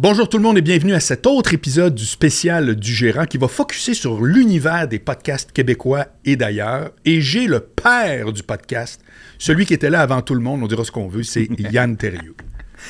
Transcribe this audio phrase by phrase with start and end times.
[0.00, 3.36] Bonjour tout le monde et bienvenue à cet autre épisode du spécial du gérant qui
[3.36, 6.92] va focuser sur l'univers des podcasts québécois et d'ailleurs.
[7.04, 9.00] Et j'ai le père du podcast,
[9.38, 11.96] celui qui était là avant tout le monde, on dira ce qu'on veut, c'est Yann
[11.96, 12.36] Terriot.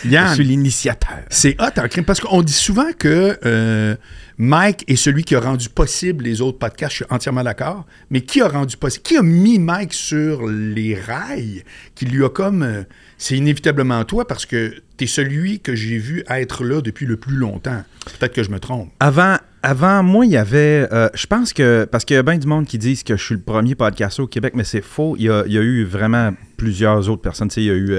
[0.04, 1.18] Yann, je suis l'initiateur.
[1.30, 3.96] C'est hot en crime parce qu'on dit souvent que euh,
[4.38, 8.20] Mike est celui qui a rendu possible les autres podcasts, je suis entièrement d'accord, mais
[8.20, 11.64] qui a rendu possible, qui a mis Mike sur les rails,
[11.94, 12.62] qui lui a comme...
[12.62, 12.82] euh,
[13.20, 17.16] c'est inévitablement toi parce que tu es celui que j'ai vu être là depuis le
[17.16, 17.82] plus longtemps.
[18.18, 18.92] Peut-être que je me trompe.
[19.00, 20.86] Avant, avant moi, il y avait.
[20.92, 21.84] euh, je pense que.
[21.90, 24.26] Parce qu'il y a bien du monde qui disent que je suis le premier podcasteur
[24.26, 25.16] au Québec, mais c'est faux.
[25.18, 27.48] Il y, a, il y a eu vraiment plusieurs autres personnes.
[27.48, 27.98] Tu sais, il y a eu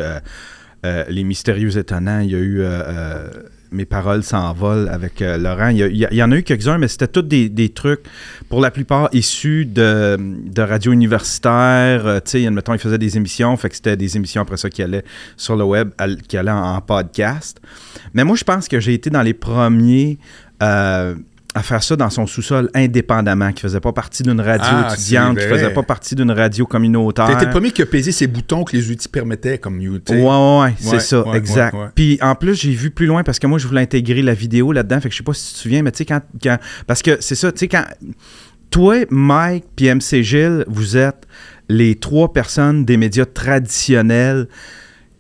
[0.86, 2.62] euh, Les Mystérieux Étonnants, il y a eu.
[2.62, 3.30] euh, euh,
[3.72, 5.68] mes paroles s'envolent avec Laurent.
[5.68, 8.00] Il y, en a eu quelques-uns, mais c'était tous des, trucs,
[8.50, 10.18] pour la plupart, issus de,
[10.60, 12.20] radio universitaire.
[12.26, 14.82] Tu sais, admettons, ils faisaient des émissions, fait que c'était des émissions après ça qui
[14.82, 15.04] allaient
[15.38, 15.92] sur le web,
[16.28, 17.62] qui allaient en, podcast.
[18.16, 20.18] Mais moi, je pense que j'ai été dans les premiers
[21.60, 25.38] à faire ça dans son sous-sol indépendamment, qui faisait pas partie d'une radio Ah, étudiante,
[25.38, 27.30] qui faisait pas partie d'une radio communautaire.
[27.30, 30.14] Été le premier qui a pesé ses boutons que les outils permettaient, comme you, tu
[30.14, 30.22] sais.
[30.22, 31.76] Ouais, ouais, ouais, c'est Ouais, ça, ouais, exact.
[31.96, 34.72] Puis en plus, j'ai vu plus loin parce que moi, je voulais intégrer la vidéo
[34.72, 35.02] là-dedans.
[35.02, 36.58] Fait que je sais pas si tu te souviens, mais tu sais, quand, quand-
[36.88, 37.84] Parce que c'est ça, tu sais, quand.
[38.72, 41.26] Toi, Mike, puis MC Gilles, vous êtes
[41.68, 44.48] les trois personnes des médias traditionnels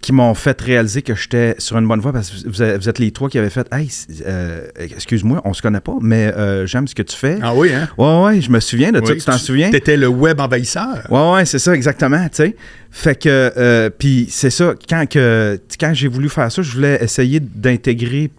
[0.01, 3.11] qui m'ont fait réaliser que j'étais sur une bonne voie parce que vous êtes, les
[3.11, 3.89] trois qui avaient fait Hey,
[4.25, 7.37] euh, excuse-moi, on se connaît pas, mais euh, j'aime ce que tu fais.
[7.41, 7.89] Ah oui, hein?
[7.97, 9.11] Ouais, ouais, je me souviens de ça.
[9.11, 9.69] Oui, Tu t'en souviens?
[9.71, 11.05] T'étais le web envahisseur.
[11.09, 12.55] Ouais, ouais, c'est ça, exactement, tu sais.
[12.91, 16.97] Fait que, euh, puis c'est ça, quand, que, quand j'ai voulu faire ça, je voulais
[17.03, 18.31] essayer d'intégrer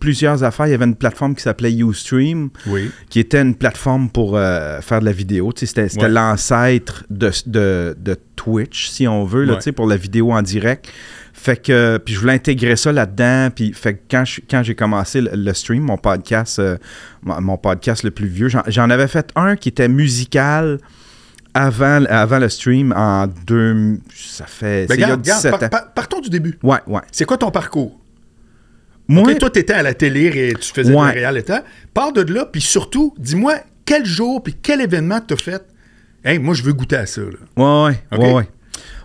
[0.00, 0.66] plusieurs affaires.
[0.66, 2.90] Il y avait une plateforme qui s'appelait Ustream, Oui.
[3.10, 5.52] qui était une plateforme pour euh, faire de la vidéo.
[5.52, 6.08] Tu sais, c'était Ouais.
[6.08, 9.58] l'ancêtre de, de, de Twitch, si on veut, là, Ouais.
[9.58, 10.88] tu sais, pour la vidéo en direct.
[11.32, 13.50] Fait que, puis je voulais intégrer ça là-dedans.
[13.54, 16.76] Puis, fait que quand je- quand j'ai commencé le, le stream, mon podcast, euh,
[17.22, 20.78] mon, podcast le plus vieux, j'en- avais fait un qui était musical
[21.54, 23.98] avant, avant le stream en deux.
[24.14, 24.86] Ça fait.
[24.88, 25.68] Ben, regarde, regarde, 17 par- ans.
[25.68, 26.58] par- partons du début.
[26.62, 27.00] Ouais, ouais.
[27.12, 27.98] C'est quoi ton parcours?
[29.08, 31.06] Moi, toi, tu étais à la télé et tu faisais de Ouais.
[31.06, 31.54] la réalité.
[31.94, 35.62] Pars de là, puis surtout, dis-moi quel jour puis quel événement t'as fait?
[36.24, 37.20] Hey, moi, je veux goûter à ça.
[37.20, 37.28] Là.
[37.56, 38.48] Ouais, ouais, ouais, ouais.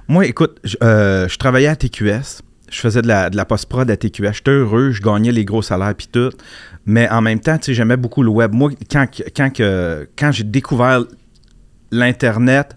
[0.07, 2.41] Moi, écoute, je, euh, je travaillais à TQS.
[2.71, 4.31] Je faisais de la, de la post-prod à TQS.
[4.33, 6.31] J'étais heureux, je gagnais les gros salaires puis tout.
[6.85, 8.53] Mais en même temps, tu sais, j'aimais beaucoup le web.
[8.53, 9.51] Moi, quand, quand,
[10.17, 11.03] quand j'ai découvert
[11.91, 12.75] l'Internet,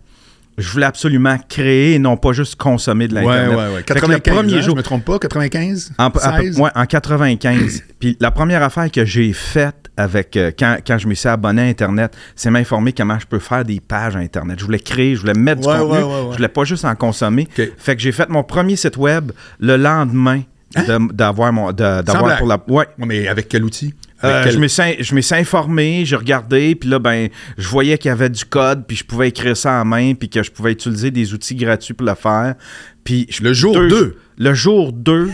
[0.58, 3.58] je voulais absolument créer et non pas juste consommer de l'Internet.
[3.76, 5.92] Fait que 95, le premier hein, jour, je me trompe pas, 95?
[5.98, 6.60] en, à peu- 16?
[6.60, 7.82] ouais, en 95.
[7.98, 11.62] Puis la première affaire que j'ai faite avec euh, quand, quand je me suis abonné
[11.62, 14.58] à Internet, c'est m'informer comment je peux faire des pages à Internet.
[14.58, 16.26] Je voulais créer, je voulais mettre Ouais, du contenu, ouais, ouais, ouais.
[16.32, 17.48] je voulais pas juste en consommer.
[17.78, 20.42] Fait que j'ai fait mon premier site web le lendemain
[20.76, 21.72] de- d'avoir mon Hein?
[21.72, 23.94] D'avoir pour la ouais Ouais, mais avec quel outil?
[24.22, 27.68] Euh, quel- je me suis je me suis informé, j'ai regardé, puis là ben je
[27.68, 30.42] voyais qu'il y avait du code, puis je pouvais écrire ça en main, puis que
[30.42, 32.54] je pouvais utiliser des outils gratuits pour le faire.
[33.02, 34.18] Puis Le jour deux- 2.
[34.38, 35.30] Le jour 2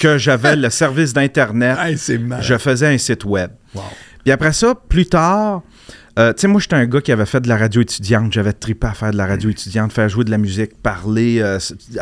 [0.00, 1.96] que j'avais le service d'internet, Hey,
[2.40, 3.50] je faisais un site web.
[3.74, 3.82] Wow.
[4.22, 5.62] Puis après ça, plus tard,
[6.18, 8.32] euh, tu sais, moi, j'étais un gars qui avait fait de la radio étudiante.
[8.32, 11.58] J'avais trippé à faire de la radio étudiante, faire jouer de la musique, parler, euh,
[11.58, 11.98] tu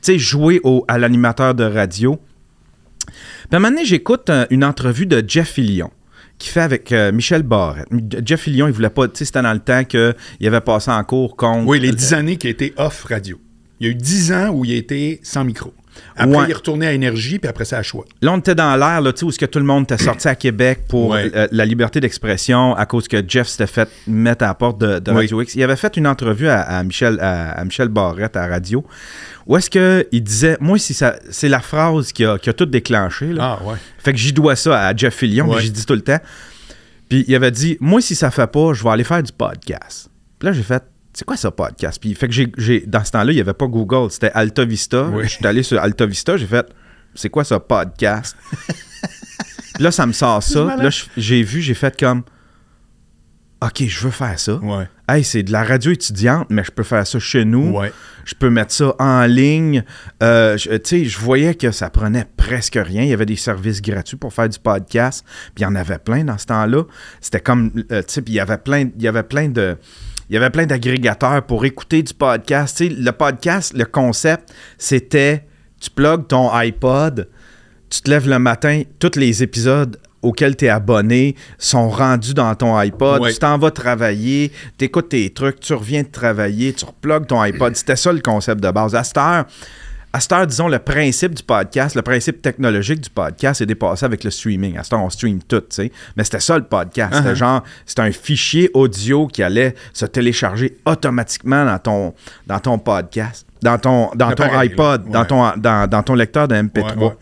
[0.00, 2.18] sais, jouer au- à l'animateur de radio.
[3.50, 5.90] Puis à un moment donné, j'écoute euh, une entrevue de Jeff Fillion
[6.38, 7.88] qui fait avec euh, Michel Barrette.
[8.24, 10.14] Jeff Fillion, il voulait pas, tu sais, c'était dans le temps qu'il
[10.46, 11.66] avait passé en cours contre...
[11.66, 13.40] Oui, les 10 années qui a été off radio.
[13.80, 15.74] Il y a eu 10 ans où il a été sans micro.
[16.16, 16.44] Après, Ouais.
[16.48, 18.04] il est retourné à Énergie, puis après ça, à Choix.
[18.20, 19.96] Là, on était dans l'air, là, tu sais, où est-ce que tout le monde était
[19.98, 21.30] sorti à Québec pour Ouais.
[21.34, 24.98] euh, la liberté d'expression à cause que Jeff s'était fait mettre à la porte de,
[24.98, 25.16] de Oui.
[25.18, 25.54] Radio X.
[25.54, 28.84] Il avait fait une entrevue à, à Michel, à, à Michel Barrette à Radio
[29.46, 32.66] où est-ce qu'il disait, moi, si ça, c'est la phrase qui a, qui a tout
[32.66, 33.58] déclenché, là.
[33.60, 33.74] Ah, ouais.
[33.98, 36.18] Fait que j'y dois ça à Jeff Fillion, puis j'y dis tout le temps.
[37.08, 40.08] Puis il avait dit, moi, si ça fait pas, je vais aller faire du podcast.
[40.38, 40.82] Puis là, j'ai fait,
[41.12, 42.00] c'est quoi ça, podcast?
[42.00, 45.04] Puis fait que j'ai, dans ce temps-là, il n'y avait pas Google, c'était Alta Vista.
[45.08, 45.24] Oui.
[45.24, 46.66] Je suis allé sur Alta Vista, j'ai fait,
[47.14, 48.36] c'est quoi ça, podcast?
[49.74, 50.74] Puis là, ça me sort ça.
[50.76, 52.22] Puis là, j'ai vu, j'ai fait comme,
[53.62, 54.54] OK, je veux faire ça.
[54.56, 54.88] Ouais.
[55.08, 57.76] Hey, c'est de la radio étudiante, mais je peux faire ça chez nous.
[57.76, 57.92] Ouais.
[58.24, 59.84] Je peux mettre ça en ligne.
[60.22, 63.02] Euh, je- tu sais, je voyais que ça prenait presque rien.
[63.02, 65.24] Il y avait des services gratuits pour faire du podcast.
[65.54, 66.84] Puis il y en avait plein dans ce temps-là.
[67.20, 69.76] C'était comme, euh, tu sais, puis il y avait plein, il y avait plein de...
[70.30, 72.80] Il y avait plein d'agrégateurs pour écouter du podcast.
[72.80, 75.44] Le podcast, le concept, c'était
[75.80, 77.28] tu plugues ton iPod,
[77.90, 82.54] tu te lèves le matin, tous les épisodes auxquels tu es abonné sont rendus dans
[82.54, 83.22] ton iPod.
[83.22, 83.32] Ouais.
[83.32, 87.40] Tu t'en vas travailler, tu écoutes tes trucs, tu reviens de travailler, tu replugues ton
[87.40, 87.74] iPod.
[87.74, 88.94] C'était ça le concept de base.
[88.94, 89.46] À cette heure,
[90.12, 94.04] à cette heure, disons, le principe du podcast, le principe technologique du podcast est dépassé
[94.04, 94.76] avec le streaming.
[94.76, 95.92] À cette heure, on stream tout, tu sais.
[96.16, 97.14] Mais c'était ça le podcast.
[97.14, 97.34] C'était Uh-huh.
[97.36, 102.14] genre, c'était un fichier audio qui allait se télécharger automatiquement dans ton,
[102.46, 106.56] dans ton podcast, dans ton, dans ton iPod, dans, ton, dans, dans ton lecteur de
[106.56, 106.96] MP3.
[106.98, 107.12] Ouais, ouais.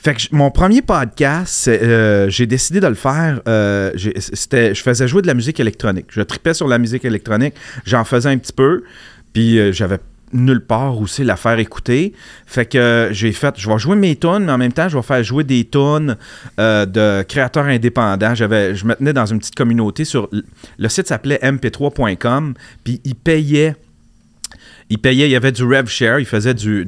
[0.00, 3.40] Fait que mon premier podcast, euh, j'ai décidé de le faire.
[3.48, 6.06] euh, c'était, je faisais jouer de la musique électronique.
[6.10, 7.54] Je tripais sur la musique électronique.
[7.84, 8.84] J'en faisais un petit peu.
[9.32, 9.98] Puis euh, j'avais
[10.32, 12.12] nulle part où c'est la faire écouter.
[12.46, 14.96] Fait que euh, j'ai fait, je vais jouer mes tunes, mais en même temps, je
[14.96, 16.16] vais faire jouer des tunes
[16.58, 18.34] euh, de créateurs indépendants.
[18.34, 20.28] J'avais, je me tenais dans une petite communauté sur...
[20.78, 22.54] Le site s'appelait mp3.com,
[22.84, 23.74] puis ils payaient
[24.90, 26.86] il payait, il y avait du rev share, il faisait du,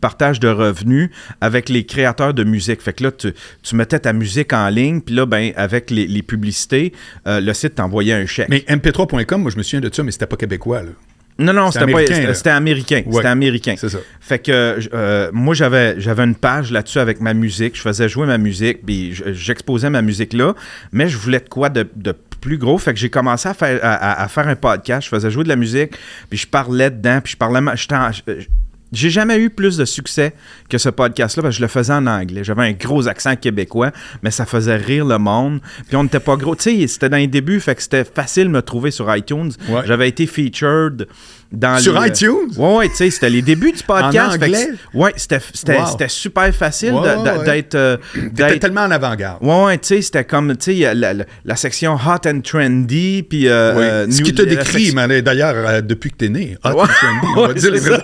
[0.00, 1.10] partage de revenus
[1.40, 2.80] avec les créateurs de musique.
[2.80, 3.32] Fait que là, tu,
[3.62, 6.92] tu mettais ta musique en ligne, puis là, ben, avec les, les publicités,
[7.26, 8.48] euh, le site t'envoyait un chèque.
[8.48, 10.90] Mais mp3.com, moi, je me souviens de ça, mais c'était pas québécois, là.
[11.38, 13.02] Non, non, c'était américain, C'était américain.
[13.06, 13.14] Ouais.
[13.14, 13.74] C'était américain.
[13.78, 13.98] C'est ça.
[14.20, 17.76] Fait que euh, moi, j'avais, j'avais une page là-dessus avec ma musique.
[17.76, 20.54] Je faisais jouer ma musique, puis j'exposais ma musique là.
[20.92, 22.78] Mais je voulais de quoi de, de plus gros.
[22.78, 25.04] Fait que j'ai commencé à faire, à, à- faire un podcast.
[25.04, 25.92] Je faisais jouer de la musique,
[26.28, 27.60] puis je parlais dedans, puis je parlais.
[27.76, 28.44] je-
[28.92, 30.32] j'ai jamais eu plus de succès
[30.68, 32.42] que ce podcast-là parce que je le faisais en anglais.
[32.44, 33.90] J'avais un gros accent québécois,
[34.22, 35.60] mais ça faisait rire le monde.
[35.88, 36.54] Puis on n'était pas gros.
[36.56, 39.50] Tu sais, c'était dans les débuts, fait que c'était facile de me trouver sur iTunes.
[39.68, 39.82] Ouais.
[39.86, 41.06] J'avais été featured
[41.52, 42.50] dans Sur les- iTunes?
[42.56, 44.36] Ouais, ouais, tu sais, c'était les débuts du podcast.
[44.36, 45.86] En que ouais, c'était, c'était, Wow.
[45.86, 47.74] c'était super facile ouais, d'être.
[47.74, 49.38] euh, T'étais d'être- tellement en avant-garde.
[49.42, 53.22] Ouais, ouais, tu sais, c'était comme, tu sais, la, la- la section hot and trendy,
[53.22, 53.48] puis.
[53.48, 53.82] euh, Oui.
[53.84, 56.56] euh, Ce qui la décrit, section- mais d'ailleurs, depuis que t'es né.
[56.64, 58.02] Hot and trendy, on va dire vrais-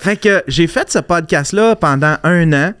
[0.00, 2.72] Fait que j'ai fait ce podcast-là pendant un an.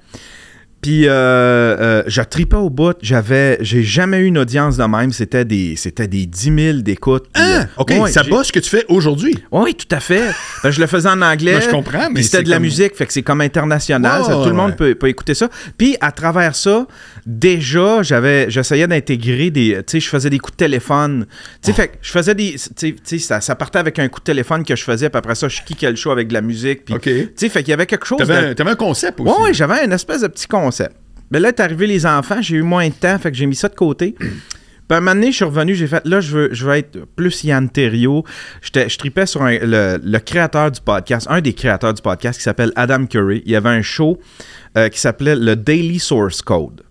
[0.82, 2.96] Puis euh, euh, je tripais au bout.
[3.02, 5.12] J'avais, j'ai jamais eu une audience de même.
[5.12, 7.26] C'était des, c'était des 10 000 d'écoute.
[7.34, 9.36] Ah, OK, ouais, ça bat ce que tu fais aujourd'hui.
[9.52, 10.30] Oui, tout à fait.
[10.64, 11.54] Ben, je le faisais en anglais.
[11.54, 14.24] Ben, je comprends, mais c'était de la musique, fait que c'est comme international.
[14.24, 15.48] Ça, tout le monde peut, peut écouter ça.
[15.76, 16.86] Puis à travers ça,
[17.26, 19.76] déjà, j'avais, j'essayais d'intégrer des.
[19.86, 21.26] Tu sais, je faisais des coups de téléphone.
[21.62, 22.56] Tu sais, fait que je faisais des.
[22.76, 25.34] Tu sais, ça, ça partait avec un coup de téléphone que je faisais, puis après
[25.34, 26.84] ça, je kickais le show avec de la musique.
[26.86, 27.02] Puis, OK.
[27.02, 28.18] Tu sais, fait qu'il y avait quelque chose.
[28.18, 29.30] T'avais de- un, t'avais un concept aussi.
[29.30, 30.69] Ouais, ouais, j'avais un espèce de petit concept.
[31.30, 33.54] Mais là, est arrivé les enfants, j'ai eu moins de temps, fait que j'ai mis
[33.54, 34.16] ça de côté.
[34.90, 36.74] Puis à un moment donné, je suis revenu, j'ai fait, là, je veux, je veux
[36.74, 37.68] être plus Yann.
[37.72, 42.72] J'étais- Je tripais sur le créateur du podcast, un des créateurs du podcast qui s'appelle
[42.74, 43.42] Adam Curry.
[43.46, 44.18] Il y avait un show
[44.76, 46.82] euh, qui s'appelait le Daily Source Code.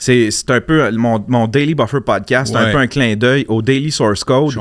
[0.00, 3.92] C'est un peu mon, mon Daily Buffer podcast, un peu un clin d'œil au Daily
[3.92, 4.54] Source Code.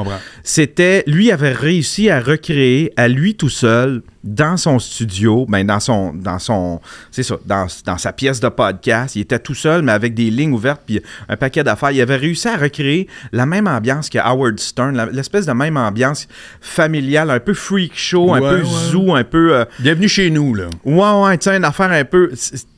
[0.43, 5.79] C'était, lui avait réussi à recréer à lui tout seul dans son studio, ben dans
[5.79, 9.15] son, dans son, c'est ça, dans, dans sa pièce de podcast.
[9.15, 11.91] Il était tout seul, mais avec des lignes ouvertes puis un paquet d'affaires.
[11.91, 16.27] Il avait réussi à recréer la même ambiance que Howard Stern, l'espèce de même ambiance
[16.59, 18.89] familiale, un peu freak show, un peu ouais.
[18.91, 19.55] zoo, un peu.
[19.55, 20.65] euh, Bienvenue chez nous, là.
[20.83, 22.31] Ouais, ouais, sais, une affaire un peu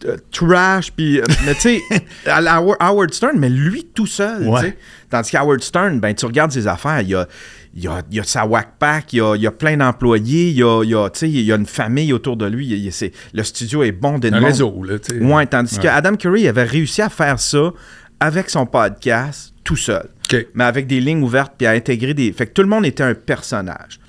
[0.05, 1.19] euh, trash, puis...
[1.19, 1.81] euh, mais tu sais,
[2.51, 4.77] Howard- Howard Stern, mais lui tout seul, Ouais.
[5.09, 7.27] Tandis qu'Howard Stern, ben, tu regardes ses affaires, il y a,
[7.75, 9.51] il y a, il y a sa whack pack, il y a, il y a
[9.51, 12.45] plein d'employés, il y a, il y a, il y a une famille autour de
[12.45, 12.91] lui, il
[13.33, 14.43] le studio est bon Un monde.
[14.43, 14.95] réseau, là.
[15.21, 15.83] Ouais, tandis Ouais.
[15.83, 17.71] que Adam Curry avait réussi à faire ça
[18.19, 20.07] avec son podcast tout seul
[20.53, 22.31] mais avec des lignes ouvertes puis à intégrer des.
[22.31, 23.99] Fait que tout le monde était un personnage.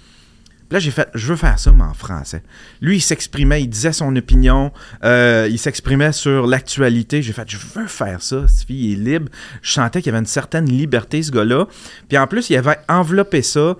[0.72, 2.42] Là, j'ai fait, je veux faire ça, mais en français.
[2.80, 4.72] Lui, il s'exprimait, il disait son opinion,
[5.04, 7.20] euh, il s'exprimait sur l'actualité.
[7.20, 8.48] J'ai fait, je veux faire ça.
[8.48, 9.30] Cette fille il est libre.
[9.60, 11.66] Je sentais qu'il y avait une certaine liberté, ce gars-là.
[12.08, 13.76] Puis en plus, il avait enveloppé ça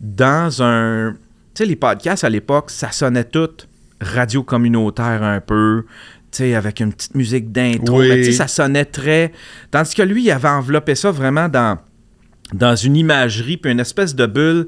[0.00, 1.12] dans un.
[1.54, 3.50] Tu sais, les podcasts à l'époque, ça sonnait tout
[4.00, 5.84] radio communautaire un peu.
[6.30, 8.00] Tu sais, avec une petite musique d'intro.
[8.00, 8.08] Oui.
[8.08, 9.32] Mais tu sais, ça sonnait très.
[9.70, 11.76] Tandis que lui, il avait enveloppé ça vraiment dans,
[12.54, 14.66] dans une imagerie, puis une espèce de bulle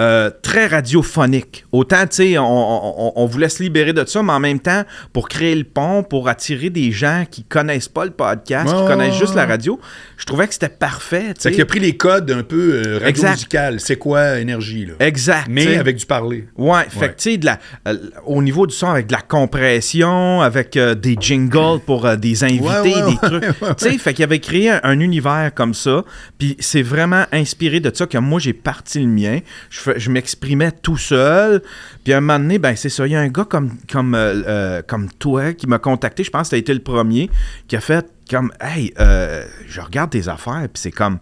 [0.00, 1.64] euh, très radiophonique.
[1.70, 4.84] Autant, tu sais, on, on- on voulait se libérer de ça, mais en même temps,
[5.12, 9.18] pour créer le pont, pour attirer des gens qui connaissent pas le podcast, qui connaissent
[9.18, 9.78] juste la radio,
[10.16, 13.28] je trouvais que c'était parfait, C'est qu'il a pris les codes un peu euh, radio
[13.28, 13.80] musical.
[13.80, 14.94] C'est quoi énergie, là?
[15.00, 15.46] Exact.
[15.50, 16.48] Mais avec du parler.
[16.56, 17.40] Ouais, fait que tu sais,
[17.88, 17.96] euh,
[18.26, 22.80] au niveau du son, avec de la compression, avec des jingles pour des invités, Ouais,
[22.80, 23.76] ouais, des trucs.
[23.78, 26.04] Tu sais, fait qu'il avait créé un, un univers comme ça.
[26.38, 29.38] Puis c'est vraiment inspiré de ça que moi, j'ai parti le mien.
[29.70, 31.62] Je, je m'exprimais tout seul.
[32.04, 33.06] Puis à un moment donné, ben c'est ça.
[33.06, 36.24] Il y a un gars comme, comme, euh, euh, comme toi qui m'a contacté.
[36.24, 37.30] Je pense que tu as été le premier
[37.68, 40.62] qui a fait comme Hey, euh, je regarde tes affaires.
[40.72, 41.18] Puis c'est comme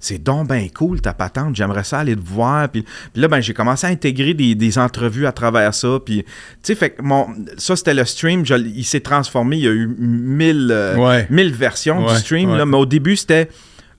[0.00, 2.68] c'est donc bien cool ta patente, j'aimerais ça aller te voir.
[2.68, 5.98] Puis, puis là, ben, j'ai commencé à intégrer des, des entrevues à travers ça.
[6.04, 6.30] Puis, tu
[6.62, 8.44] sais, fait que mon, ça, c'était le stream.
[8.44, 9.56] je- il s'est transformé.
[9.56, 11.26] Il y a eu mille, euh, Ouais.
[11.30, 12.50] mille versions Ouais, du stream.
[12.50, 12.58] ouais.
[12.58, 13.48] Là, mais au début, c'était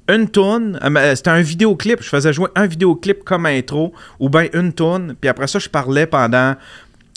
[0.09, 4.45] une tourne, euh, c'était un vidéoclip, je faisais jouer un vidéoclip comme intro, ou bien
[4.53, 6.55] une tourne, puis après ça, je parlais pendant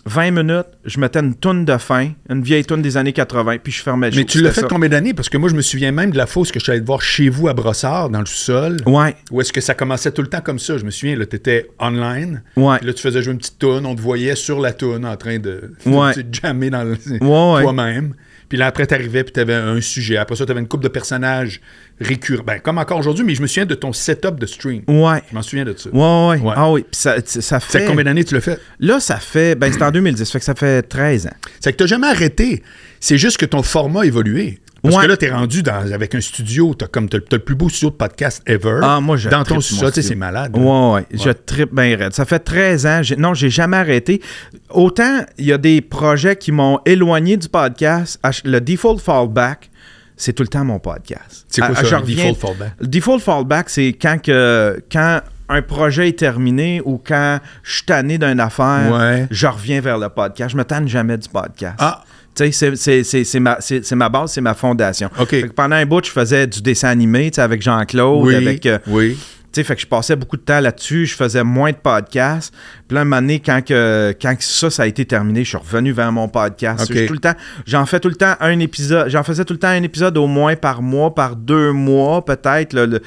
[0.07, 3.73] 20 minutes, je mettais une tourne de fin, une vieille tourne des années 80, puis
[3.73, 4.29] je fermais le Mais show.
[4.29, 4.67] tu l'as fait ça.
[4.67, 5.13] combien d'années?
[5.13, 6.87] Parce que moi, je me souviens même de la fausse que je suis allé te
[6.87, 8.79] voir chez vous à Brossard, dans le sol.
[8.87, 10.79] Ouais, Où est-ce que ça commençait tout le temps comme ça?
[10.79, 12.43] Je me souviens, là, t'étais online.
[12.57, 12.79] ouais.
[12.81, 13.85] Là, tu faisais jouer une petite toune.
[13.85, 16.15] On te voyait sur la toune en train de, Ouais.
[16.15, 17.63] de jammer dans le, Ouais, ouais.
[17.65, 18.15] toi-même.
[18.49, 20.17] Puis là, après, t'arrivais, puis t'avais un sujet.
[20.17, 21.61] Après ça, t'avais une couple de personnages
[22.01, 22.45] récurrents.
[22.47, 24.83] Ben, comme encore aujourd'hui, mais je me souviens de ton setup de stream.
[24.89, 25.23] Ouais.
[25.31, 25.91] Je m'en souviens de ça.
[25.91, 26.47] Ouais, ouais.
[26.47, 26.55] Ouais.
[26.57, 26.83] Ah oui.
[26.83, 27.85] Puis ça, ça Ça fait.
[27.85, 28.59] combien d'années tu l'as fait?
[28.81, 29.55] Là, ça fait.
[29.55, 30.31] Ben, c'est en 2010.
[30.31, 31.31] Fait que ça fait 13 ans.
[31.61, 32.63] C'est que t'as jamais arrêté.
[33.01, 34.59] C'est juste que ton format a évolué.
[34.83, 35.03] Parce Ouais.
[35.03, 37.69] que là, t'es rendu dans, avec un studio, t'as comme t'as, t'as le plus beau
[37.69, 38.81] studio de podcast ever.
[38.83, 39.91] Ah, moi, je Dans ton studio.
[39.93, 40.57] c'est malade.
[40.57, 41.07] Ouais, ouais.
[41.13, 42.13] Je tripe bien raide.
[42.13, 43.01] Ça fait 13 ans.
[43.19, 44.23] Non, j'ai jamais arrêté.
[44.71, 48.21] Autant, il y a des projets qui m'ont éloigné du podcast.
[48.45, 49.69] Le Default Fallback,
[50.17, 51.45] c'est tout le temps mon podcast.
[51.49, 52.73] C'est quoi Ah, ça, reviens- default fallback?
[52.81, 57.85] Le Default Fallback, c'est quand, que, quand un projet est terminé ou quand je suis
[57.85, 59.27] tanné d'une affaire, Ouais.
[59.31, 60.51] je reviens vers le podcast.
[60.53, 61.77] Je me tanne jamais du podcast.
[61.79, 62.03] Ah,
[62.35, 65.11] c'est- c'est- c'est c'est ma, c'est- c'est ma base, c'est ma fondation.
[65.57, 68.67] Pendant un bout, je faisais du dessin animé, avec Jean-Claude, oui, avec...
[68.67, 69.19] euh, oui.
[69.53, 72.53] Tu sais, fait que je passais beaucoup de temps là-dessus, je faisais moins de podcasts.
[72.87, 75.49] Puis là, un moment donné, quand, que, quand que ça, ça a été terminé, je
[75.49, 76.83] suis revenu vers mon podcast.
[76.91, 76.97] OK.
[76.97, 77.35] J'ai Tout le temps,
[77.67, 79.09] j'en fais tout le temps un épisode.
[79.09, 82.75] J'en faisais tout le temps un épisode au moins par mois, par deux mois peut-être.
[82.75, 83.01] le-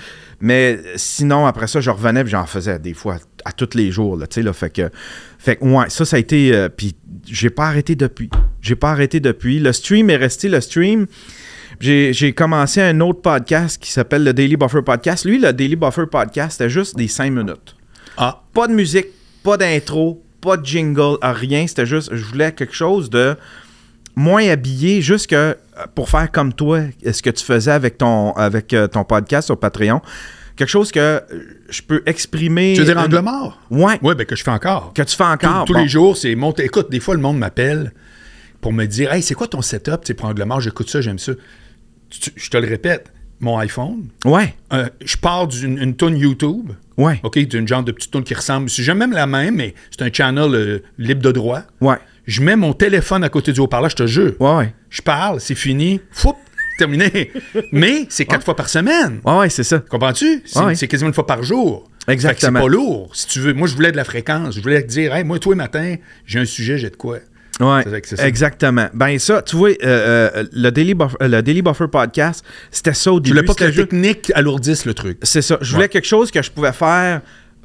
[0.43, 4.17] mais sinon, après ça, je revenais puis j'en faisais des fois à tous les jours.
[4.17, 4.89] Là, tu sais, là, fait que,
[5.37, 6.55] fait que, ouais, ça, ça a été...
[6.55, 6.95] euh, puis
[7.27, 8.29] j'ai pas arrêté depuis.
[8.61, 9.59] J'ai pas arrêté depuis.
[9.59, 11.05] Le stream est resté le stream.
[11.81, 15.25] J'ai commencé un autre podcast qui s'appelle le Daily Buffer Podcast.
[15.25, 17.75] Lui, le Daily Buffer Podcast, c'était juste des 5 minutes.
[18.17, 19.07] Ah, Pas de musique,
[19.43, 21.65] pas d'intro, pas de jingle, euh, rien.
[21.65, 23.35] C'était juste, je voulais quelque chose de
[24.15, 25.55] moins habillé, juste que euh,
[25.95, 29.57] pour faire comme toi, ce que tu faisais avec ton, avec, euh, ton podcast sur
[29.59, 30.01] Patreon.
[30.55, 31.19] Quelque chose que euh,
[31.69, 32.73] je peux exprimer.
[32.73, 33.59] tu veux dire une- angle mort?
[33.71, 33.97] Ouais.
[34.03, 34.91] Oui, ben que je fais encore.
[34.93, 35.65] Que tu fais encore.
[35.65, 35.81] tous Bon.
[35.81, 36.51] les jours, c'est mon.
[36.51, 37.91] Écoute, des fois, le monde m'appelle
[38.59, 40.01] pour me dire Hey, c'est quoi ton setup?
[40.01, 41.31] Tu sais, pour angle mort, j'écoute ça, j'aime ça.
[42.11, 44.53] Tu- je te le répète, mon iPhone, Ouais.
[44.73, 47.19] euh, je pars d'une une tune YouTube, Ouais.
[47.23, 48.69] OK, d'une genre de petite tune qui ressemble.
[48.69, 51.61] C'est jamais même la même, mais c'est un channel euh, libre de droit.
[51.79, 51.95] Ouais.
[52.27, 54.33] Je mets mon téléphone à côté du haut-parleur, je te jure.
[54.39, 54.55] Ouais.
[54.55, 54.73] Ouais.
[54.91, 56.35] Je parle, c'est fini, foup,
[56.77, 57.31] terminé.
[57.71, 59.21] mais c'est quatre fois par semaine.
[59.25, 59.79] Ouais, ouais, c'est ça.
[59.79, 60.43] Comprends-tu?
[60.75, 61.89] C'est quasiment une fois par jour.
[62.07, 62.59] Exactement.
[62.59, 63.09] C'est pas lourd.
[63.15, 64.55] Si tu veux, moi, je voulais de la fréquence.
[64.55, 67.19] Je voulais te dire, hey, moi, tous les matins, j'ai un sujet, j'ai de quoi.
[67.59, 67.83] Ouais,
[68.19, 68.87] exactement.
[68.93, 69.75] Ben ça, tu vois, euh,
[70.35, 73.35] euh, le, Daily Buffer, euh, le Daily Buffer Podcast, c'était ça au Je début.
[73.35, 75.17] voulais pas que la juste- technique alourdisse le truc.
[75.21, 75.57] C'est ça.
[75.61, 75.89] Je voulais Ouais.
[75.89, 77.21] quelque chose que je pouvais faire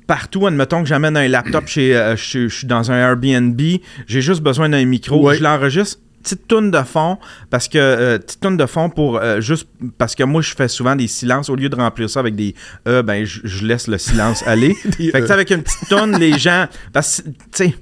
[0.07, 0.47] partout.
[0.47, 3.61] Admettons que j'amène un laptop chez, euh, je, je suis dans un Airbnb,
[4.07, 5.37] j'ai juste besoin d'un micro, Ouais.
[5.37, 6.01] je l'enregistre.
[6.23, 7.19] Petite tourne de fond,
[7.51, 11.07] parce que petite tourne de fond pour juste parce que moi je fais souvent des
[11.07, 12.53] silences au lieu de remplir ça avec des
[12.89, 14.75] E, ben je, je laisse le silence aller.
[14.75, 15.31] Fait que E.
[15.31, 17.75] avec une petite tourne, les gens, parce que tu sais,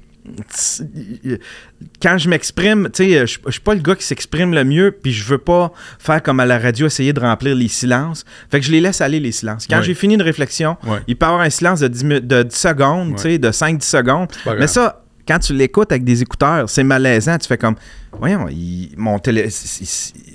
[2.02, 4.90] quand je m'exprime, tu sais, je je suis pas le gars qui s'exprime le mieux,
[4.90, 8.24] puis je veux pas faire comme à la radio, essayer de remplir les silences.
[8.50, 9.66] Fait que je les laisse aller, les silences.
[9.68, 10.76] Quand j'ai fini une réflexion,
[11.06, 13.50] il peut y avoir un silence de 10, mi- de 10 secondes, tu sais, de
[13.50, 14.28] 5-10 secondes.
[14.58, 17.38] Mais ça, quand tu l'écoutes avec des écouteurs, c'est malaisant.
[17.38, 17.76] Tu fais comme,
[18.18, 19.48] voyons, il- mon télé,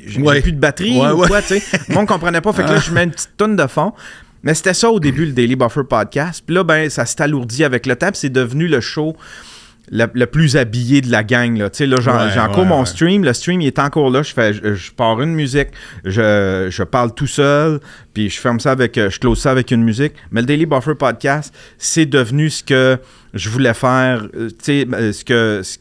[0.05, 0.41] j'ai Ouais.
[0.41, 1.27] plus de batterie Ouais, ou ouais.
[1.27, 1.63] quoi, tu sais.
[1.89, 2.53] Le monde comprenait pas.
[2.53, 3.93] Fait que là, je mets une petite tonne de fond.
[4.41, 6.41] Mais c'était ça au début, le Daily Buffer Podcast.
[6.45, 8.09] Puis là, ben, ça s'est alourdi avec le temps.
[8.13, 9.15] c'est devenu le show
[9.91, 11.57] le, plus habillé de la gang.
[11.57, 11.69] Là.
[11.69, 12.85] Tu sais, là, j'en, Ouais, j'ai encore ouais, mon ouais.
[12.85, 13.23] stream.
[13.23, 14.23] Le stream, il est encore là.
[14.23, 15.69] Je, fais, je, je pars une musique,
[16.05, 17.79] je, je parle tout seul,
[18.13, 20.13] puis je ferme ça avec, je close ça avec une musique.
[20.31, 22.97] Mais le Daily Buffer Podcast, c'est devenu ce que
[23.33, 25.77] je voulais faire, euh, tu sais, euh, ce que, ce,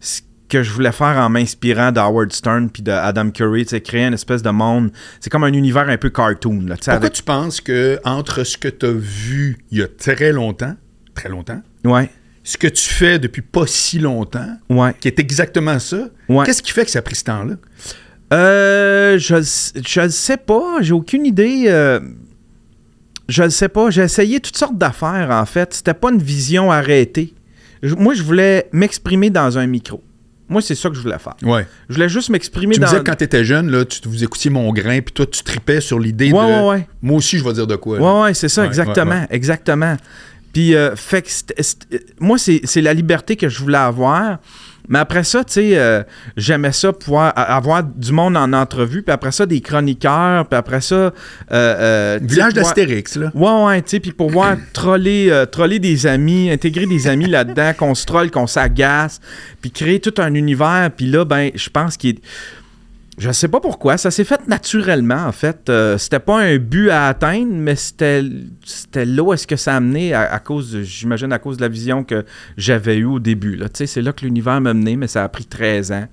[0.00, 4.04] ce que je voulais faire en m'inspirant d'Howard Stern puis de Adam Curry, sais, créer
[4.04, 4.90] une espèce de monde.
[5.20, 7.12] C'est comme un univers un peu cartoon, là, Pourquoi avec...
[7.12, 10.74] tu penses que entre ce que tu as vu il y a très longtemps,
[11.14, 12.08] très longtemps, Ouais,
[12.44, 14.94] ce que tu fais depuis pas si longtemps, ouais.
[15.00, 16.44] qui est exactement ça, Ouais.
[16.46, 17.54] qu'est-ce qui fait que ça a pris ce temps-là?
[18.32, 19.36] Euh, je
[19.86, 21.64] je le sais pas, j'ai aucune idée.
[21.68, 22.00] euh,
[23.28, 25.72] je le sais pas, j'ai essayé toutes sortes d'affaires en fait.
[25.74, 27.32] C'était pas une vision arrêtée.
[27.82, 30.02] Je- moi, je voulais m'exprimer dans un micro.
[30.48, 31.34] Moi, c'est ça que je voulais faire.
[31.42, 31.66] Ouais.
[31.88, 32.90] Je voulais juste m'exprimer Tu me dans.
[32.90, 35.42] disais que quand tu étais jeune, là, tu vous écoutiez mon grain, puis toi, tu
[35.42, 36.60] tripais sur l'idée Ouais, de.
[36.62, 36.88] ouais, ouais.
[37.00, 37.98] Moi aussi, je vais dire de quoi.
[37.98, 38.04] là.
[38.04, 39.96] Ouais, ouais, c'est ça, exactement, exactement.
[40.54, 41.28] Puis, euh, fait que
[42.20, 44.38] moi, c'est c'est la liberté que je voulais avoir.
[44.86, 46.02] Mais après ça, tu sais, euh,
[46.36, 50.82] j'aimais ça pouvoir avoir du monde en entrevue, puis après ça, des chroniqueurs, puis après
[50.82, 50.94] ça.
[50.94, 51.10] euh,
[51.50, 53.30] euh, Village d'Astérix, là.
[53.34, 57.94] Ouais, ouais, tu sais, puis pouvoir troller, troller des amis, intégrer des amis là-dedans, qu'on
[57.94, 59.20] se trolle, qu'on s'agace,
[59.62, 60.90] puis créer tout un univers.
[60.94, 62.22] Puis là, ben, je pense qu'il est-
[63.18, 63.96] Je sais pas pourquoi.
[63.96, 65.68] Ça s'est fait naturellement, en fait.
[65.68, 68.22] Euh, c'était pas un but à atteindre, mais c'était,
[68.64, 71.62] c'était là où est-ce que ça a amené à, à cause, j'imagine, à cause de
[71.62, 72.24] la vision que
[72.56, 73.56] j'avais eue au début.
[73.56, 73.66] Là.
[73.72, 76.08] C'est là que l'univers m'a mené, mais ça a pris 13 ans.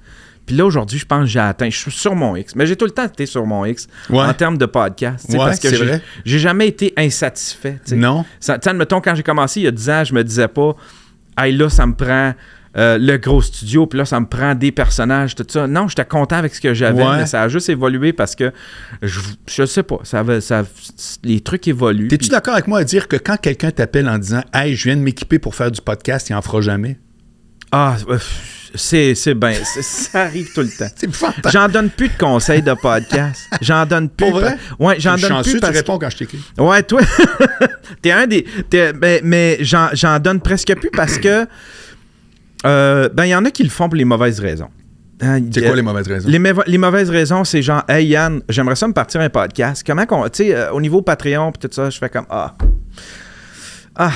[0.46, 1.70] Puis là, aujourd'hui, je pense que j'ai atteint.
[1.70, 2.56] Je suis sur mon X.
[2.56, 4.20] Mais j'ai tout le temps été sur mon X Ouais.
[4.24, 5.28] en termes de podcast.
[5.30, 6.02] Ouais, parce que c'est j'ai, vrai.
[6.26, 7.80] j'ai jamais été insatisfait.
[7.92, 8.26] Non.
[8.44, 10.76] Tu admettons, quand j'ai commencé il y a 10 ans, je me disais pas,
[11.38, 12.34] hey, là, ça me prend
[12.78, 15.68] euh, le gros studio, puis là, ça me prend des personnages, tout ça.
[15.68, 17.18] Non, j'étais content avec ce que j'avais, Ouais.
[17.18, 18.52] mais ça a juste évolué parce que
[19.02, 20.64] je, je sais pas, ça, ça,
[21.24, 22.08] les trucs évoluent.
[22.08, 24.96] T'es-tu d'accord avec moi à dire que quand quelqu'un t'appelle en disant Hey, je viens
[24.96, 26.98] de m'équiper pour faire du podcast, il en fera jamais?
[27.74, 28.18] Ah, euh,
[28.76, 30.88] c'est, c'est bien, ça arrive tout le temps.
[30.96, 31.50] C'est épouvantable.
[31.52, 33.42] J'en donne plus de conseils de podcast.
[33.62, 34.28] J'en donne plus.
[34.30, 34.58] Pour vrai?
[34.80, 36.40] Ouais, j'en Je donne plus tu parce réponds quand je t'écris.
[36.58, 37.02] Ouais, toi,
[38.02, 38.46] t'es un des.
[38.70, 41.46] t'es- mais mais j'en, j'en donne presque plus parce que.
[42.66, 44.70] Euh, ben, il y en a qui le font pour les mauvaises raisons.
[45.24, 46.28] Hein, C'est quoi les mauvaises raisons?
[46.30, 49.84] les, mauva- les mauvaises raisons, c'est genre, hey Yann, j'aimerais ça me partir un podcast.
[49.86, 50.24] Comment qu'on.
[50.30, 52.56] Tu sais, euh, au niveau Patreon, puis tout ça, je fais comme, ah.
[53.96, 54.12] Ah,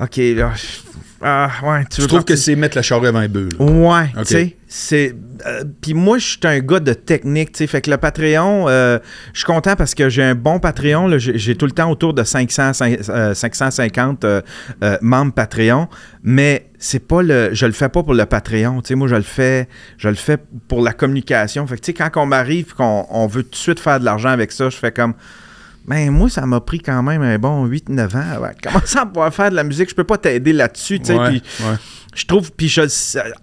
[0.00, 0.50] ok, là.
[0.56, 0.89] je-
[1.22, 3.50] Ah, ouais, tu Je veux trouve que c'est mettre la charrue avant les bœufs.
[3.58, 5.14] Ouais, tu sais, c'est...
[5.46, 8.66] euh, Puis moi, je suis un gars de technique, tu sais, fait que le Patreon,
[8.70, 8.98] euh,
[9.34, 12.14] je suis content parce que j'ai un bon Patreon, là, j'ai tout le temps autour
[12.14, 14.40] de 500, cin- euh, 550 euh,
[14.82, 15.88] euh, membres Patreon,
[16.22, 17.50] mais c'est pas le...
[17.52, 20.14] Je le fais pas pour le Patreon, tu sais, moi, je le fais je le
[20.14, 23.50] fais pour la communication, fait que, tu sais, quand on m'arrive qu'on on veut tout
[23.50, 25.12] de suite faire de l'argent avec ça, je fais comme...
[25.86, 28.40] Ben, moi, ça m'a pris quand même un bon 8-9 ans.
[28.52, 29.90] de commencer à pouvoir faire de la musique.
[29.90, 31.18] Je peux pas t'aider là-dessus, tu sais.
[31.18, 31.74] Ouais, puis ouais.
[32.14, 32.72] je trouve, puis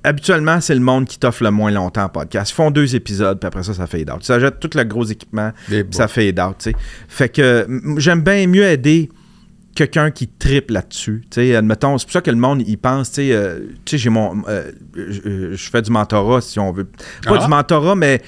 [0.03, 2.51] habituellement, c'est le monde qui t'offre le moins longtemps en podcast.
[2.51, 4.24] Ils font deux épisodes, puis après ça, ça fade out.
[4.24, 6.75] Ça jette tout le gros équipement, puis ça fade out, tu sais.
[7.08, 7.67] Fait que
[7.98, 9.10] j'aime bien mieux aider
[9.75, 11.24] quelqu'un qui triple là-dessus.
[11.56, 14.10] Admettons, c'est pour ça que le monde, il pense, tu sais, euh, tu sais, j'ai
[14.10, 14.41] mon...
[14.48, 16.86] euh, je, je fais du mentorat, si on veut.
[17.25, 17.44] Pas Ah.
[17.44, 18.22] du mentorat, mais...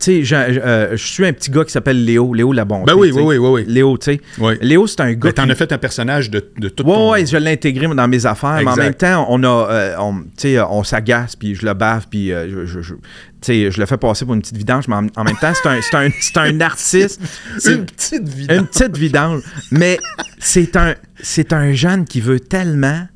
[0.00, 2.84] Tu sais, je, euh, je suis un petit gars qui s'appelle Léo, Léo la bonté.
[2.92, 3.64] Ben oui, oui, oui, oui, oui.
[3.66, 4.20] Léo, tu sais.
[4.38, 4.54] Oui.
[4.60, 7.10] Léo, c'est un gars Ben, T'en qui- as fait un personnage de, de tout ton...
[7.10, 10.22] ouais, je l'ai intégré dans mes affaires, mais en même temps, on a, euh, on,
[10.36, 13.96] sais, on s'agace, puis je le bave, puis euh, je, je- je- je le fais
[13.96, 16.36] passer pour une petite vidange, mais en, en même temps, c'est un, c'est un, c'est
[16.38, 17.20] un artiste.
[17.58, 18.46] C'est Une petite vie.
[18.50, 19.42] une petite vidange.
[19.72, 19.98] Mais
[20.38, 23.06] c'est un, c'est un jeune qui veut tellement.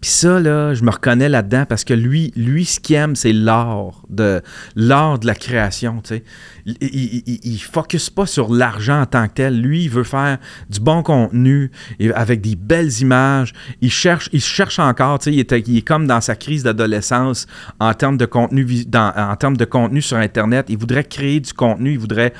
[0.00, 3.32] Puis ça, là, je me reconnais là-dedans parce que lui, lui ce qu'il aime, c'est
[3.32, 4.40] l'art de,
[4.76, 6.24] l'art de la création, tu sais.
[6.66, 9.60] Il, il, il- focus pas sur l'argent en tant que tel.
[9.60, 10.38] Lui, il veut faire
[10.70, 11.72] du bon contenu
[12.14, 13.52] avec des belles images.
[13.80, 15.32] Il cherche, il cherche encore, tu sais.
[15.32, 17.46] Il, était- il est comme dans sa crise d'adolescence
[17.80, 20.66] en termes de contenu, dans- en termes de contenu sur Internet.
[20.68, 22.32] Il voudrait créer du contenu, il voudrait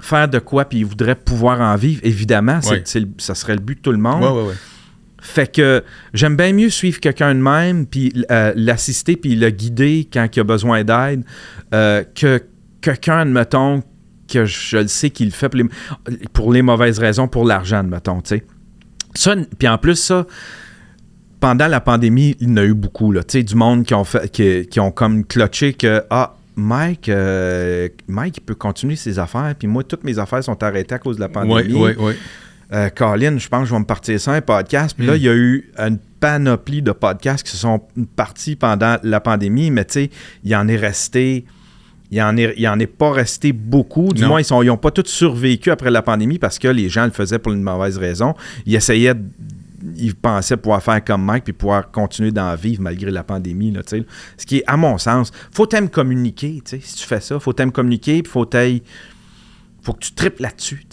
[0.00, 2.00] faire de quoi, puis il voudrait pouvoir en vivre.
[2.02, 2.82] Évidemment, c'est, Ouais.
[2.86, 4.22] c'est le- ça serait le but de tout le monde.
[4.22, 4.54] Ouais, ouais.
[5.24, 5.82] Fait que
[6.12, 10.40] j'aime bien mieux suivre quelqu'un de même, puis euh, l'assister, puis le guider quand il
[10.40, 11.24] a besoin d'aide,
[11.72, 12.42] euh, que
[12.82, 13.82] quelqu'un, admettons,
[14.28, 15.68] que je le sais qu'il le fait pour les,
[16.34, 18.44] pour les mauvaises raisons, pour l'argent, admettons, tu sais.
[19.14, 20.26] Ça, puis en plus, ça,
[21.40, 23.94] pendant la pandémie, il y en a eu beaucoup, là, tu sais, du monde qui
[23.94, 28.96] ont, fait, qui, qui ont comme clutché que, ah, Mike, euh, Mike, il peut continuer
[28.96, 31.72] ses affaires, puis moi, toutes mes affaires sont arrêtées à cause de la pandémie.
[31.72, 32.12] Oui, oui, oui.
[32.74, 34.96] Euh, Colin, je pense que je vais me partir ça un podcast.
[34.96, 35.16] Puis là, Mm.
[35.16, 37.80] il y a eu une panoplie de podcasts qui se sont
[38.16, 40.10] partis pendant la pandémie, mais tu sais,
[40.42, 41.44] il en est resté.
[42.10, 44.12] Il en est, il en est pas resté beaucoup.
[44.12, 44.28] Du Non.
[44.28, 47.38] moins, ils n'ont pas tous survécu après la pandémie parce que les gens le faisaient
[47.38, 48.34] pour une mauvaise raison.
[48.66, 49.14] Ils essayaient,
[49.96, 53.70] ils pensaient pouvoir faire comme Mike puis pouvoir continuer d'en vivre malgré la pandémie.
[53.72, 54.06] Là, tu sais.
[54.36, 56.60] Ce qui est, à mon sens, faut t'aimer communiquer.
[56.64, 56.80] tu sais.
[56.82, 58.82] Si tu fais ça, faut t'aimer communiquer puis faut t'aimer-
[59.82, 60.84] faut que tu tripes là-dessus.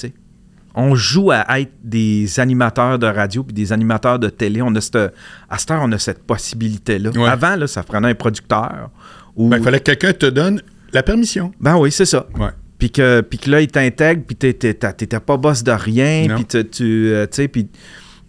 [0.75, 4.61] On joue à être des animateurs de radio puis des animateurs de télé.
[4.61, 7.11] On a cette, à cette heure, on a cette possibilité-là.
[7.11, 7.27] Ouais.
[7.27, 8.89] Avant, là, ça prenait un producteur.
[9.35, 10.61] Ou, Ben, il fallait que quelqu'un te donne
[10.93, 11.51] la permission.
[11.59, 12.27] Ben oui, c'est ça.
[12.37, 12.49] Ouais.
[12.77, 16.65] Puis que, puis que là, il t'intègre, puis t'étais pas boss de rien, puis tu,
[16.67, 17.67] tu euh, sais, puis...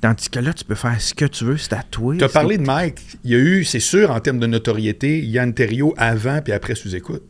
[0.00, 2.16] Tandis que là, tu peux faire ce que tu veux, c'est à toi.
[2.18, 2.98] Tu as parlé de Mike.
[3.22, 6.74] Il y a eu, c'est sûr, en termes de notoriété, Yann Terriot avant puis après
[6.74, 7.22] sous-écoute.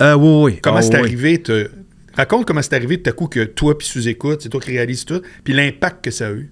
[0.00, 0.60] Euh, oui, oui.
[0.62, 1.00] Comment Ah, c'est oui.
[1.00, 1.42] arrivé?
[2.12, 4.70] Te- Raconte comment c'est arrivé tout à coup que toi puis sous-écoute, c'est toi qui
[4.72, 6.50] réalises tout, puis l'impact que ça a eu.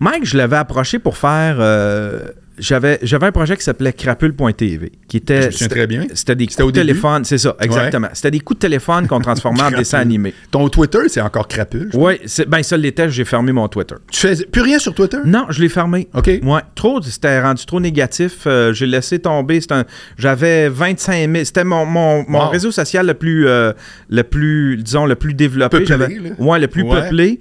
[0.00, 1.56] Mike, je l'avais approché pour faire...
[1.60, 5.50] euh, j'avais, j'avais un projet qui s'appelait crapule.tv, qui était...
[5.50, 6.06] Je me très bien.
[6.14, 8.08] C'était des C'était coups au de téléphone, c'est ça, exactement.
[8.12, 10.34] C'était des coups de téléphone qu'on transformait en dessin animé.
[10.50, 11.90] Ton Twitter, c'est encore crapule.
[11.92, 12.14] je Oui,
[12.46, 13.94] ben ça l'était, j'ai fermé mon Twitter.
[14.10, 15.18] Tu fais plus rien sur Twitter?
[15.24, 16.08] Non, je l'ai fermé.
[16.14, 16.30] OK.
[16.42, 18.40] Ouais, trop, c'était rendu trop négatif.
[18.46, 19.60] Euh, j'ai laissé tomber.
[19.60, 19.84] C'est un-
[20.16, 21.44] J'avais 25 000.
[21.44, 22.48] C'était mon, mon, mon Wow.
[22.50, 23.72] réseau social le plus, euh,
[24.08, 25.80] le plus, disons, le plus développé.
[25.80, 26.30] Peuplé, là.
[26.38, 27.02] Ouais, le plus Ouais.
[27.02, 27.40] peuplé.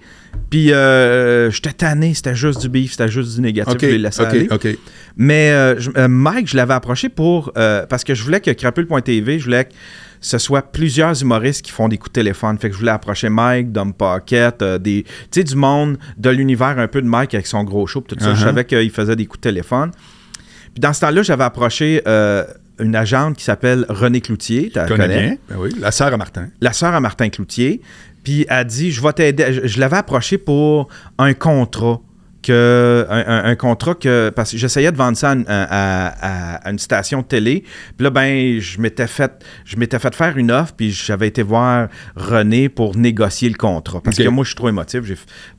[0.49, 3.73] Puis euh, j'étais tanné, c'était juste du beef, c'était juste du négatif.
[3.73, 4.47] OK, Je l'ai laissé aller.
[5.17, 7.51] Mais euh, je- euh, Mike, je l'avais approché pour.
[7.57, 9.67] euh, parce que je voulais que crapule.tv, je voulais
[10.19, 12.57] ce soit plusieurs humoristes qui font des coups de téléphone.
[12.57, 16.29] Fait que je voulais approcher Mike, Dom Pocket, euh, des, tu sais, du monde de
[16.31, 18.33] l'univers un peu de Mike avec son gros show, tout ça.
[18.33, 18.43] Je Uh-huh.
[18.45, 19.91] savais qu'il faisait des coups de téléphone.
[20.73, 22.43] Puis dans ce temps-là, j'avais approché euh,
[22.79, 24.71] une agente qui s'appelle René Cloutier.
[24.73, 25.37] Tu connais bien.
[25.49, 26.47] Ben oui, la sœur à Martin.
[26.61, 27.81] la sœur à Martin Cloutier.
[28.23, 29.45] Puis elle dit Je vais t'aider.
[29.53, 30.87] Je, je l'avais approché pour
[31.17, 32.01] un contrat.
[32.43, 34.29] Que, un, un- un contrat que.
[34.33, 37.63] Parce que j'essayais de vendre ça à, une- à- à- à une station de télé.
[37.97, 39.31] Puis là, ben, je m'étais fait,
[39.65, 40.73] je m'étais fait faire une offre.
[40.77, 44.01] Puis j'avais été voir René pour négocier le contrat.
[44.01, 45.01] Parce que moi, je suis trop émotif.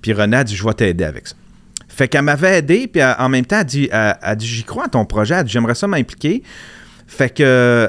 [0.00, 1.34] Puis René a dit Je vais t'aider avec ça.
[1.88, 2.86] Fait qu'elle m'avait aidé.
[2.86, 5.34] Puis en même temps, elle dit, elle, elle dit J'y crois à ton projet.
[5.34, 6.42] Elle dit J'aimerais ça m'impliquer.
[7.08, 7.88] Fait que.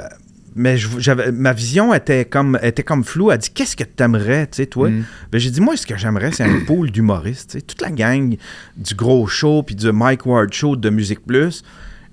[0.55, 3.29] Mais j'avais, ma vision était comme, était comme floue.
[3.31, 4.89] Elle dit Qu'est-ce que tu aimerais, tu sais, toi?
[4.89, 5.03] Mm.
[5.31, 7.65] Ben, J'ai dit Moi, ce que j'aimerais, c'est un pool d'humoristes.
[7.67, 8.35] Toute la gang
[8.75, 11.63] du gros show puis du Mike Ward Show de Musique Plus.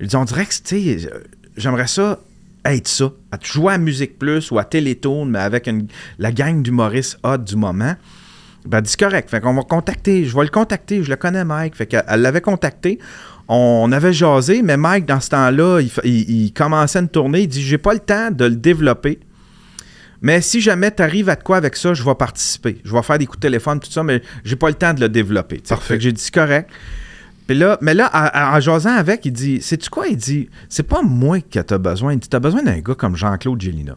[0.00, 1.20] Je dis On dirait que, tu sais, euh,
[1.56, 2.20] j'aimerais ça
[2.66, 3.10] être ça.
[3.32, 5.86] À jouer à Musique Plus ou à Télétoon, mais avec une-
[6.18, 7.94] la gang d'humoristes hot du moment.
[8.66, 9.30] Ben, elle dit, c'est correct.
[9.30, 10.24] Fait qu'on va contacter.
[10.24, 11.02] Je vais le contacter.
[11.04, 11.74] Je le connais, Mike.
[11.76, 12.98] Fait qu'elle elle l'avait contacté.
[13.48, 17.42] On avait jasé, mais Mike, dans ce temps-là, il, fa- il- il commençait une tournée.
[17.42, 19.20] Il dit J'ai pas le temps de le développer.
[20.22, 22.80] Mais si jamais tu arrives à de quoi avec ça, je vais participer.
[22.84, 25.00] Je vais faire des coups de téléphone, tout ça, mais j'ai pas le temps de
[25.00, 25.58] le développer.
[25.68, 25.84] Parfait.
[25.94, 26.70] Fait que j'ai dit c'est correct.
[27.46, 30.08] Puis là, mais là, en, en jasant avec, il dit Sais-tu quoi?
[30.08, 32.14] Il dit C'est pas moi que tu as besoin.
[32.14, 33.96] Il dit T'as besoin d'un gars comme Jean-Claude Gélina.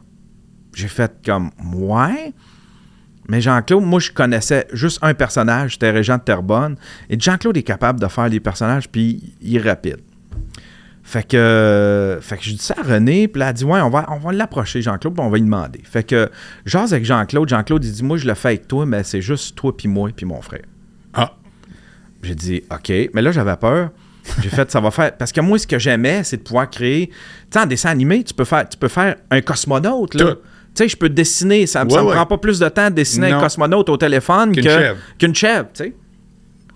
[0.76, 2.34] J'ai fait comme Ouais.
[3.30, 6.76] Mais Jean-Claude, moi, je connaissais juste un personnage, c'était Régent de Terrebonne.
[7.10, 10.00] Et Jean-Claude est capable de faire des personnages, puis il est rapide.
[11.04, 13.90] Fait que, fait que je dis ça à René, puis là, elle dit Ouais, on
[13.90, 15.80] va, on va l'approcher, Jean-Claude, puis on va lui demander.
[15.84, 16.30] Fait que,
[16.66, 17.48] j'ose avec Jean-Claude.
[17.48, 20.10] Jean-Claude, il dit Moi, je le fais avec toi, mais c'est juste toi, puis moi,
[20.16, 20.66] puis mon frère.
[21.14, 21.36] Ah,
[22.24, 22.92] J'ai dit OK.
[23.14, 23.92] Mais là, j'avais peur.
[24.42, 25.16] J'ai fait ça va faire.
[25.18, 27.08] Parce que moi, ce que j'aimais, c'est de pouvoir créer.
[27.08, 27.16] Tu
[27.52, 30.14] sais, en dessin animé, tu peux faire, tu peux faire un cosmonaute.
[30.16, 30.34] Là.
[30.34, 30.40] Tout.
[30.80, 31.68] Tu sais, je peux dessiner.
[31.68, 32.16] Ça, Ouais, ça me ouais.
[32.16, 33.38] prend pas plus de temps de dessiner Non.
[33.38, 34.98] un cosmonaute au téléphone Qu'une que- chèvre.
[35.18, 35.68] qu'une chèvre.
[35.74, 35.94] tu sais.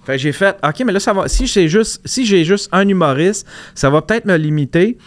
[0.06, 1.30] Fait j'ai fait OK, mais là, ça va.
[1.30, 4.98] Si j'ai juste, si j'ai juste un humoriste, ça va peut-être me limiter.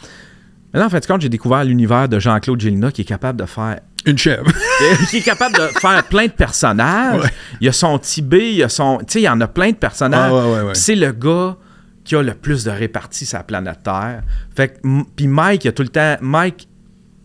[0.73, 3.45] Mais là, en fait, compte, j'ai découvert l'univers de Jean-Claude Gélina qui est capable de
[3.45, 4.47] faire une chèvre.
[5.11, 7.21] qui est capable de faire plein de personnages.
[7.21, 7.29] Ouais.
[7.61, 8.97] Il y a son Tibé, il y a son.
[9.01, 10.33] Tu sais, il y en a plein de personnages.
[10.33, 11.57] Ouais, ouais, C'est le gars
[12.03, 14.23] qui a le plus de répartie sur la planète Terre.
[14.57, 14.79] Fait que,
[15.15, 16.17] puis Mike, il a tout le temps.
[16.23, 16.69] Mike.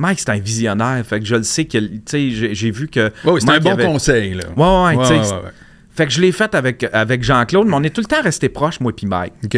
[0.01, 1.01] Mike, c'est un visionnaire.
[1.05, 1.77] Fait que je le sais que.
[1.77, 3.11] Tu sais, j'ai- vu que.
[3.23, 4.43] Ouais, c'est un bon avait- conseil, là.
[4.57, 5.49] Ouais, ouais, ouais, ouais.
[5.93, 8.49] Fait que je l'ai fait avec, avec Jean-Claude, mais on est tout le temps resté
[8.49, 9.33] proches, moi puis Mike.
[9.45, 9.57] OK.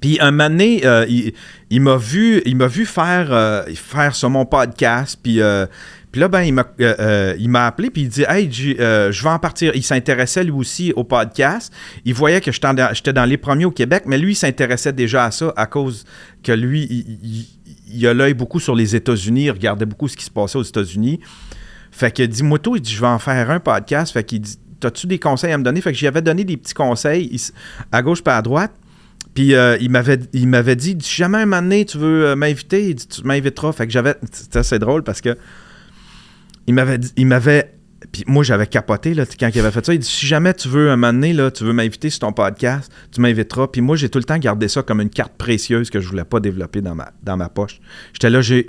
[0.00, 1.32] Puis un moment donné, euh, il,
[1.70, 5.18] il m'a vu, il m'a vu faire, euh, faire sur mon podcast.
[5.20, 5.66] Puis, euh,
[6.12, 9.10] puis là, ben, il m'a, euh, euh, il m'a appelé puis il dit Hey, euh,
[9.10, 9.72] je vais en partir.
[9.74, 11.72] Il s'intéressait lui aussi au podcast.
[12.04, 14.92] Il voyait que j'étais dans, j'étais dans les premiers au Québec, mais lui, il s'intéressait
[14.92, 16.04] déjà à ça à cause
[16.44, 17.46] que lui, il, il-
[17.90, 19.44] il a l'œil beaucoup sur les États-Unis.
[19.44, 21.20] Il regardait beaucoup ce qui se passait aux États-Unis.
[21.90, 24.12] Fait que dis-moi tout, il dit Je vais en faire un podcast.
[24.12, 25.80] Fait qu'il dit T'as-tu des conseils à me donner?
[25.80, 27.40] Fait que j'y avais donné des petits conseils il-
[27.90, 28.72] à gauche pas à droite.
[29.34, 32.36] Puis euh, il m'avait il m'avait dit si jamais un moment donné tu veux euh,
[32.36, 33.72] m'inviter, il dit, tu m'inviteras.
[33.72, 34.14] Fait que j'avais
[34.54, 35.36] assez drôle parce que
[36.66, 37.72] il m'avait dit- il m'avait
[38.12, 40.68] puis moi j'avais capoté là, quand il avait fait ça, il dit si jamais tu
[40.68, 43.66] veux un moment donné là, tu veux m'inviter sur ton podcast, tu m'inviteras.
[43.68, 46.24] Puis moi j'ai tout le temps gardé ça comme une carte précieuse que je voulais
[46.24, 47.80] pas développer dans ma dans ma poche.
[48.12, 48.62] J'étais là je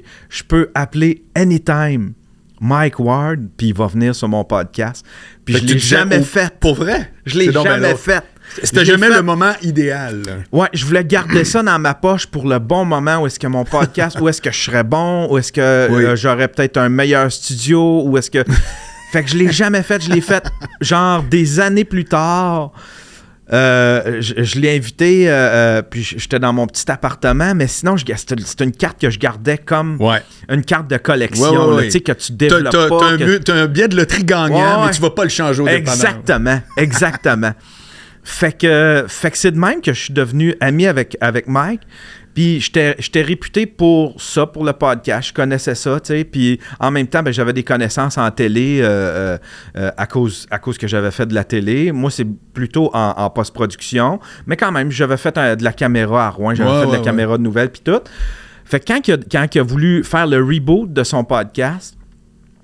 [0.47, 2.13] peux appeler anytime
[2.61, 5.05] Mike Ward puis il va venir sur mon podcast.
[5.45, 6.53] Puis Fait je l'ai jamais fait.
[6.59, 7.11] Pour vrai?
[7.25, 7.97] Je l'ai ben jamais drôle.
[7.97, 8.23] fait.
[8.63, 10.23] C'était jamais fait- le moment idéal.
[10.51, 13.45] Ouais, je voulais garder ça dans ma poche pour le bon moment où est-ce que
[13.45, 16.03] mon podcast, où est-ce que je serais bon, où est-ce que Oui.
[16.03, 18.43] euh, j'aurais peut-être un meilleur studio, où est-ce que.
[19.11, 20.01] Fait que je l'ai jamais fait.
[20.03, 20.45] Je l'ai fait
[20.81, 22.71] genre des années plus tard.
[23.51, 27.95] Euh, je je l'ai invité, euh, euh, puis j'étais dans mon petit appartement, mais sinon,
[27.97, 30.21] c'était une carte que je gardais comme Ouais.
[30.49, 32.99] une carte de collection, Ouais, ouais, tu sais, que tu développes t'as- pas.
[32.99, 35.67] t'as un, que- un billet de loterie gagnant, mais tu vas pas le changer au.
[35.67, 37.53] Exactement, exactement.
[38.23, 41.81] fait que, fait que c'est de même que je suis devenu ami avec, avec Mike.
[42.33, 45.29] Puis j'étais réputé pour ça, pour le podcast.
[45.29, 46.23] Je connaissais ça, tu sais.
[46.23, 49.37] Puis en même temps, ben, j'avais des connaissances en télé euh, euh,
[49.77, 51.91] euh, à, cause, à cause que j'avais fait de la télé.
[51.91, 54.19] Moi, c'est plutôt en, en post-production.
[54.45, 56.53] Mais quand même, j'avais fait de la caméra à Rouen.
[56.55, 57.99] J'avais Ouais, fait de la ouais, caméra de nouvelles, puis tout.
[58.65, 61.95] Fait que quand il, a, quand il a voulu faire le reboot de son podcast,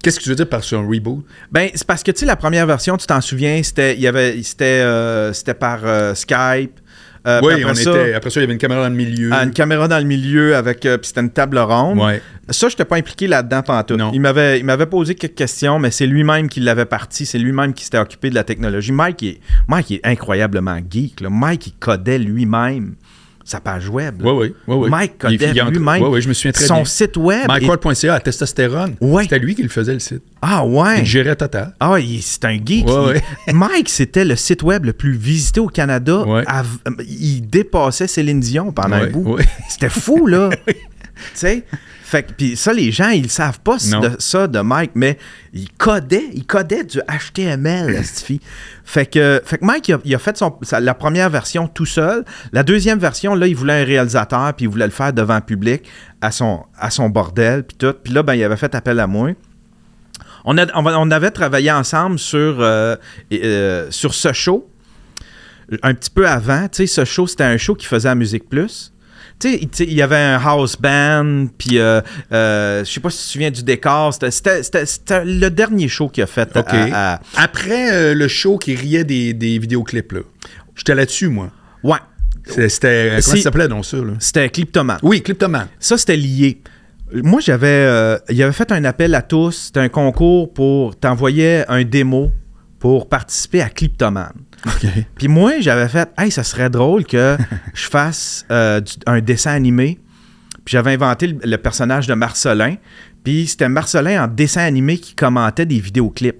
[0.05, 1.25] Qu'est-ce que tu veux dire par sur un reboot?
[1.51, 4.07] ben, c'est parce que, tu sais, la première version, tu t'en souviens, c'était, il y
[4.07, 6.79] avait, c'était, euh, c'était par euh, Skype.
[7.25, 8.13] Euh, oui, on ça, était.
[8.13, 9.31] Après ça, il y avait une caméra dans le milieu.
[9.33, 11.99] à une caméra dans le milieu avec, euh, puis c'était une table ronde.
[11.99, 12.21] Ouais.
[12.49, 13.97] Ça, je n'étais pas impliqué là-dedans pantoute.
[13.97, 14.11] Non.
[14.13, 17.25] Il m'avait, il m'avait posé quelques questions, mais c'est lui-même qui l'avait parti.
[17.25, 18.91] C'est lui-même qui s'était occupé de la technologie.
[18.91, 21.21] Mike est, Mike est incroyablement geek.
[21.21, 21.29] là.
[21.31, 22.93] Mike, il codait lui-même
[23.47, 24.21] sa page web.
[24.23, 24.89] Oui, oui, oui, oui.
[24.89, 26.85] Mike entre- lui-même Oui, oui, je me souviens très son bien.
[26.85, 27.47] site web.
[27.47, 28.95] MikeWard.ca à testostérone.
[28.99, 29.23] Ouais.
[29.23, 30.23] C'était lui qui le faisait, le site.
[30.41, 30.99] Ah ouais.
[31.01, 31.75] Il gérait total.
[31.79, 32.87] Ah, il- c'est un geek.
[32.87, 36.23] Ouais, Il- Mike, c'était le site web le plus visité au Canada.
[36.25, 36.43] Ouais.
[36.47, 39.37] Av- Il dépassait Céline Dion pendant un bout.
[39.69, 40.49] C'était fou, là.
[40.67, 40.73] tu
[41.35, 41.63] sais?
[42.07, 45.17] Fait que, puis ça, les gens, ils savent pas de, ça de Mike, mais
[45.53, 48.39] il codait, il codait du HTML, fille.
[48.83, 51.67] Fait que, fait que Mike, il a, il a fait son, sa- la première version
[51.67, 52.23] tout seul.
[52.53, 55.41] La deuxième version, là, il voulait un réalisateur, puis il voulait le faire devant le
[55.41, 55.81] public,
[56.21, 57.95] à son, à son bordel, puis tout.
[58.03, 59.31] Puis là, ben, il avait fait appel à moi.
[60.45, 62.95] On, a- on va- on avait travaillé ensemble sur, euh,
[63.33, 64.69] euh, sur ce show
[65.81, 66.67] un petit peu avant.
[66.67, 68.91] Tu sais, ce show, c'était un show qui faisait à Musique Plus.
[69.37, 73.17] Tu sais, il- y avait un house band, puis euh, euh, je sais pas si
[73.17, 74.13] tu te souviens du décor.
[74.31, 74.61] C'était-
[75.25, 76.55] le dernier show qu'il a fait.
[76.55, 76.65] OK.
[76.73, 80.21] à- à- Après euh, le show qui riait des, des vidéoclips, là.
[80.75, 81.49] J'étais là-dessus, moi.
[81.83, 81.97] Ouais,
[82.47, 82.69] C'était.
[82.69, 84.13] c'était- Comment ça s'appelait, donc, ça, là?
[84.19, 84.97] c'était Cliptoman.
[85.03, 85.67] Oui, Cliptoman.
[85.79, 86.61] Ça, c'était lié.
[87.13, 87.67] Moi, j'avais.
[87.67, 89.65] euh, il avait fait un appel à tous.
[89.67, 90.97] C'était un concours pour.
[90.97, 92.31] T'envoyais un démo
[92.79, 94.31] pour participer à Cliptoman.
[94.65, 94.87] OK.
[95.15, 97.37] Puis moi, j'avais fait, hey, ça serait drôle que
[97.73, 99.99] je fasse euh, du- un dessin animé.
[100.65, 102.75] Puis j'avais inventé le, le personnage de Marcelin.
[103.23, 106.39] Puis c'était Marcelin en dessin animé qui commentait des vidéoclips.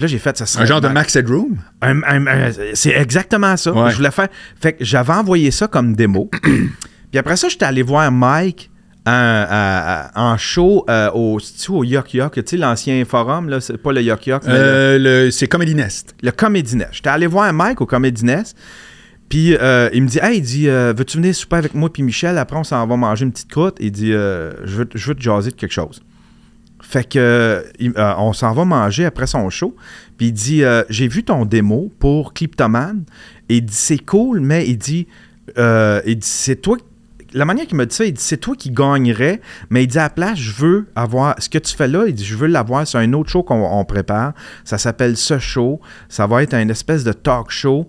[0.00, 0.64] Là, j'ai fait, ça serait.
[0.64, 1.58] Un genre de ma- Max Headroom?
[2.74, 3.72] c'est exactement ça.
[3.72, 3.90] Ouais.
[3.90, 4.28] Je voulais faire.
[4.60, 6.30] Fait que j'avais envoyé ça comme démo.
[6.42, 8.70] Puis après ça, j'étais allé voir Mike
[9.06, 11.38] en, à- à- en show euh, au,
[11.70, 14.00] au Yuck Yuck, tu sais, l'ancien forum, là, c'est pas le
[14.46, 16.14] mais le- Euh, le- c'est Comedy Nest.
[16.22, 16.90] le Comedy Nest.
[16.92, 18.56] J'étais allé voir Mike au Comedy Nest.
[19.28, 22.36] Puis euh, il me dit Hey, il dit Veux-tu venir souper avec moi puis Michel?
[22.38, 23.76] Après, on s'en va manger une petite croûte.
[23.80, 26.00] Il dit je, veux, je veux te jaser de quelque chose.
[26.82, 29.74] Fait que il- on s'en va manger après son show.
[30.18, 33.04] Puis il dit J'ai vu ton démo pour Cliptoman.
[33.48, 35.06] Et il dit C'est cool, mais il dit,
[35.56, 36.76] il dit C'est toi.
[37.34, 39.40] La manière qu'il m'a dit ça, il dit c'est toi qui gagnerais,
[39.70, 42.14] mais il dit à la place, je veux avoir ce que tu fais là, il
[42.14, 44.32] dit je veux l'avoir sur un autre show qu'on on prépare.
[44.64, 45.80] Ça s'appelle ce show.
[46.08, 47.86] Ça va être un espèce de talk show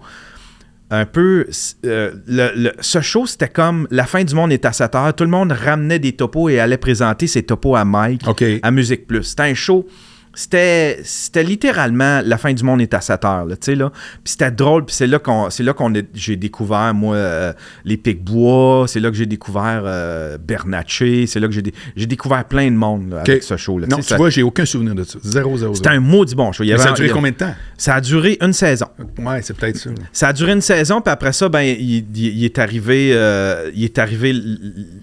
[0.89, 1.47] un peu.
[1.85, 5.13] euh, le- le- ce show, c'était comme la fin du monde est à 7 heures.
[5.15, 8.43] Tout le monde ramenait des topos et allait présenter ses topos à Mike, OK.
[8.61, 9.23] à Musique Plus.
[9.23, 9.87] C'était un show.
[10.35, 13.91] C'était, c'était littéralement la fin du monde est à 7 heures, là, tu sais, là.
[14.23, 17.53] Puis c'était drôle, puis c'est là qu'on, c'est là qu'on j'ai découvert, moi, euh,
[17.85, 21.61] les Pic-Bois, c'est là que j'ai découvert euh, Bernatchez, c'est là que j'ai,
[21.95, 23.85] j'ai découvert plein de monde, là, avec ce show-là.
[23.87, 25.19] Non, Tu ça- vois, j'ai aucun souvenir de ça.
[25.21, 26.63] Zéro, zéro, C'était un maudit bon show.
[26.63, 27.53] Il y Mais avait- ça a duré il y a- combien de temps?
[27.77, 28.87] Ça a duré une saison.
[29.19, 29.89] Ouais, c'est peut-être ça.
[29.89, 29.95] là.
[30.11, 33.69] Ça a duré une saison, puis après ça, ben, il, il- il est arrivé, euh,
[33.75, 34.33] il est arrivé,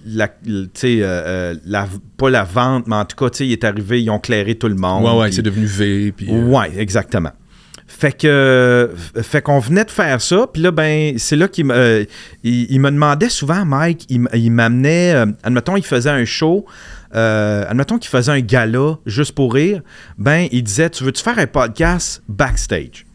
[0.07, 3.39] la, l- tu sais, euh, euh, la- pas la vente, mais en tout cas, tu
[3.39, 5.05] sais, il est arrivé, ils ont clairé tout le monde.
[5.05, 6.13] Ouais, ouais, puis- c'est devenu V.
[6.17, 7.31] Puis, euh, Ouais, exactement.
[7.87, 8.91] Fait que,
[9.23, 12.05] fait qu'on venait de faire ça, puis là, ben, c'est là qu'il me, euh,
[12.45, 16.65] il, il me demandait souvent, Mike, il, il m'amenait, euh, admettons, il faisait un show,
[17.17, 19.83] euh, admettons qu'il faisait un gala juste pour rire,
[20.19, 23.07] ben, il disait, tu veux-tu faire un podcast backstage?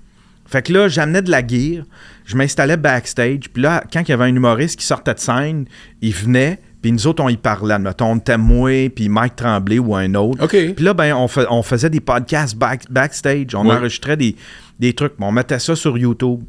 [0.45, 1.85] Fait que là, j'amenais de la gear,
[2.25, 5.65] je m'installais backstage, puis là, quand il y avait un humoriste qui sortait de scène,
[6.01, 9.79] il venait, puis nous autres, on y parlait, admettons, on était moi, puis Mike Tremblay
[9.79, 10.43] ou un autre.
[10.43, 10.51] OK.
[10.75, 13.55] Puis là, ben, on, faisait des podcasts back- backstage.
[13.55, 13.73] On Ouais.
[13.73, 14.35] enregistrait des,
[14.79, 15.13] des trucs.
[15.19, 16.41] On mettait ça sur YouTube.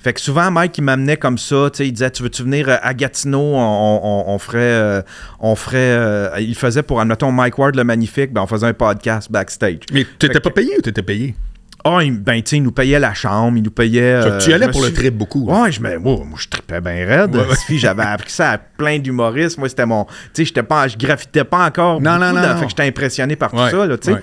[0.00, 1.70] Fait que souvent, Mike, il m'amenait comme ça.
[1.72, 3.38] Tu sais, il disait Tu veux-tu venir euh, à Gatineau?
[3.38, 4.58] On, on- on ferait.
[4.58, 5.02] euh,
[5.38, 8.32] on ferait euh, il faisait pour, admettons, Mike Ward le Magnifique.
[8.32, 9.82] Ben, on faisait un podcast backstage.
[9.92, 11.36] Mais t'étais pas payé ou t'étais payé?
[11.86, 13.56] Ah, il- ben, tu sais, il nous payait la chambre.
[13.56, 14.02] Il nous payait.
[14.02, 15.46] Euh, tu y allais je me pour le trip beaucoup.
[15.48, 15.62] là.
[15.62, 17.34] Ouais, je, me- moi, moi, je tripais bien raide.
[17.36, 17.44] Ouais,
[17.78, 19.58] J'avais appris ça à plein d'humoristes.
[19.58, 20.06] Moi, c'était mon.
[20.34, 22.00] Tu sais, pas, je graffitais pas encore.
[22.00, 22.52] Non, beaucoup, non, non, là.
[22.54, 22.58] non.
[22.58, 24.14] Fait que j'étais impressionné par Ouais, tout ça, là, tu sais.
[24.14, 24.22] ouais.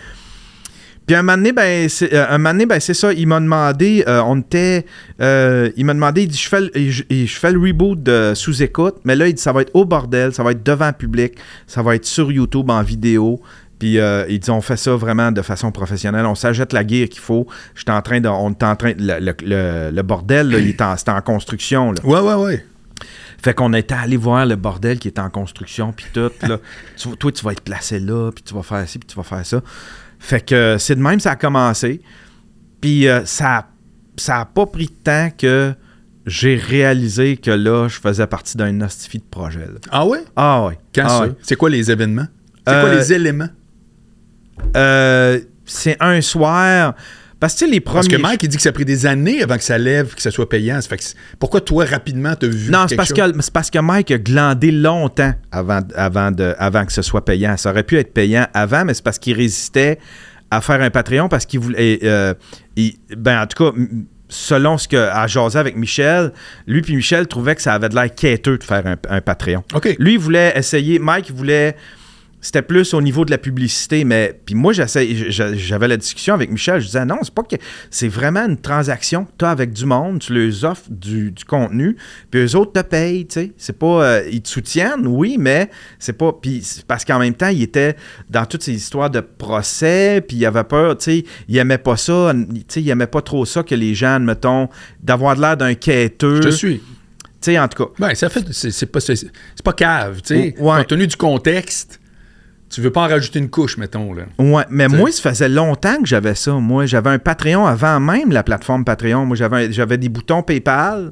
[1.05, 3.37] Puis un moment donné, ben, c'est, euh, un moment donné, ben, c'est ça, il m'a
[3.41, 4.85] demandé, euh, on était,
[5.19, 8.31] euh, il m'a demandé, il dit, je fais, le, je, je fais le reboot de
[8.33, 10.93] sous-écoute, mais là, il dit, ça va être au bordel, ça va être devant le
[10.93, 11.33] public,
[11.67, 13.41] ça va être sur YouTube en vidéo.
[13.83, 17.09] Puis euh, il dit, on fait ça vraiment de façon professionnelle, on s'achète la gear
[17.09, 17.45] qu'il faut.
[17.75, 20.69] J'étais en train de, on était en train, le, le- le- le bordel, là, il
[20.69, 21.99] est en, c'était en construction, là.
[22.05, 22.65] Ouais, ouais, ouais.
[23.43, 26.31] Fait qu'on était allé voir le bordel qui est en construction, puis tout.
[26.43, 26.59] Là.
[26.95, 29.23] Tu- toi, tu vas être placé là, puis tu vas faire ci, puis tu vas
[29.23, 29.59] faire ça.
[30.17, 31.99] Fait que euh, c'est de même, ça a commencé.
[32.79, 33.67] Puis euh, ça,
[34.15, 35.73] ça a pas pris de temps que
[36.25, 39.65] j'ai réalisé que là, je faisais partie d'un hostifi de projet.
[39.65, 39.79] là.
[39.91, 40.23] Ah ouais?
[40.37, 40.77] Ah ouais.
[40.95, 41.21] Quand Ah ça?
[41.25, 41.33] ouais.
[41.41, 42.27] C'est quoi les événements?
[42.65, 43.49] C'est quoi Euh, les éléments?
[44.75, 46.95] Euh, c'est un soir.
[47.39, 47.95] Parce que les premiers.
[47.95, 50.13] Parce que Mike, il dit que ça a pris des années avant que ça lève,
[50.15, 50.79] que ça soit payant.
[50.79, 53.17] Ça fait que c'est- pourquoi toi, rapidement, t'as vu Non, c'est parce, chose?
[53.33, 57.25] que, c'est parce que Mike a glandé longtemps avant, avant, de, avant que ce soit
[57.25, 57.57] payant.
[57.57, 59.99] Ça aurait pu être payant avant, mais c'est parce qu'il résistait
[60.51, 61.99] à faire un Patreon parce qu'il voulait.
[62.03, 62.33] euh,
[62.77, 63.77] il- ben, en tout cas,
[64.29, 66.31] selon ce que à jaser avec Michel,
[66.65, 69.63] lui puis Michel trouvaient que ça avait de l'air quêteux de faire un, un Patreon.
[69.99, 70.97] Lui, il voulait essayer.
[70.97, 71.75] Mike, voulait.
[72.43, 76.81] C'était plus au niveau de la publicité, mais puis moi, j'avais la discussion avec Michel.
[76.81, 77.55] Je disais non, c'est pas que
[77.89, 81.45] c'est vraiment une transaction que tu as avec du monde, tu leur offres du, du
[81.45, 81.95] contenu,
[82.29, 83.51] puis eux autres te payent, tu sais.
[83.57, 84.03] C'est pas.
[84.03, 86.33] euh, ils te soutiennent, oui, mais c'est pas.
[86.33, 87.95] Puis parce qu'en même temps, il était
[88.29, 91.95] dans toutes ces histoires de procès, puis il avait peur, tu sais, il aimait pas
[91.95, 94.67] ça, tu sais, il aimait pas trop ça que les gens, mettons,
[95.01, 96.37] d'avoir de l'air d'un quêteux.
[96.37, 96.81] Je te Tu suis.
[97.39, 97.91] sais, en tout cas.
[97.99, 98.43] Ben, ça fait.
[98.51, 100.55] C'est pas, c'est- c'est pas cave, tu sais.
[100.59, 100.77] Ouais.
[100.79, 101.99] Compte tenu du contexte,
[102.73, 104.23] tu veux pas en rajouter une couche, mettons, là.
[104.39, 104.97] Ouais, mais T'sais.
[104.97, 106.53] moi, ça faisait longtemps que j'avais ça.
[106.53, 109.25] Moi, j'avais un Patreon avant même la plateforme Patreon.
[109.25, 111.11] Moi, j'avais, des boutons PayPal.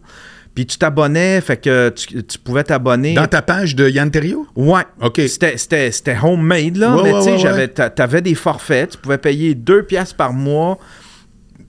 [0.56, 3.14] Puis tu t'abonnais, fait que tu, tu pouvais t'abonner.
[3.14, 4.46] Dans ta page de Yann Terriot?
[4.56, 4.82] Ouais.
[5.02, 5.22] OK.
[5.28, 6.96] C'était, c'était, c'était homemade, là.
[6.98, 8.90] Ouais, mais ouais, tu sais, ouais, t'avais des forfaits.
[8.92, 10.78] Tu pouvais payer 2 piastres par mois.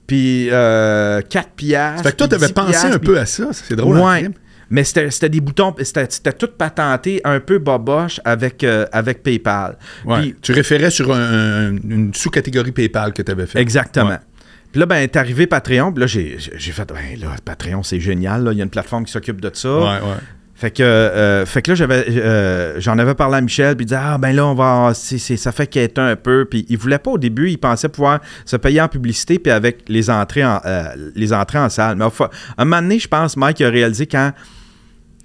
[0.05, 2.03] Puis euh, 4 piastres.
[2.03, 3.47] Fait que toi, t'avais 10 pensé piastres, un puis- peu à ça.
[3.53, 3.97] C'est drôle.
[3.99, 4.29] Ouais.
[4.73, 9.77] Mais c'était, des boutons, c'était, tout patenté un peu boboche avec, euh, avec PayPal.
[10.03, 10.19] Ouais.
[10.19, 13.59] Puis- tu référais sur un- un- une sous-catégorie PayPal que tu avais fait.
[13.59, 14.09] Exactement.
[14.09, 14.17] Ouais.
[14.71, 15.91] Puis là, ben, t'es arrivé Patreon.
[15.93, 18.43] Puis là, j'ai, fait, ben là, Patreon, c'est génial.
[18.45, 18.51] là.
[18.51, 19.77] Il y a une plateforme qui s'occupe de ça.
[19.77, 20.17] Ouais, ouais.
[20.55, 23.87] Fait que, euh, fait que là, j'avais, euh, j'en avais parlé à Michel, puis il
[23.87, 26.45] disait, ah, ben là, on va, c'est, c'est- ça fait quêter un peu.
[26.49, 29.83] Puis il voulait pas au début, il pensait pouvoir se payer en publicité, puis avec
[29.87, 31.97] les entrées en, euh, les entrées en salle.
[31.97, 34.31] Mais enfin, un moment donné, je pense, Mike a réalisé quand,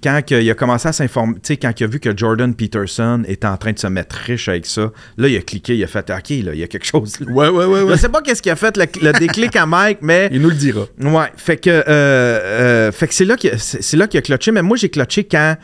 [0.01, 3.23] quand il a commencé à s'informer, tu sais, quand il a vu que Jordan Peterson
[3.27, 5.87] était en train de se mettre riche avec ça, là, il a cliqué, il a
[5.87, 7.19] fait, OK, là, il y a quelque chose.
[7.19, 7.31] là.
[7.31, 7.81] Ouais, ouais, ouais.
[7.81, 7.93] ouais.
[7.95, 10.49] Je sais pas qu'est-ce qui a fait le, le déclic à Mike, mais Il nous
[10.49, 10.85] le dira.
[11.01, 14.77] Ouais, fait que, euh, euh, fait que c'est là qu'il qu'il a clutché, mais moi
[14.77, 15.57] j'ai clutché quand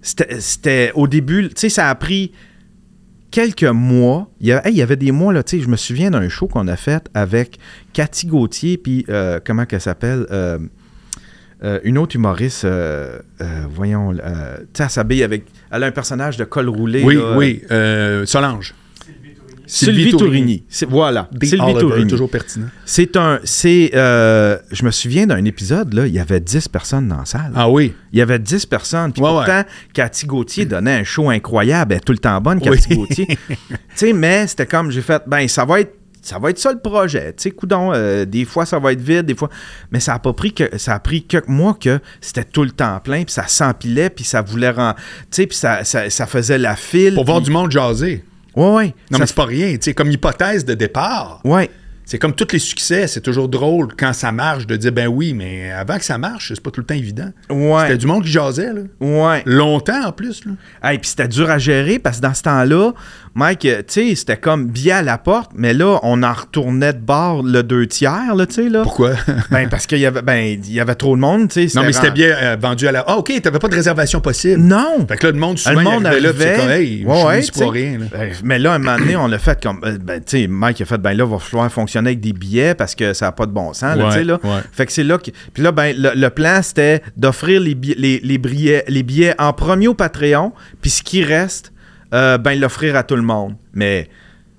[0.00, 2.32] c'était au début, tu sais, ça a pris
[3.30, 4.30] quelques mois.
[4.40, 6.10] Il y, a- hey, il y avait des mois, là, tu sais, je me souviens
[6.10, 7.58] d'un show qu'on a fait avec
[7.92, 10.26] Cathy Gauthier, puis euh, comment qu'elle s'appelle
[11.64, 15.44] euh, une autre humoriste, euh, euh, voyons, euh, tu sais, elle s'habille avec.
[15.72, 17.02] Elle a un personnage de col roulé.
[17.02, 17.62] Oui, là, oui.
[18.26, 18.74] Solange.
[19.66, 20.62] Sylvie Tourigny.
[20.68, 21.28] C'est- Voilà.
[21.42, 22.06] Sylvie Tourigny.
[22.10, 22.66] toujours pertinent.
[22.84, 23.40] C'est un.
[23.44, 23.92] C'est.
[23.94, 27.50] euh, je me souviens d'un épisode, là, il y avait 10 personnes dans la salle.
[27.54, 27.94] Ah oui.
[28.12, 29.12] Il y avait 10 personnes.
[29.14, 29.62] Puis Ouais, pourtant,
[29.94, 31.92] Cathy Gauthier donnait un show incroyable.
[31.94, 32.76] Elle est tout le temps bonne, Oui.
[32.76, 33.26] Cathy Gauthier.
[33.58, 35.94] tu sais, mais c'était comme, j'ai fait, ben, ça va être.
[36.24, 37.34] Ça va être ça le projet.
[37.34, 39.50] Tu sais, coudon, euh, des fois ça va être vide, des fois.
[39.92, 40.78] Mais ça a pas pris que.
[40.78, 44.24] Ça a pris quelques mois que c'était tout le temps plein, puis ça s'empilait, puis
[44.24, 44.96] ça voulait rendre.
[44.96, 47.14] Tu sais, puis ça, ça, ça faisait la file.
[47.14, 48.24] Pour voir du monde jaser.
[48.56, 48.86] Ouais, ouais.
[49.10, 49.72] Non, Ça mais c'est pas rien.
[49.74, 51.68] Tu sais, comme hypothèse de départ, Ouais.
[52.04, 53.06] c'est comme tous les succès.
[53.08, 56.52] C'est toujours drôle quand ça marche de dire ben oui, mais avant que ça marche,
[56.54, 57.30] c'est pas tout le temps évident.
[57.50, 57.96] C'était Ouais.
[57.98, 58.80] du monde qui jasait, là.
[59.00, 59.42] Ouais.
[59.44, 60.52] Longtemps en plus, là.
[60.88, 62.92] Hey, puis c'était dur à gérer parce que dans ce temps-là,
[63.36, 66.92] Mike, euh, tu sais, c'était comme billet à la porte, mais là, on en retournait
[66.92, 68.82] de bord le deux tiers, là, tu sais, là.
[68.82, 69.12] Pourquoi?
[69.50, 71.78] Ben, parce qu'il y avait, ben, il y avait trop de monde, tu sais.
[71.78, 73.04] non, mais c'était bien euh, vendu à la.
[73.06, 74.60] Ah, OK, t'avais pas de réservation possible.
[74.62, 75.04] Non!
[75.08, 76.56] Fait que là, le monde, souvent, Le il monde arrivait là, arrivait.
[76.56, 78.06] comme, hey, Ouais, je pour rien, là.
[78.12, 79.80] Ben, mais là, un moment donné, on l'a fait comme.
[79.84, 82.32] euh, Ben, tu sais, Mike a fait, ben là, il va falloir fonctionner avec des
[82.32, 84.38] billets parce que ça n'a pas de bon sens, là, Ouais, tu sais, là.
[84.44, 84.60] ouais.
[84.72, 85.30] Fait que c'est là que.
[85.52, 89.34] Puis là, ben, le, le plan, c'était d'offrir les, billets- les, les, billets, les billets
[89.40, 91.72] en premier au Patreon, puis ce qui reste,
[92.14, 93.54] euh, ben, l'offrir à tout le monde.
[93.74, 94.08] Mais.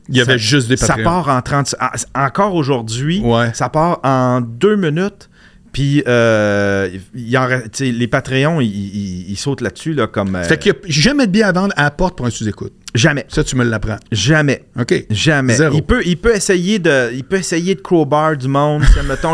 [0.08, 1.04] Il y avait ça- juste des Ça Patreons.
[1.04, 1.74] part en 30.
[1.82, 3.50] en- Encore aujourd'hui, Ouais.
[3.56, 5.30] ça part en deux minutes.
[5.74, 7.48] Puis, euh, il en
[7.80, 10.36] les Patreons, ils, ils- ils sautent là-dessus, là, comme.
[10.36, 12.30] euh, Fait qu'il n'y a jamais de billets à vendre à la porte pour un
[12.30, 12.72] sous-écoute.
[12.94, 13.26] Jamais.
[13.30, 13.98] Ça, tu me l'apprends.
[14.12, 14.64] Jamais.
[14.80, 15.06] OK.
[15.10, 15.56] Jamais.
[15.56, 15.76] Zéro.
[15.76, 18.84] Il peut, il peut essayer de, il peut essayer de crowbar du monde.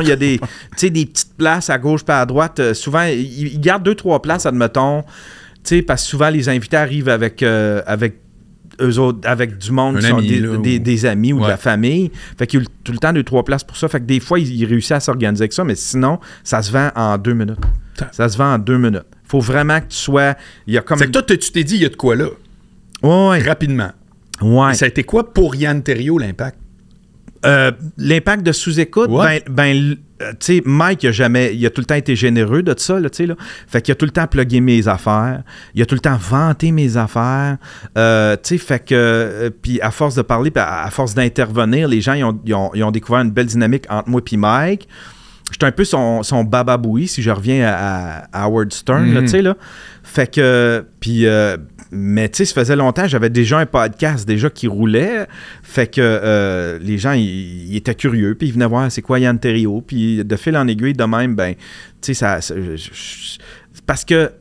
[0.02, 2.60] Il y a des, tu sais, des petites places à gauche pas à droite.
[2.60, 3.20] Euh, souvent, il,
[3.54, 5.04] il garde deux trois places, admettons.
[5.64, 8.16] Tu sais, parce que souvent les invités arrivent avec, euh, avec
[8.82, 11.42] eux autres, avec du monde qui sont des, là, des- ou- des amis ou de
[11.50, 12.12] la famille.
[12.38, 13.88] Fait qu'il y a tout le temps deux trois places pour ça.
[13.88, 16.72] Fait que des fois, il, il réussit à s'organiser avec ça, mais sinon, ça se
[16.72, 17.60] vend en deux minutes.
[18.12, 19.04] Ça se vend en deux minutes.
[19.26, 20.34] Faut vraiment que tu sois.
[20.66, 20.98] Il y a comme.
[20.98, 22.26] C'est que toi, tu t'es dit, il y a de quoi là,
[23.04, 23.92] Ouais, rapidement.
[24.42, 24.74] ouais.
[24.74, 26.58] Ça a été quoi pour Yann Terriot, l'impact?
[27.46, 31.70] Euh, L'impact de sous-écoute, ben, ben euh, tu sais, Mike, il a jamais, il a
[31.72, 33.36] tout le temps été généreux de ça, là, tu sais, là.
[33.68, 35.42] Fait qu'il a tout le temps plugué mes affaires.
[35.74, 37.58] Il a tout le temps vanté mes affaires.
[37.98, 41.16] Euh, tu sais, fait que, euh, puis à force de parler, puis à, à force
[41.16, 44.22] d'intervenir, les gens, ils ont, ils ont- ils ont découvert une belle dynamique entre moi
[44.32, 44.88] et Mike.
[45.52, 49.22] J'étais un peu son, son bababoui, si je reviens à, à Howard Stern, Mhm.
[49.24, 49.56] tu sais, là.
[50.04, 51.58] Fait que, puis, euh,
[51.92, 55.28] mais tu sais, ça faisait longtemps, j'avais déjà un podcast déjà qui roulait.
[55.62, 59.38] Fait que euh, les gens, ils, étaient curieux, puis ils venaient voir c'est quoi Yann
[59.38, 59.82] Terriot.
[59.82, 61.56] Puis de fil en aiguille, de même, ben,
[62.02, 62.56] tu sais, ça.
[63.86, 64.32] parce que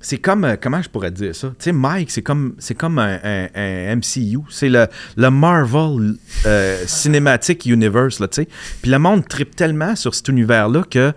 [0.00, 1.48] c'est comme euh, comment je pourrais dire ça?
[1.48, 4.88] Tu sais Mike c'est comme c'est comme un, MCU c'est le,
[5.30, 6.14] Marvel
[6.46, 8.48] euh, Cinematic Universe là tu sais
[8.80, 11.12] puis le monde tripe tellement sur cet univers là que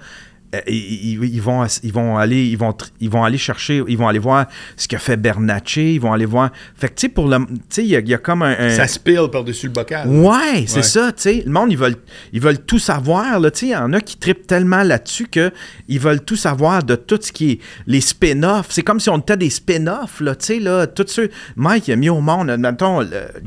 [0.68, 4.20] ils, ils- vont ils vont aller ils vont ils vont aller chercher ils vont aller
[4.20, 4.46] voir
[4.78, 7.56] ce que fait Bernatchez ils vont aller voir fait que tu sais pour le tu
[7.70, 10.08] sais il y, a- il y a comme un, un- Ça spille par-dessus le bocal.
[10.08, 11.44] Ouais, c'est ça, tu sais.
[11.46, 11.96] Le monde, ils veulent,
[12.32, 13.66] ils veulent tout savoir, là, tu sais.
[13.68, 15.52] Il y en a qui tripent tellement là-dessus que
[15.88, 18.68] ils veulent tout savoir de tout ce qui est les spin-offs.
[18.70, 20.88] C'est comme si on était des spin-offs, là, tu sais, là.
[20.88, 21.30] Tout ceux...
[21.56, 23.02] Mike, il a mis au monde, mettons,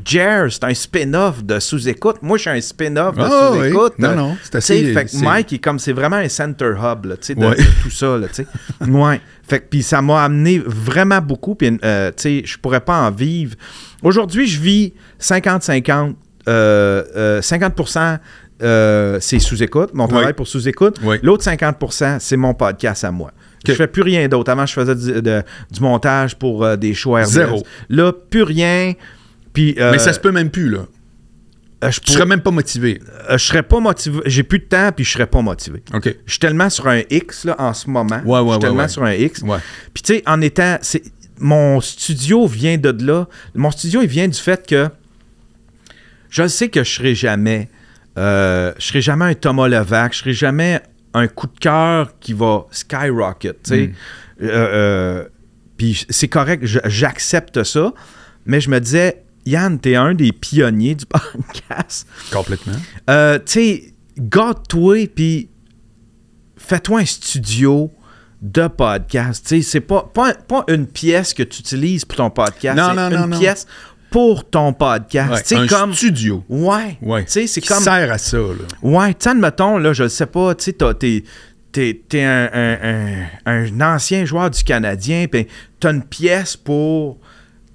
[0.05, 2.17] Jer, c'est un spin-off de sous-écoute.
[2.21, 3.57] Moi, je suis un spin-off de Ah, oui.
[3.59, 3.93] sous-écoute.
[3.99, 7.15] Non, non, c'est assez- Fait que Mike, il comme, c'est vraiment un center hub, là,
[7.15, 7.55] de, Ouais.
[7.55, 8.27] de tout ça, là,
[8.87, 9.21] ouais.
[9.47, 13.55] Fait puis ça m'a amené vraiment beaucoup, puis, euh, je pourrais pas en vivre.
[14.03, 16.15] Aujourd'hui, je vis 50-50,
[16.47, 18.19] euh, euh, 50%.
[18.63, 20.33] euh, c'est sous-écoute, mon travail Ouais.
[20.33, 20.99] pour sous-écoute.
[21.03, 21.19] Ouais.
[21.21, 23.31] L'autre 50%, c'est mon podcast à moi.
[23.63, 23.67] Ok.
[23.71, 24.51] Je fais plus rien d'autre.
[24.51, 27.25] Avant, je faisais du, de- du montage pour euh, des shows RDS.
[27.25, 27.63] Zéro.
[27.89, 28.93] Là, plus rien.
[29.53, 30.79] Puis, euh, Mais ça se peut même plus, là.
[31.83, 32.99] Euh, je, Tu serais même pas motivé.
[33.29, 34.19] euh, je serais pas motivé.
[34.25, 35.83] J'ai plus de temps, puis je serais pas motivé.
[35.93, 36.15] OK.
[36.25, 38.19] Je suis tellement sur un X là, en ce moment.
[38.25, 38.87] Ouais, ouais, je suis tellement ouais.
[38.87, 39.41] sur un X.
[39.93, 40.77] Puis tu sais, en étant.
[41.39, 43.27] Mon studio vient de là.
[43.53, 44.89] Mon studio, il vient du fait que
[46.29, 47.69] je sais que je serai jamais.
[48.17, 50.13] euh, je serai jamais un Thomas Levac.
[50.13, 50.81] Je serai jamais
[51.13, 53.61] un coup de cœur qui va skyrocket.
[53.63, 53.87] tu sais.
[53.87, 53.93] Mm.
[54.43, 55.23] Euh, euh,
[55.77, 57.93] puis c'est correct, j'accepte ça.
[58.47, 62.07] Mais je me disais, Yann, t'es un des pionniers du podcast.
[62.31, 62.73] Complètement.
[63.09, 65.49] Euh, tu sais, garde-toi, puis
[66.57, 67.91] fais-toi un studio
[68.41, 69.45] de podcast.
[69.47, 72.77] Tu sais, c'est pas, pas, pas une pièce que tu utilises pour ton podcast.
[72.77, 73.65] Non, non, une non, pièce
[74.11, 75.51] pour ton podcast.
[75.51, 75.93] Ouais, un comme...
[75.93, 76.43] studio.
[76.49, 76.97] Ouais.
[77.01, 77.25] Ouais.
[77.25, 77.83] Tu sais, c'est comme...
[77.83, 78.53] sert à ça, là.
[78.81, 81.23] Ouais, tu sais, admettons, là, je sais pas, tu sais, t'es,
[81.71, 85.47] t'es, t'es un, un- un- un ancien joueur du Canadien, puis
[85.79, 87.17] t'as une pièce pour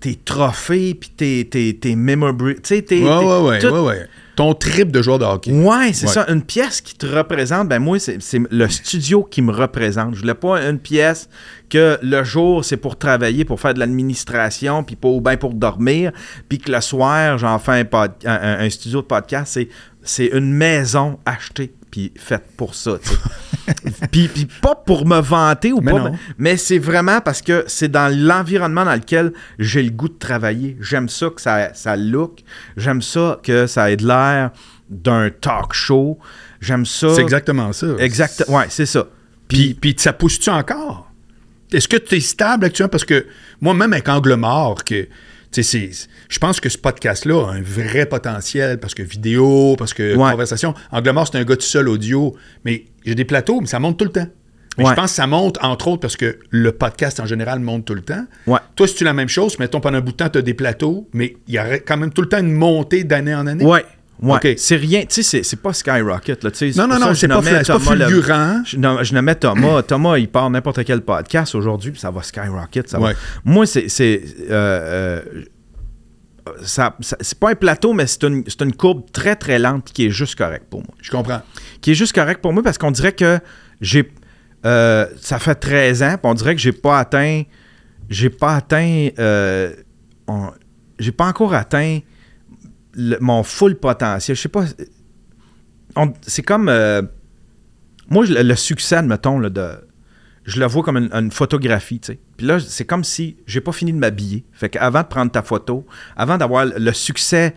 [0.03, 3.03] tes trophées, puis tes, tes, tes memorabilia, tu sais, tes...
[3.03, 4.09] Ouais, ouais, ouais.
[4.35, 5.53] Ton trip de joueur de hockey.
[5.53, 6.25] Ouais, c'est ça.
[6.29, 8.19] Une pièce qui te représente, ben moi, c'est
[8.51, 10.15] le studio qui me représente.
[10.15, 11.29] Je voulais pas une pièce
[11.69, 15.53] que le jour, c'est pour travailler, pour faire de l'administration, puis pas ou bien pour
[15.53, 16.13] dormir,
[16.49, 19.61] puis que le soir, j'en fais un, un- studio de podcast.
[20.03, 22.99] C'est une maison achetée, puis faite pour ça,
[24.11, 26.19] puis, puis pas pour me vanter ou Mais pas, non.
[26.39, 30.77] mais, c'est vraiment parce que c'est dans l'environnement dans lequel j'ai le goût de travailler.
[30.81, 32.41] J'aime ça que ça, ça look.
[32.77, 34.51] J'aime ça que ça ait de l'air
[34.89, 36.19] d'un talk show.
[36.61, 37.15] J'aime ça.
[37.15, 37.89] C'est exactement ça.
[37.99, 38.45] Exact.
[38.49, 39.07] Ouais, c'est ça.
[39.47, 41.13] Puis, puis ça pousse-tu encore?
[41.71, 42.91] Est-ce que tu es stable actuellement?
[42.91, 43.27] Parce que
[43.61, 45.07] moi-même, avec Angle Mort, que,
[45.55, 50.31] je pense que ce podcast-là a un vrai potentiel parce que vidéo, parce que Ouais.
[50.31, 50.75] conversation.
[50.91, 52.35] Angle Mort, c'est un gars tout seul audio,
[52.65, 54.27] mais j'ai des plateaux, mais ça monte tout le temps.
[54.79, 54.91] Mais Ouais.
[54.91, 57.95] je pense que ça monte, entre autres, parce que le podcast en général monte tout
[57.95, 58.25] le temps.
[58.47, 58.59] Ouais.
[58.75, 60.55] Toi, si tu la même chose, mettons pendant un bout de temps, tu as des
[60.55, 63.65] plateaux, mais il y aurait quand même tout le temps une montée d'année en année.
[63.67, 63.85] Ouais.
[64.21, 64.55] Ouais.
[64.57, 65.01] C'est rien.
[65.05, 66.45] Tu sais, c'est- pas Skyrocket.
[66.45, 67.41] Là, tu sais, Non, non, non, c'est pas,
[68.07, 68.63] fulgurant.
[68.65, 69.83] Je, je nommais Thomas.
[69.89, 72.89] Thomas, il part n'importe quel podcast aujourd'hui, puis ça va skyrocket.
[72.89, 73.15] Ça va- Ouais.
[73.45, 73.89] Moi, c'est.
[73.89, 75.45] c'est, euh, euh,
[76.63, 80.07] ça, ça- c'est pas un plateau, mais c'est une, une courbe très, très lente qui
[80.07, 80.95] est juste correcte pour moi.
[81.01, 81.43] Je comprends.
[81.81, 83.39] Qui est juste correcte pour moi parce qu'on dirait que
[83.81, 84.13] j'ai.
[84.65, 87.43] euh, ça fait 13 ans, puis on dirait que j'ai pas atteint.
[88.09, 89.09] J'ai pas atteint.
[90.99, 91.99] j'ai pas encore atteint
[92.95, 94.37] le- mon full potentiel.
[94.37, 94.65] Je sais pas.
[96.23, 96.69] c'est comme.
[96.69, 97.03] euh,
[98.09, 99.71] moi, je- le succès, admettons, là, de,
[100.45, 102.19] je le vois comme une, une photographie, tu sais.
[102.37, 104.45] Puis là, c'est comme si j'ai pas fini de m'habiller.
[104.53, 105.87] Fait qu'avant de prendre ta photo,
[106.17, 107.55] avant d'avoir le succès,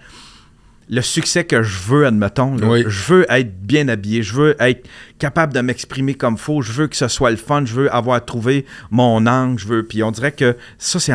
[0.87, 2.83] le succès que je veux, admettons, là, Oui.
[2.87, 6.87] je veux être bien habillé, je veux être capable de m'exprimer comme faut, je veux
[6.87, 9.83] que ce soit le fun, je veux avoir trouvé mon angle, je veux.
[9.85, 11.13] Puis on dirait que ça, c'est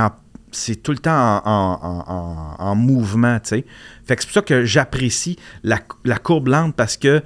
[0.53, 3.65] c'est tout le temps en, en- en- en- en mouvement, tu sais.
[4.11, 7.23] Fait que c'est pour ça que j'apprécie la, la courbe lente parce que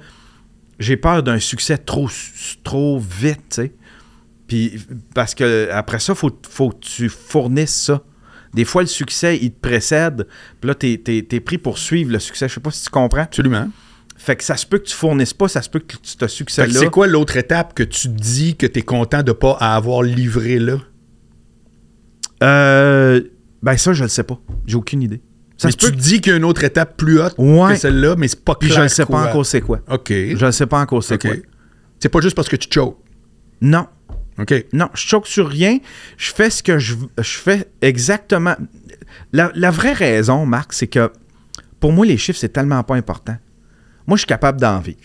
[0.77, 2.07] j'ai peur d'un succès trop,
[2.63, 3.73] trop vite, tu sais.
[4.45, 4.79] Puis
[5.15, 8.03] parce que après ça, faut, faut que tu fournisses ça.
[8.53, 10.27] Des fois, le succès, il te précède.
[10.61, 12.47] Puis là, t'es, t'es pris pour suivre le succès.
[12.47, 13.23] Je sais pas si tu comprends.
[13.23, 13.67] Absolument.
[14.15, 16.17] Fait que ça se peut que tu fournisses pas, ça se peut que tu ce
[16.19, 16.79] Fait que succès-là.
[16.81, 20.59] c'est quoi l'autre étape que tu dis que tu es content de pas avoir livré
[20.59, 20.77] là?
[22.43, 23.21] Euh,
[23.63, 24.39] ben ça, je le sais pas.
[24.67, 25.23] J'ai aucune idée.
[25.57, 27.73] Ça Mais se tu peut dis qu'il y a une autre étape plus haute Ouais.
[27.73, 29.23] que celle-là, mais c'est pas Puis clair je ne sais quoi.
[29.23, 29.79] pas encore c'est quoi.
[29.89, 30.09] OK.
[30.09, 31.31] Je ne sais pas encore c'est quoi.
[31.99, 32.97] C'est pas juste parce que tu choques.
[33.61, 33.87] Non.
[34.37, 34.53] OK.
[34.73, 35.77] Non, je choque sur rien.
[36.17, 38.55] Je fais ce que je, je fais exactement.
[39.31, 41.09] La, la vraie raison, Marc, c'est que
[41.79, 43.37] pour moi, les chiffres, c'est tellement pas important.
[44.07, 44.97] Moi, je suis capable d'en vivre.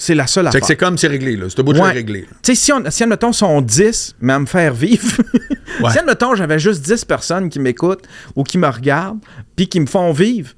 [0.00, 0.66] C'est la seule C'est affaire.
[0.66, 1.46] c'est comme c'est réglé, là.
[1.48, 1.90] C'est au bout de Ouais.
[1.90, 2.22] réglé.
[2.42, 5.02] Tu sais, si, on, si, admettons, sont 10, mais à me faire vivre,
[5.82, 5.90] Ouais.
[5.90, 8.04] si, admettons, j'avais juste 10 personnes qui m'écoutent
[8.36, 9.18] ou qui me regardent,
[9.56, 10.50] puis qui me font vivre,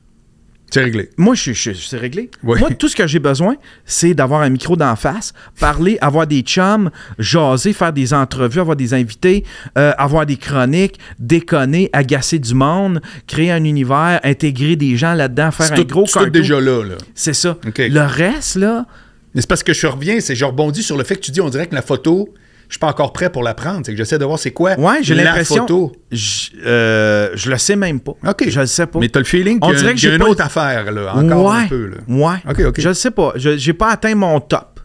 [0.70, 1.08] C'est réglé.
[1.16, 2.30] moi, je, je- c'est réglé.
[2.44, 2.58] Oui.
[2.60, 6.42] Moi, tout ce que j'ai besoin, c'est d'avoir un micro d'en face, parler, avoir des
[6.42, 9.44] chums, jaser, faire des entrevues, avoir des invités,
[9.78, 15.50] euh, avoir des chroniques, déconner, agacer du monde, créer un univers, intégrer des gens là-dedans,
[15.50, 16.30] faire un tout, gros c'est tout cartoon.
[16.40, 16.94] déjà là, là.
[17.14, 17.56] C'est ça.
[17.76, 18.86] Le reste, là,
[19.34, 21.40] Mais c'est parce que je reviens, c'est je rebondis sur le fait que tu dis,
[21.40, 22.28] on dirait que la photo,
[22.68, 23.80] je suis pas encore prêt pour la prendre.
[23.84, 25.62] C'est que j'essaie de voir c'est quoi ouais, j'ai l'impression.
[25.66, 25.92] photo.
[26.12, 28.12] Je, euh, je le sais même pas.
[28.26, 28.44] OK.
[28.48, 28.98] Je le sais pas.
[29.00, 30.22] Mais tu as le feeling On qu'il y a, dirait que y a j'ai une
[30.22, 31.86] pas- autre affaire, là, encore ouais, un peu.
[31.86, 31.96] Là.
[32.08, 32.36] Ouais.
[32.48, 32.80] OK, OK.
[32.80, 33.32] Je ne sais pas.
[33.36, 34.80] Je j'ai pas atteint mon top.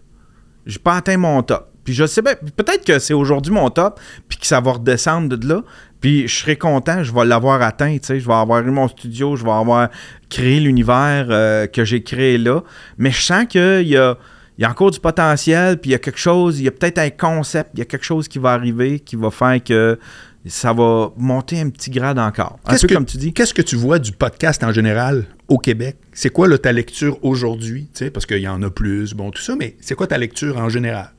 [0.65, 1.71] J'ai pas atteint mon top.
[1.83, 5.37] Puis je sais bien, peut-être que c'est aujourd'hui mon top, puis que ça va redescendre
[5.37, 5.61] de là.
[6.01, 8.19] Puis je serai content, je vais l'avoir atteint, tu sais.
[8.19, 9.89] Je vais avoir eu mon studio, je vais avoir
[10.27, 12.61] créé l'univers euh, que j'ai créé là.
[12.97, 14.17] Mais je sens qu'il y a,
[14.57, 16.71] il y a encore du potentiel, puis il y a quelque chose, il y a
[16.71, 19.99] peut-être un concept, il y a quelque chose qui va arriver qui va faire que
[20.47, 22.59] ça va monter un petit grade encore.
[22.65, 23.33] Un Qu'est-ce peu que, comme tu dis.
[23.33, 25.97] Qu'est-ce que tu vois du podcast en général au Québec?
[26.13, 27.89] C'est quoi là, ta lecture aujourd'hui?
[28.13, 30.69] Parce qu'il y en a plus, bon, tout ça, mais c'est quoi ta lecture en
[30.69, 31.09] général?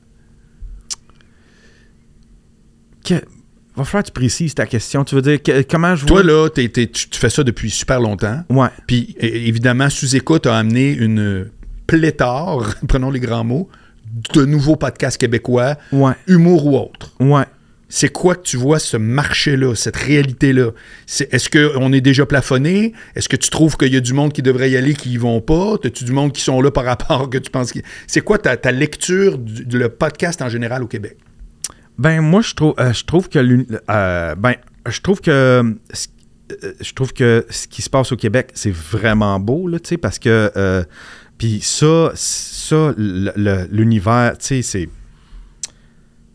[3.03, 3.15] Que-
[3.75, 5.03] va falloir que tu précises ta question.
[5.03, 6.31] Tu veux dire que- comment je Toi, vois?
[6.31, 8.43] là, t'es- t'es- tu, tu fais ça depuis super longtemps.
[8.49, 8.69] Ouais.
[8.87, 11.51] Puis, évidemment, Sous-Écoute a amené une
[11.87, 13.69] pléthore, prenons les grands mots,
[14.33, 16.13] de nouveaux podcasts québécois, Ouais.
[16.27, 17.13] humour ou autre.
[17.19, 17.43] Ouais.
[17.89, 20.71] C'est quoi que tu vois ce marché-là, cette réalité-là?
[21.05, 22.91] C'est- Est-ce qu'on est déjà plafonné?
[23.15, 25.17] Est-ce que tu trouves qu'il y a du monde qui devrait y aller qui y
[25.17, 25.75] vont pas?
[25.83, 28.57] As-tu du monde qui sont là par rapport que tu penses qu'il- C'est quoi ta,
[28.57, 31.15] ta lecture du du- le podcast en général au Québec?
[31.97, 33.39] Ben moi je trouve euh, je trouve que
[33.89, 34.53] euh, ben
[34.87, 35.63] je trouve que euh,
[35.93, 36.07] ce-
[36.81, 39.97] je trouve que ce qui se passe au Québec c'est vraiment beau là tu sais
[39.97, 40.83] parce que euh,
[41.37, 44.89] puis ça ça l'univers tu sais c'est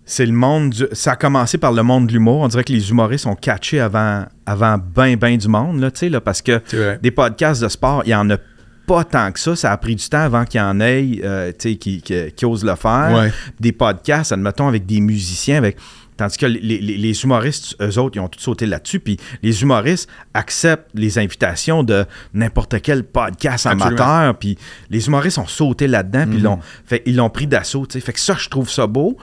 [0.04, 2.72] c'est le monde du- ça a commencé par le monde de l'humour on dirait que
[2.72, 6.42] les humoristes ont catché avant avant ben ben du monde là tu sais là parce
[6.42, 6.60] que
[7.00, 8.36] des podcasts de sport, il n'y en a
[8.84, 9.54] pas tant que ça.
[9.54, 12.32] Ça a pris du temps avant qu'il y en ait euh, tu sais, qui, qui,
[12.32, 13.12] qui osent le faire.
[13.14, 13.32] Ouais.
[13.60, 15.76] Des podcasts, admettons, avec des musiciens, avec.
[16.16, 19.00] Tandis que les, les- les humoristes, eux autres, ils ont tous sauté là-dessus.
[19.00, 22.04] Puis les humoristes acceptent les invitations de
[22.34, 23.86] n'importe quel podcast Absolument.
[24.02, 24.38] amateur.
[24.38, 24.58] Puis
[24.90, 26.26] les humoristes ont sauté là-dedans.
[26.28, 26.58] Puis ils l'ont-
[27.06, 27.86] ils l'ont pris d'assaut.
[27.90, 29.16] Fait que ça, je trouve ça beau.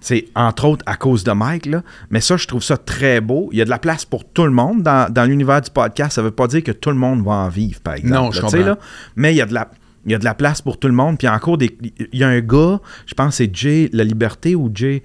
[0.00, 1.82] C'est entre autres à cause de Mike, là.
[2.10, 3.48] mais ça, je trouve ça très beau.
[3.50, 6.12] Il y a de la place pour tout le monde dans, dans l'univers du podcast.
[6.12, 8.14] Ça veut pas dire que tout le monde va en vivre, par exemple.
[8.14, 8.66] Non, je là, comprends.
[8.66, 8.78] là.
[9.16, 9.68] Mais il y a de la.
[10.04, 11.18] Il y a de la place pour tout le monde.
[11.18, 11.76] Puis encore, des,
[12.12, 15.02] il y a un gars, je pense que c'est Jay La Liberté ou Jay.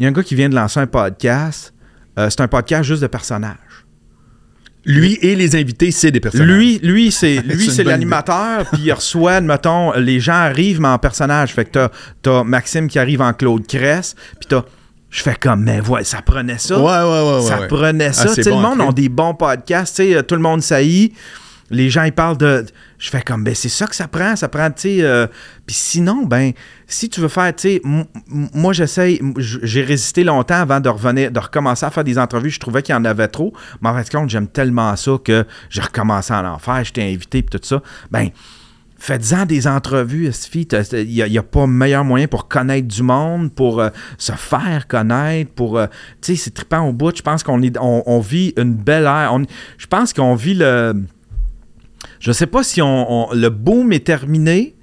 [0.00, 1.74] Il y a un gars qui vient de lancer un podcast.
[2.18, 3.58] Euh, c'est un podcast juste de personnages.
[4.86, 6.48] Lui et les invités, c'est des personnages.
[6.48, 10.98] Lui, lui c'est lui c'est l'animateur, puis il reçoit, mettons, les gens arrivent, mais en
[10.98, 11.52] personnage.
[11.52, 11.88] Fait que t'as,
[12.22, 14.64] t'as Maxime qui arrive en Claude Cress, puis t'as.
[15.10, 16.78] Je fais comme, mais ouais, ça prenait ça.
[16.78, 17.42] Ouais, ouais, ouais.
[17.42, 17.66] ça ouais.
[17.66, 18.28] prenait ça.
[18.30, 19.96] Ah, bon, le monde a des bons podcasts.
[19.96, 21.12] tu sais, euh, tout le monde saillit.
[21.70, 22.66] Les gens, ils parlent de.
[22.98, 24.34] Je fais comme, ben, c'est ça que ça prend.
[24.36, 25.02] Ça prend, tu sais.
[25.02, 25.26] euh,
[25.66, 26.52] Puis sinon, ben,
[26.86, 27.82] si tu veux faire, tu sais,
[28.54, 29.20] moi, j'essaye.
[29.38, 32.50] J'ai résisté longtemps avant de revenir, de recommencer à faire des entrevues.
[32.50, 33.52] Je trouvais qu'il y en avait trop.
[33.80, 36.82] Mais en fait, compte, j'aime tellement ça que j'ai recommencé à en faire.
[36.84, 37.82] J'étais invité, puis tout ça.
[38.10, 38.30] Ben,
[39.02, 40.30] Faites-en des entrevues.
[40.52, 45.50] Il n'y a, pas meilleur moyen pour connaître du monde, pour euh, se faire connaître,
[45.52, 45.78] pour.
[45.78, 45.86] euh,
[46.20, 47.16] tu sais, c'est trippant au bout.
[47.16, 49.34] Je pense qu'on on, on vit une belle ère.
[49.78, 50.92] Je pense qu'on vit le.
[52.20, 54.76] Je sais pas si on, on- le boom est terminé,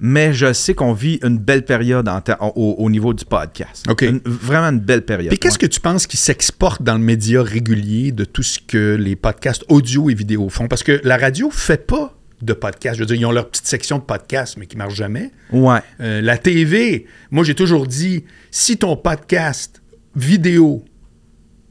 [0.00, 2.20] mais je sais qu'on vit une belle période en
[2.56, 3.86] au, au niveau du podcast.
[4.08, 5.28] Une- vraiment une belle période.
[5.28, 8.96] Puis qu'est-ce que tu penses qui s'exporte dans le média régulier de tout ce que
[8.98, 10.66] les podcasts audio et vidéo font?
[10.66, 12.96] Parce que la radio fait pas de podcasts.
[12.96, 15.30] Je veux dire, ils ont leur petite section de podcasts, mais qui marche jamais.
[15.52, 15.78] Ouais.
[16.00, 19.80] Euh, la TV, moi j'ai toujours dit, si ton podcast
[20.16, 20.84] vidéo,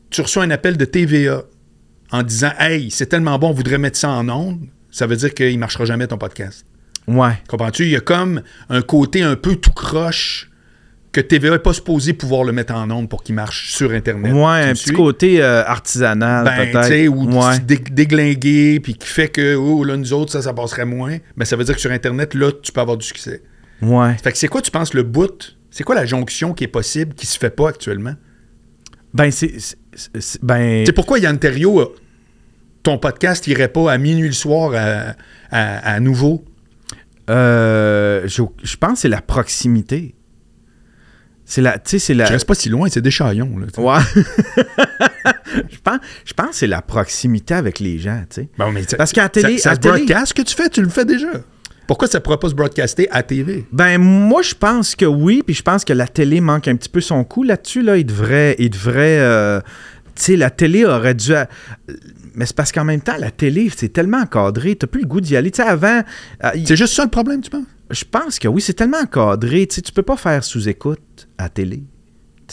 [0.10, 1.44] tu reçois un appel de TVA
[2.12, 4.62] en disant Hey, c'est tellement bon, on voudrait mettre ça en ondes,
[4.92, 6.66] ça veut dire qu'il ne marchera jamais ton podcast.
[7.08, 7.34] Ouais.
[7.48, 7.84] Comprends-tu?
[7.86, 10.50] Il y a comme un côté un peu tout croche
[11.12, 14.32] que TVA n'est pas supposé pouvoir le mettre en ondes pour qu'il marche sur Internet.
[14.34, 16.86] Ouais, un petit côté euh, artisanal, Ben, tu peut-être.
[16.88, 17.60] sais, ou ouais.
[17.60, 21.18] dé- déglingué, puis qui fait que, oh, là, nous autres, ça, ça passerait moins.
[21.36, 23.42] Mais ça veut dire que sur Internet, là, tu peux avoir du succès.
[23.82, 24.16] Ouais.
[24.24, 25.58] Fait que c'est quoi, tu penses, le bout?
[25.70, 28.14] C'est quoi la jonction qui est possible, qui se fait pas actuellement?
[29.14, 29.60] Ben, c'est.
[29.60, 29.78] c'est-
[30.18, 30.82] c'est- Ben.
[30.84, 31.94] Tu sais, pourquoi Yann Terriot,
[32.84, 35.14] ton podcast irait pas à minuit le soir à,
[35.52, 36.44] à- à nouveau?
[37.30, 40.16] Euh, je, je pense que c'est la proximité.
[41.46, 41.78] C'est la.
[41.84, 42.26] C'est la.
[42.26, 43.58] Je reste pas si loin, c'est des chaillons.
[43.58, 43.68] Là.
[43.78, 44.00] Ouais.
[45.70, 48.50] je pense, je pense que c'est la proximité avec les gens, tu sais.
[48.58, 50.82] Bon, mais Parce qu'à télé- ça, ça à se télé- broadcast que tu fais, tu
[50.82, 51.28] le fais déjà.
[51.88, 53.66] Pourquoi ça ne pourrait pas se broadcaster à TV?
[53.74, 56.88] Ben, moi, je pense que oui, puis je pense que la télé manque un petit
[56.90, 57.82] peu son coup là-dessus.
[57.82, 57.98] Là.
[57.98, 58.56] Il devrait.
[58.60, 59.60] Il devrait euh,
[60.16, 61.34] tu sais, la télé aurait dû.
[62.36, 64.76] Mais c'est parce qu'en même temps, la télé, c'est tellement encadré.
[64.76, 65.52] Tu plus le goût d'y aller.
[65.52, 66.02] Tu sais, avant.
[66.44, 67.66] euh, C'est juste ça le problème, tu penses?
[67.90, 69.68] je pense que oui, c'est tellement encadré.
[69.68, 71.84] Tu sais, tu peux pas faire sous-écoute à télé.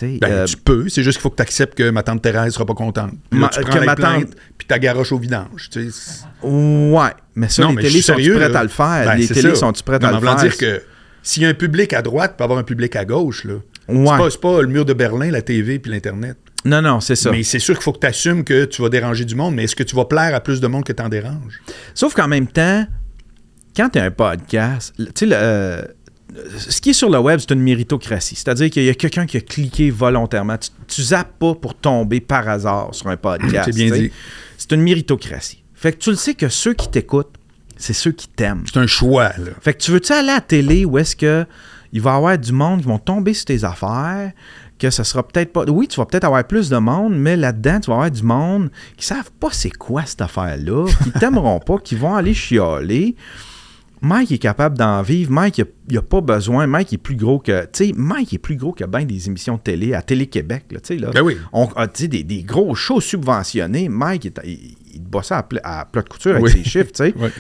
[0.01, 2.53] Ben, euh, tu peux, c'est juste qu'il faut que tu acceptes que ma tante Thérèse
[2.55, 3.15] sera pas contente.
[3.31, 5.69] Puis là, Ma- tu prends que ma tante- puis ta garoche au vidange.
[5.73, 6.25] tu sais.
[6.43, 8.61] Ouais, mais ça, Non, les mais télés suis sérieux, sont prêtes là.
[8.61, 9.05] à le faire?
[9.07, 10.37] Ben, les télés sont-tu prêtes Non, à le faire?
[10.37, 10.83] dire que
[11.23, 13.45] s'il y a un public à droite, il peut y avoir un public à gauche.
[13.45, 13.55] Là.
[13.89, 14.07] Ouais.
[14.07, 16.37] C'est, pas, c'est pas le mur de Berlin, la TV puis l'Internet.
[16.69, 17.31] Non, non, c'est ça.
[17.31, 19.65] Mais c'est sûr qu'il faut que tu assumes que tu vas déranger du monde, mais
[19.65, 21.61] est-ce que tu vas plaire à plus de monde que t'en déranges?
[21.95, 22.87] Sauf qu'en même temps,
[23.75, 25.83] quand tu as un podcast, tu sais, euh,
[26.57, 28.35] ce qui est sur le web, c'est une méritocratie.
[28.35, 30.59] C'est-à-dire qu'il y a quelqu'un qui a cliqué volontairement.
[30.59, 33.71] Tu, tu zappes pas pour tomber par hasard sur un podcast.
[33.71, 34.13] C'est bien tu dit.
[34.59, 35.63] C'est une méritocratie.
[35.75, 37.35] Fait que tu le sais que ceux qui t'écoutent,
[37.77, 38.65] c'est ceux qui t'aiment.
[38.67, 39.29] C'est un choix.
[39.39, 39.53] Là.
[39.61, 41.47] Fait que tu veux-tu aller à la télé où est-ce que
[41.93, 44.33] il va y avoir du monde qui vont tomber sur tes affaires,
[44.79, 45.65] que ça sera peut-être pas.
[45.69, 48.71] Oui, tu vas peut-être avoir plus de monde, mais là-dedans, tu vas avoir du monde
[48.97, 53.17] qui savent pas c'est quoi cette affaire-là, qui t'aimeront pas, qui vont aller chialer.
[54.01, 55.33] Mike est capable d'en vivre.
[55.33, 55.59] Mike,
[55.89, 56.69] il a, a pas besoin.
[56.69, 57.63] Mike est plus gros que.
[57.65, 60.67] Tu sais, Mike est plus gros que bien des émissions de télé à Télé-Québec.
[60.71, 61.11] Là, tu sais, là.
[61.13, 61.37] Ben oui.
[61.53, 63.89] On a des, des gros shows subventionnés.
[63.89, 66.53] Mike, il, il, il bossait à, pla- à plat de couture avec Oui.
[66.53, 66.93] ses chiffres.
[66.93, 67.33] tu sais Ouais.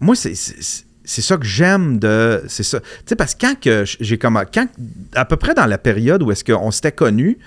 [0.00, 2.42] moi, c'est- c'est ça que j'aime de.
[2.48, 2.80] C'est ça.
[2.80, 4.38] Tu sais, parce que quand que j'ai comme.
[4.52, 4.66] Quand,
[5.14, 7.38] à peu près dans la période où est-ce qu'on s'était connus,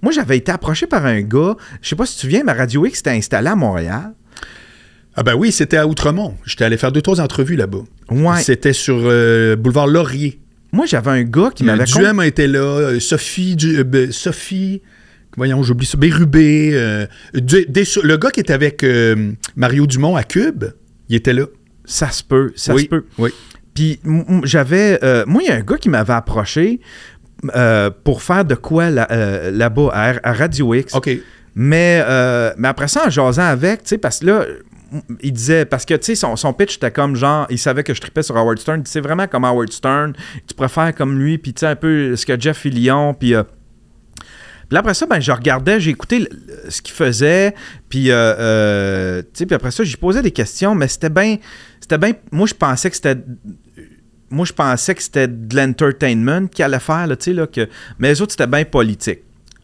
[0.00, 1.56] moi, j'avais été approché par un gars.
[1.82, 4.12] Je sais pas si tu te souviens, mais Radio X était installé à Montréal.
[5.16, 6.36] Ah ben oui, c'était à Outremont.
[6.44, 7.82] J'étais allé faire deux, trois entrevues là-bas.
[8.10, 8.40] Ouais.
[8.40, 10.38] C'était sur euh, boulevard Laurier.
[10.70, 11.84] Moi, j'avais un gars qui m'avait.
[11.84, 14.80] Duhem était là, euh, Sophie, Du- euh, ben, Sophie,
[15.36, 20.66] voyons, j'oublie ça, Bérubé, euh, le gars qui était avec euh, Mario Dumont à Cube,
[21.08, 21.46] il était là.
[21.90, 22.52] Ça se peut.
[22.54, 23.04] Ça oui, se peut.
[23.18, 23.30] oui.
[23.74, 24.00] Puis
[24.44, 24.98] j'avais.
[25.02, 26.80] euh, moi, il y a un gars qui m'avait approché
[27.54, 30.94] euh, pour faire de quoi là- euh, là-bas à, à Radio X.
[30.94, 31.10] OK.
[31.54, 34.44] Mais, euh, mais après ça, en jasant avec, tu sais, parce que là,
[35.20, 37.94] il disait, parce que, tu sais, son, son pitch était comme genre, il savait que
[37.94, 38.82] je tripais sur Howard Stern.
[38.84, 40.12] C'est vraiment comme Howard Stern.
[40.46, 43.34] Tu préfères comme lui, puis tu sais, un peu ce que Jeff Fillion, puis.
[43.34, 43.42] euh,
[44.68, 46.28] puis là, après ça, ben, je regardais, j'ai écouté
[46.68, 47.54] ce qu'il faisait,
[47.88, 51.38] puis, euh, euh, puis après ça, j'y posais des questions, mais c'était bien,
[51.80, 53.16] c'était bien, moi, je pensais que c'était,
[54.28, 57.66] moi, je pensais que c'était de l'entertainment qu'il allait faire, là, là, que,
[57.98, 59.20] mais les autres, c'était bien politique.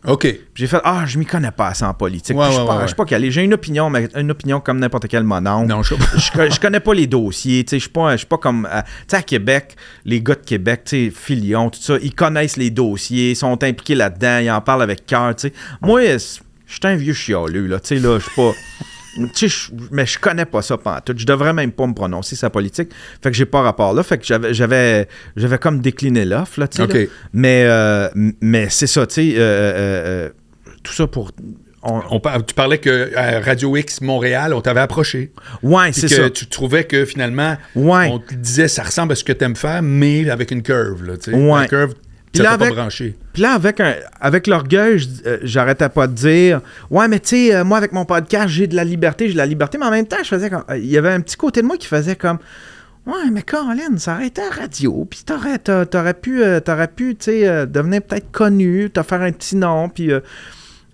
[0.07, 0.26] OK.
[0.55, 2.36] J'ai fait Ah, je m'y connais pas assez en politique.
[2.36, 3.30] Ouais, je ouais, je suis pas calé.
[3.30, 5.68] J'ai une opinion, mais une opinion comme n'importe quel mononcle.
[5.68, 7.64] Non, je je connais pas les dossiers.
[7.70, 8.68] Je suis pas, pas comme.
[8.70, 12.14] euh, tu sais, à Québec, les gars de Québec, tu sais, Filion, tout ça, ils
[12.14, 15.34] connaissent les dossiers, sont impliqués là-dedans, ils en parlent avec cœur.
[15.80, 17.80] Moi, je suis un vieux chialeux, là.
[17.80, 18.52] Tu sais, là, je suis pas.
[19.15, 21.19] Tu sais, je- mais je connais pas ça pantoute.
[21.19, 22.91] Je devrais même pas me prononcer sa politique.
[23.23, 24.03] Fait que j'ai pas rapport là.
[24.03, 27.09] Fait que j'avais j'avais j'avais comme décliné l'offre, là, tu sais.
[27.33, 28.09] Mais, euh,
[28.41, 29.35] mais c'est ça, tu sais.
[29.37, 30.31] euh, euh, euh,
[30.83, 31.31] tout ça pour.
[31.83, 35.33] on- tu parlais que à Radio X Montréal, on t'avait approché.
[35.62, 36.31] Ouais, c'est que ça.
[36.31, 38.09] tu trouvais que finalement, Ouais.
[38.11, 41.05] on te disait ça ressemble à ce que tu aimes faire, mais avec une curve.
[41.05, 41.15] Là.
[41.33, 41.61] Ouais.
[41.61, 41.95] La curve,
[42.35, 42.68] Puis là, avec-.
[43.32, 46.61] Puis là, avec, un, avec l'orgueil, euh, j'arrêtais pas de dire
[46.91, 49.39] Ouais, mais tu sais, euh, moi, avec mon podcast, j'ai de la liberté, j'ai de
[49.39, 49.78] la liberté.
[49.78, 50.64] Mais en même temps, je faisais comme.
[50.70, 52.39] euh, Il y avait un petit côté de moi qui faisait comme
[53.07, 55.07] Ouais, mais Caroline, ça aurait été à radio.
[55.09, 59.32] Puis t'aurais, t'a- t'aurais pu, t'aurais pu tu sais, devenir peut-être connu, te faire un
[59.32, 59.89] petit nom.
[59.89, 60.11] Puis.
[60.12, 60.20] euh,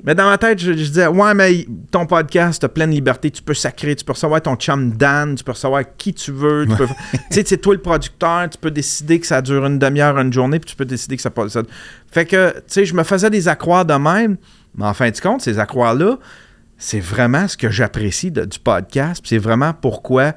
[0.05, 3.43] mais dans ma tête, je, je disais, ouais, mais ton podcast, t'as pleine liberté, tu
[3.43, 6.77] peux sacrer, tu peux recevoir ton chum Dan, tu peux recevoir qui tu veux, tu
[6.77, 6.87] peux...
[6.87, 10.33] tu sais, c'est toi le producteur, tu peux décider que ça dure une demi-heure, une
[10.33, 11.53] journée, puis tu peux décider que ça passe...
[11.53, 11.63] ça-
[12.11, 14.37] Fait que, tu sais, je me faisais des accroires de même,
[14.77, 16.19] mais en fin de compte, ces accroires-là,
[16.79, 20.33] c'est vraiment ce que j'apprécie du podcast, puis c'est vraiment pourquoi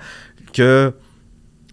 [0.53, 0.93] que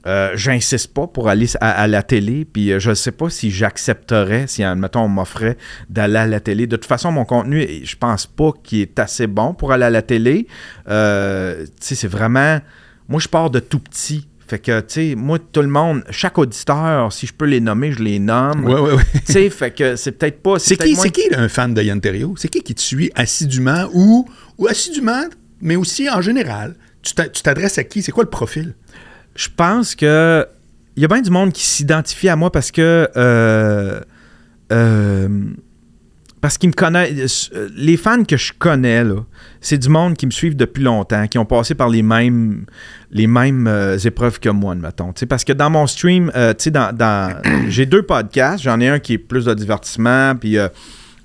[0.07, 3.28] euh, j'insiste pas pour aller à, à la télé, puis euh, je ne sais pas
[3.30, 5.57] si j'accepterais, si, admettons, on m'offrait
[5.88, 6.66] d'aller à la télé.
[6.66, 9.90] De toute façon, mon contenu, je pense pas qu'il est assez bon pour aller à
[9.90, 10.46] la télé.
[10.88, 12.61] Euh, tu sais, c'est vraiment...
[13.09, 14.26] Moi, je pars de tout petit.
[14.48, 17.92] Fait que, tu sais, moi, tout le monde, chaque auditeur, si je peux les nommer,
[17.92, 18.64] je les nomme.
[18.64, 19.03] Ouais, ouais, ouais.
[19.26, 20.59] Tu sais, fait que c'est peut-être pas...
[20.59, 22.01] C'est qui, moins- qui un fan de Yann?
[22.36, 24.28] C'est qui qui te suit assidûment ou,
[24.59, 25.24] ou assidûment,
[25.61, 26.74] mais aussi en général?
[27.03, 28.03] Tu t'adresses à qui?
[28.03, 28.74] C'est quoi le profil?
[29.35, 30.47] Je pense que
[30.97, 34.01] il y a bien du monde qui s'identifie à moi parce que euh,
[34.72, 35.28] euh,
[36.41, 37.51] parce qu'ils me connaissent.
[37.55, 39.24] euh, Les fans que je connais, là,
[39.61, 42.64] c'est du monde qui me suivent depuis longtemps, qui ont passé par les mêmes,
[43.11, 44.74] les mêmes épreuves que moi.
[44.74, 48.64] Tu sais, parce que dans mon stream, dans, j'ai deux podcasts.
[48.64, 50.57] J'en ai un qui est plus de divertissement, puis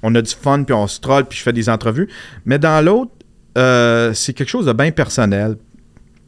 [0.04, 2.10] on a du fun, puis on se troll, puis je fais des entrevues.
[2.46, 3.12] Mais dans l'autre,
[4.14, 5.56] c'est quelque chose de bien personnel.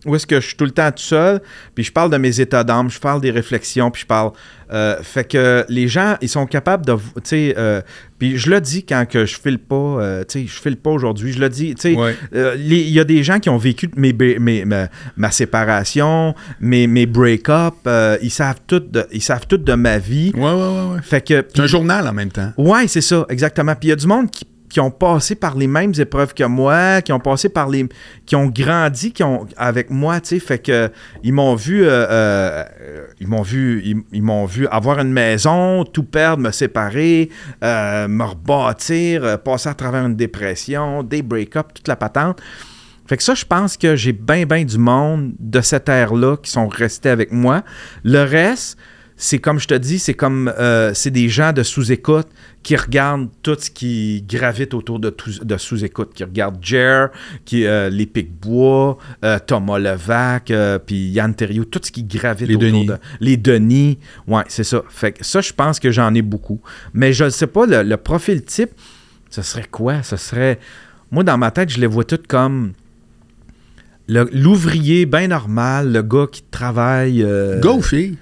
[0.07, 1.41] Où est-ce que je suis tout le temps tout seul,
[1.75, 4.31] puis je parle de mes états d'âme, je parle des réflexions, puis je parle.
[4.73, 6.93] euh, fait que les gens, ils sont capables de.
[6.95, 7.81] Tu sais, euh,
[8.19, 10.89] puis je le dis quand que je file pas, euh, tu sais, je file pas
[10.89, 12.15] aujourd'hui, je le dis, tu sais, Ouais.
[12.35, 16.87] euh, il y a des gens qui ont vécu mes, mes- ma, ma séparation, mes,
[16.87, 17.75] mes break-up,
[18.21, 20.31] ils savent tout de, ils savent tout de ma vie.
[20.35, 20.95] Ouais, ouais, ouais.
[20.95, 21.01] ouais.
[21.01, 21.45] Fait que.
[21.53, 22.51] C'est un journal en même temps.
[22.57, 23.73] Ouais, c'est ça, exactement.
[23.75, 26.43] Puis il y a du monde qui, qui ont passé par les mêmes épreuves que
[26.43, 27.87] moi, qui ont passé par les.
[28.25, 30.39] qui ont grandi qui ont, avec moi, tu sais.
[30.39, 30.89] Fait que
[31.23, 31.83] ils m'ont vu.
[31.83, 32.63] euh, euh,
[33.19, 33.95] ils m'ont vu.
[34.11, 37.29] Ils, m'ont vu avoir une maison, tout perdre, me séparer,
[37.63, 42.41] euh, me rebâtir, passer à travers une dépression, des break-up, toute la patente.
[43.07, 46.51] Fait que ça, je pense que j'ai bien, bien du monde de cette ère-là qui
[46.51, 47.63] sont restés avec moi.
[48.03, 48.77] Le reste,
[49.19, 52.27] c'est comme je te dis, c'est comme euh, c'est des gens de sous-écoute
[52.61, 57.09] qui regardent tout ce qui gravite autour de, tout- de sous-écoute, qui regardent Jer,
[57.43, 60.51] qui euh, les Picbois, euh, Thomas Levac,
[60.85, 62.85] puis Yann Terriot, tout ce qui gravite Les autour Denis.
[62.85, 63.97] de les Denis.
[64.27, 64.83] Ouais, c'est ça.
[64.87, 66.61] Fait que ça, je pense que j'en ai beaucoup.
[66.93, 68.69] Mais je ne sais pas, le, le profil type,
[69.31, 70.03] ce serait quoi?
[70.03, 70.59] Ce serait.
[71.09, 72.73] Moi, dans ma tête, je les vois toutes comme
[74.07, 77.25] l'ouvrier bien normal, le gars qui travaille.
[77.81, 78.17] fille?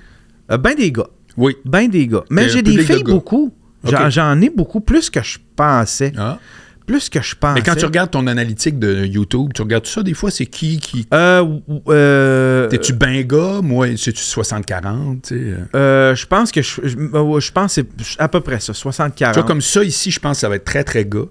[0.51, 1.07] Euh, ben des gars.
[1.37, 1.55] Oui.
[1.65, 2.23] Ben des gars.
[2.29, 3.53] Mais un j'ai des de filles beaucoup.
[3.83, 6.11] J'en ai beaucoup, plus que je pensais.
[6.17, 6.39] Ah.
[6.87, 7.55] Plus que je pensais.
[7.55, 10.45] Mais quand tu regardes ton analytique de YouTube, tu regardes tout ça, des fois, c'est
[10.45, 11.07] qui qui.
[11.13, 13.61] Euh, euh, T'es-tu ben gars?
[13.63, 15.21] Moi, c'est-tu 60-40?
[15.21, 15.57] tu sais, euh?
[15.75, 18.73] euh, je pense que je, je, euh, je pense que c'est à peu près ça,
[18.73, 19.13] 60-40.
[19.15, 21.25] Tu vois, comme ça, ici, je pense que ça va être très, très gars.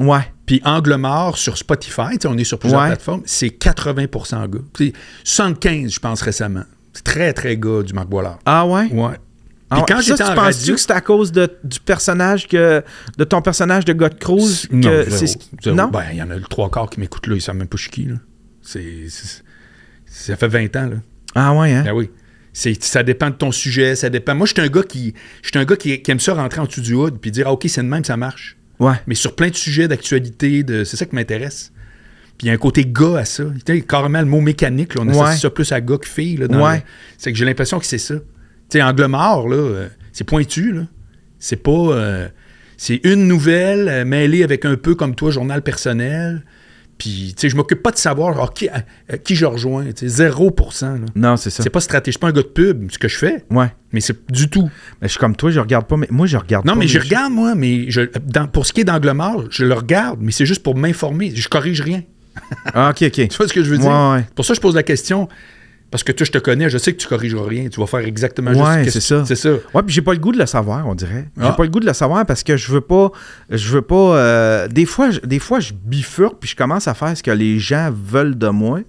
[0.00, 0.32] Ouais.
[0.44, 2.88] Puis Angle Mort sur Spotify, tu sais, on est sur plusieurs Ouais.
[2.88, 4.58] plateformes, c'est 80% gars.
[4.76, 4.92] C'est
[5.22, 6.64] 75, je pense, récemment.
[6.96, 8.38] C'est très, très gars du Marc Boilard.
[8.46, 8.88] Ah ouais?
[8.92, 9.14] Ouais.
[9.70, 10.74] Ah quand Ça, tu en penses-tu radio...
[10.76, 12.82] que c'est à cause de, du personnage que.
[13.18, 14.66] de ton personnage de God Cruz?
[14.70, 15.76] Non, que zéro, c'est ce- zéro.
[15.76, 15.88] Non?
[15.88, 17.76] Ben, il y en a le trois quarts qui m'écoutent là, ils savent même pas
[17.76, 18.14] je qui, là.
[18.62, 19.06] C'est...
[19.08, 19.42] c'est-
[20.06, 20.96] Ça fait 20 ans, là.
[21.34, 21.82] Ah ouais, hein?
[21.84, 22.10] Ben oui.
[22.52, 24.34] C'est, ça dépend de ton sujet, ça dépend.
[24.34, 26.60] Moi, je suis un gars qui, je suis un gars qui, qui aime ça rentrer
[26.60, 28.56] en dessous du hood puis dire, ah, OK, c'est de même, ça marche.
[28.78, 28.94] Ouais.
[29.06, 31.72] Mais sur plein de sujets d'actualité, de, c'est ça qui m'intéresse.
[32.38, 33.44] Puis il y a un côté gars à ça.
[33.64, 35.12] Tu sais, carrément, le mot mécanique, là, on Ouais.
[35.20, 36.36] associe ça plus à gars que fille.
[36.36, 36.76] Là, Ouais.
[36.76, 36.82] le-
[37.18, 38.14] c'est que j'ai l'impression que c'est ça.
[38.16, 38.22] Tu
[38.78, 40.82] sais, Angle mort, là, euh, c'est pointu, là.
[41.38, 41.70] C'est pas...
[41.70, 42.28] euh,
[42.76, 46.44] c'est une nouvelle euh, mêlée avec un peu comme toi, journal personnel.
[46.98, 49.84] Puis, tu sais, je m'occupe pas de savoir qui, euh, qui je rejoins.
[49.92, 50.94] Tu sais, 0%.
[50.94, 51.06] là.
[51.14, 51.62] Non, c'est ça.
[51.62, 52.06] C'est pas stratégique.
[52.14, 53.44] Je suis pas un gars de pub, ce que je fais.
[53.50, 53.66] Ouais.
[53.92, 54.70] Mais c'est du tout.
[55.02, 55.96] Mais je suis comme toi, je regarde pas.
[55.98, 58.64] Mais moi, je regarde Non, pas mais mes je regarde, moi, mais je, dans- pour
[58.66, 61.32] ce qui est d'angle mort, je le regarde, mais c'est juste pour m'informer.
[61.34, 62.02] Je corrige rien.
[62.74, 63.28] Ah, ok, ok.
[63.28, 63.90] Tu vois ce que je veux dire?
[63.90, 64.26] Ouais, ouais.
[64.34, 65.28] Pour ça, je pose la question.
[65.90, 67.68] Parce que toi, je te connais, je sais que tu corrigeras rien.
[67.68, 69.50] Tu vas faire exactement Ouais, juste ce que c'est ça.
[69.72, 71.28] Ouais, puis j'ai pas le goût de le savoir, on dirait.
[71.36, 71.52] J'ai Ah.
[71.52, 73.10] pas le goût de le savoir parce que je veux pas.
[73.50, 74.16] Je veux pas.
[74.16, 77.30] euh, des, fois, je, des fois, je bifurque puis je commence à faire ce que
[77.30, 78.80] les gens veulent de moi.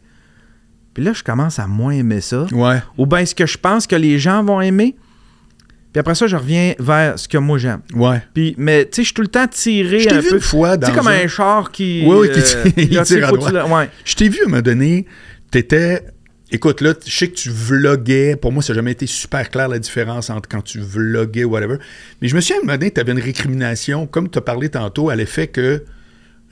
[0.96, 2.48] Puis là, je commence à moins aimer ça.
[2.52, 2.82] Ouais.
[2.98, 4.96] Ou bien ce que je pense que les gens vont aimer.
[5.98, 7.80] Puis après ça, je reviens vers ce que moi j'aime.
[7.96, 8.22] Ouais.
[8.36, 10.36] Puis, mais tu sais, je suis tout le temps tiré Je t'ai vu peu.
[10.36, 12.06] une fois Tu dans sais, comme un- un char qui.
[12.06, 13.56] Ouais, ouais, qui euh, tire- il tu tire à tu droite.
[13.68, 13.90] ouais.
[14.06, 15.08] Je t'ai vu à un moment donné,
[15.50, 16.04] t'étais.
[16.52, 18.36] Écoute, là, je sais que tu vloguais.
[18.36, 21.50] Pour moi, ça n'a jamais été super clair la différence entre quand tu vloguais ou
[21.50, 21.78] whatever.
[22.22, 24.42] Mais je me souviens, à un moment donné, tu avais une récrimination, comme tu as
[24.42, 25.84] parlé tantôt, à l'effet que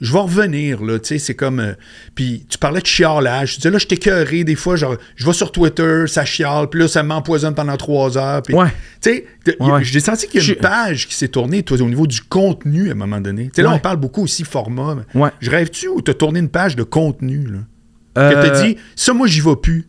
[0.00, 1.60] je vais revenir, là, tu sais, c'est comme...
[1.60, 1.72] euh,
[2.14, 3.52] puis tu parlais de chialage.
[3.54, 6.80] Tu disais, là, je t'écœuré des fois, genre, je vais sur Twitter, ça chiale, puis
[6.80, 8.42] là, ça m'empoisonne pendant trois heures.
[8.42, 8.68] puis- Ouais.
[9.00, 9.26] Tu sais,
[9.60, 9.82] Ouais.
[9.84, 12.88] j'ai senti qu'il y a une page qui s'est tournée, toi, au niveau du contenu,
[12.88, 13.44] à un moment donné.
[13.46, 13.76] Tu sais, là, Ouais.
[13.76, 14.96] on parle beaucoup aussi format.
[15.14, 15.30] Ouais.
[15.40, 17.58] Je rêve-tu ou t'as tourné une page de contenu, là?
[18.18, 19.86] Euh, Que t'as dit, ça, moi, j'y vais plus.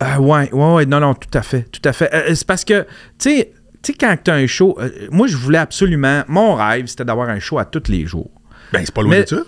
[0.00, 2.08] Ah ouais, ouais, ouais, non, non, tout à fait, tout à fait.
[2.14, 2.82] Euh, c'est parce que,
[3.18, 3.52] tu sais,
[3.82, 7.04] tu sais, quand tu as un show, euh, moi, je voulais absolument, mon rêve, c'était
[7.04, 8.30] d'avoir un show à tous les jours.
[8.72, 9.42] Ben, c'est pas loin Mais- de ça.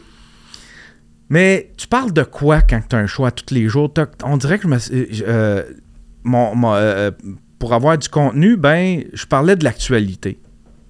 [1.29, 3.93] Mais tu parles de quoi quand tu as un à tous les jours?
[4.25, 4.79] On dirait que je me.
[5.27, 5.62] euh,
[6.25, 7.11] mon, mon, euh,
[7.59, 10.39] pour avoir du contenu, ben, je parlais de l'actualité.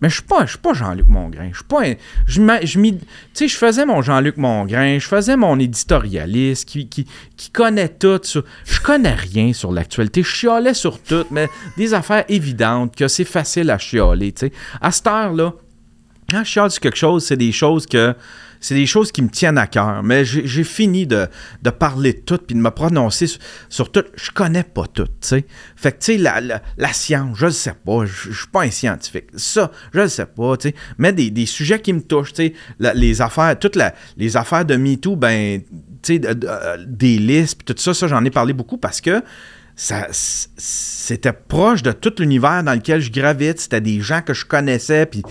[0.01, 1.51] Mais je suis pas, je suis pas Jean-Luc Mongrain.
[1.53, 1.95] Je suis pas un-
[2.27, 3.05] je je m'y- tu
[3.35, 7.07] sais, je faisais mon Jean-Luc Mongrain, je faisais mon éditorialiste qui, qui,
[7.37, 8.19] qui connaît tout.
[8.25, 10.25] Sur, je connais rien sur l'actualité.
[10.25, 13.79] Je chialais sur tout, mais des affaires évidentes que c'est facile à
[14.47, 14.53] sais.
[14.81, 15.55] À cette heure-là,
[16.33, 18.15] quand je chiale sur quelque chose, c'est des choses que
[18.63, 20.03] c'est des choses qui me tiennent à cœur.
[20.05, 21.27] Mais j'ai fini de,
[21.63, 23.27] de parler de tout puis de me prononcer
[23.69, 24.05] sur, tout.
[24.15, 25.47] Je connais pas tout, tu sais.
[25.75, 28.07] Fait que, tu sais, la, la, science, je le sais pas.
[28.07, 29.27] Je je suis pas un scientifique.
[29.35, 30.75] Ça, je le sais pas, tu sais.
[30.97, 33.79] Mais des, des sujets qui me touchent, tu sais, les affaires, toutes
[34.17, 35.61] les affaires de MeToo, ben,
[36.03, 39.23] tu sais, euh, des listes puis tout ça, ça, j'en ai parlé beaucoup parce que
[39.77, 43.61] ça, c'était proche de tout l'univers dans lequel je gravite.
[43.61, 45.23] C'était des gens que je connaissais, puis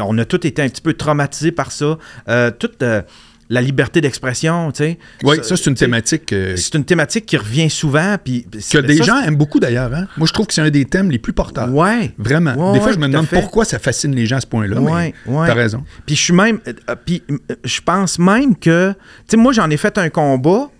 [0.00, 1.98] on a tous été un petit peu traumatisés par ça.
[2.28, 3.02] Euh, tout, euh,
[3.50, 4.98] la liberté d'expression, tu sais.
[5.22, 8.16] Oui, ça, c'est une thématique euh, C'est une thématique qui revient souvent.
[8.22, 9.92] Puis que des ça, gens aiment beaucoup d'ailleurs.
[9.94, 10.06] Hein?
[10.16, 11.68] Moi, je trouve que c'est un des thèmes les plus porteurs.
[12.16, 12.52] Vraiment.
[12.52, 14.80] Ouais, des fois, ouais, je me demande pourquoi ça fascine les gens à ce point-là.
[14.80, 15.46] Mais ouais.
[15.46, 15.84] T'as raison.
[16.06, 16.58] Puis je suis même.
[17.04, 17.22] puis
[17.64, 18.92] je pense même que.
[18.92, 18.96] Tu
[19.28, 20.70] sais, moi, j'en ai fait un combat.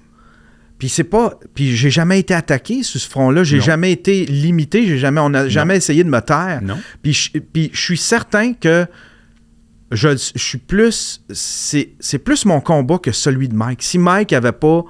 [0.85, 1.39] Puis c'est pas.
[1.55, 3.43] Puis j'ai jamais été attaqué sur ce front-là.
[3.43, 4.87] J'ai jamais été limité.
[4.87, 5.19] J'ai jamais.
[5.19, 6.61] On n'a jamais essayé de me taire.
[6.63, 6.77] Non.
[7.03, 8.85] Puis je, puis je suis certain que.
[9.91, 11.23] Je, je suis plus.
[11.33, 13.83] C'est c'est plus mon combat que celui de Mike.
[13.83, 14.85] Si Mike avait pas.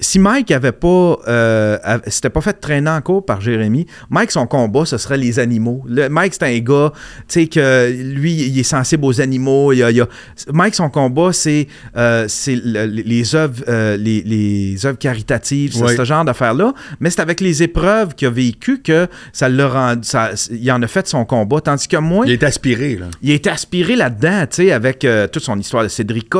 [0.00, 1.18] Si Mike avait pas.
[1.28, 5.38] Euh, s'était pas fait traîner en cours par Jérémy, Mike, son combat, ce serait les
[5.38, 5.82] animaux.
[5.86, 6.92] Le- Mike, c'est un gars,
[7.28, 9.72] tu sais, que lui, il est sensible aux animaux.
[9.72, 10.08] Il y a- il y a-
[10.52, 15.82] Mike, son combat, c'est euh, c'est le- les œuvres euh, les, les œuvres caritatives, c'est
[15.82, 15.96] Ouais.
[15.96, 16.72] ce genre d'affaires-là.
[17.00, 20.00] Mais c'est avec les épreuves qu'il a vécu que ça l'a rendu.
[20.08, 21.60] Ça, il en a fait son combat.
[21.60, 23.06] Tandis que moi, Il est aspiré, là.
[23.22, 26.38] il été aspiré là-dedans, tu sais, avec euh, toute son histoire de Cédrica,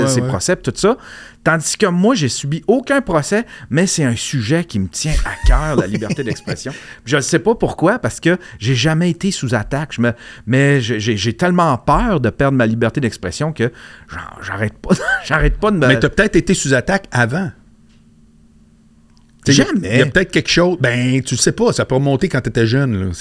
[0.00, 0.28] ouais, ses ouais.
[0.28, 0.96] procès, tout ça.
[1.44, 5.46] Tandis que moi, j'ai subi aucun procès, mais c'est un sujet qui me tient à
[5.46, 6.72] cœur, la liberté d'expression.
[7.04, 9.92] Je ne sais pas pourquoi, parce que j'ai jamais été sous attaque.
[9.92, 10.12] Je me,
[10.46, 13.72] mais j'ai- tellement peur de perdre ma liberté d'expression que
[14.42, 15.88] j'arrête pas, j'arrête pas de me.
[15.88, 17.50] Mais t'as peut-être été sous attaque avant.
[19.48, 19.94] Jamais.
[19.94, 20.76] Il y a, peut-être quelque chose.
[20.80, 21.72] Ben, tu le sais pas.
[21.72, 23.08] Ça peut remonter quand tu étais jeune.
[23.08, 23.12] Là.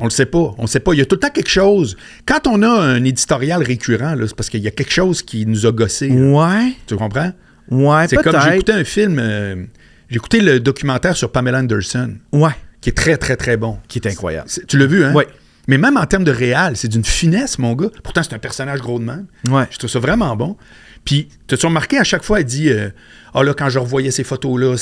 [0.00, 0.54] On le sait pas.
[0.58, 0.92] On le sait pas.
[0.94, 1.96] Il y a tout le temps quelque chose.
[2.26, 5.66] Quand on a un éditorial récurrent, c'est parce qu'il y a quelque chose qui nous
[5.66, 6.08] a gossé.
[6.08, 6.14] là.
[6.60, 7.32] Ouais, Tu comprends?
[7.70, 8.50] ouais, C'est comme peut-être.
[8.50, 9.18] j'écoutais un film.
[9.18, 9.64] euh,
[10.08, 13.78] j'ai écouté le documentaire sur Pamela Anderson, Ouais, qui est très, très, très bon.
[13.86, 14.48] qui est incroyable.
[14.66, 15.12] Tu l'as vu, hein?
[15.14, 15.28] Ouais.
[15.68, 17.90] Mais même en termes de réel, c'est d'une finesse, mon gars.
[18.02, 19.26] Pourtant, c'est un personnage gros de même.
[19.48, 19.64] Ouais.
[19.70, 20.56] Je trouve ça vraiment bon.
[21.04, 22.88] Puis, t'as-tu remarqué, à chaque fois, elle dit euh,
[23.34, 24.74] Ah là, quand je revoyais ces photos-là,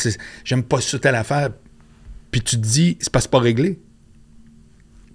[0.44, 1.50] j'aime pas ça, telle affaire.
[2.30, 3.78] Puis tu te dis C'est c'est pas réglé.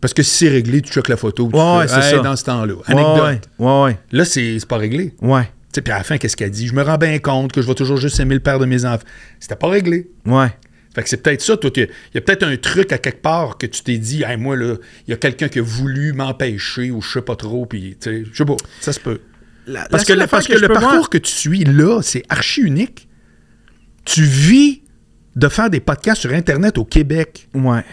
[0.03, 1.47] Parce que si c'est réglé, tu checkes la photo.
[1.49, 2.19] tu Ouais, fais, ouais, c'est Hey, ça.
[2.21, 2.73] dans ce temps-là.
[2.87, 3.49] Anecdote.
[3.57, 3.97] Ouais, ouais.
[4.11, 5.13] Là, c'est c'est pas réglé.
[5.21, 6.67] Ouais, Tu sais, puis à la fin, qu'est-ce qu'elle dit?
[6.67, 8.83] Je me rends bien compte que je vais toujours juste aimer le père de mes
[8.83, 9.05] enfants.
[9.39, 10.09] C'était pas réglé.
[10.25, 10.49] ouais.
[10.93, 11.71] Fait que c'est peut-être ça, toi.
[11.75, 14.55] Il y a peut-être un truc à quelque part que tu t'es dit, hey, moi,
[14.57, 14.75] là,
[15.07, 18.09] il y a quelqu'un qui a voulu m'empêcher ou je sais pas trop, puis, tu
[18.11, 19.21] sais, je sais pas, ça se peut.
[19.65, 22.61] La- Parce la que, parce que le voir- parcours que tu suis là, c'est archi
[22.61, 23.07] unique.
[24.05, 24.81] Tu vis
[25.35, 27.47] de faire des podcasts sur Internet au Québec.
[27.55, 27.83] Ouais.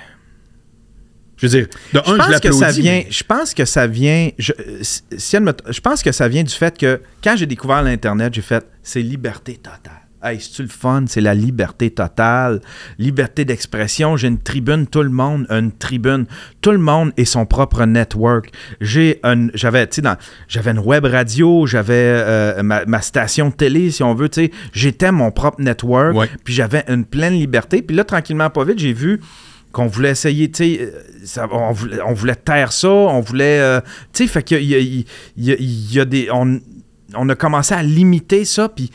[1.41, 3.03] Je veux dire, de Je un, je pense que ça vient.
[3.09, 4.31] Je pense que ça vient.
[4.39, 7.83] Je, si elle me- je pense que ça vient du fait que quand j'ai découvert
[7.83, 9.97] l'internet, j'ai fait c'est liberté totale.
[10.23, 11.05] Hey, c'est-tu le fun?
[11.09, 12.61] C'est la liberté totale.
[12.99, 14.19] Liberté d'expression.
[14.19, 16.27] J'ai une tribune, tout le monde a une tribune.
[16.61, 18.51] Tout le monde est son propre network.
[18.83, 19.19] J'ai
[19.55, 20.09] j'avais, tu sais,
[20.47, 24.43] j'avais une web radio, j'avais euh, ma, ma station de télé, si on veut, tu
[24.45, 24.51] sais.
[24.75, 26.15] J'étais mon propre network.
[26.15, 26.29] Ouais.
[26.45, 27.81] Puis j'avais une pleine liberté.
[27.81, 29.23] Puis là, tranquillement, pas vite, j'ai vu
[29.73, 30.93] qu'on voulait essayer, tu sais,
[31.39, 33.81] euh, on, voulait, on voulait taire ça, on voulait, euh,
[34.13, 35.07] tu sais, fait qu'il y
[35.37, 36.61] y a des, on,
[37.15, 38.91] on a commencé à limiter ça, puis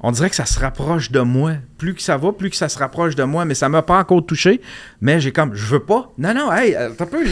[0.00, 1.54] on dirait que ça se rapproche de moi.
[1.76, 3.98] Plus que ça va, plus que ça se rapproche de moi, mais ça m'a pas
[3.98, 4.60] encore touché.
[5.00, 6.12] Mais j'ai comme, je veux pas.
[6.18, 7.24] Non, non, hey, euh, peu,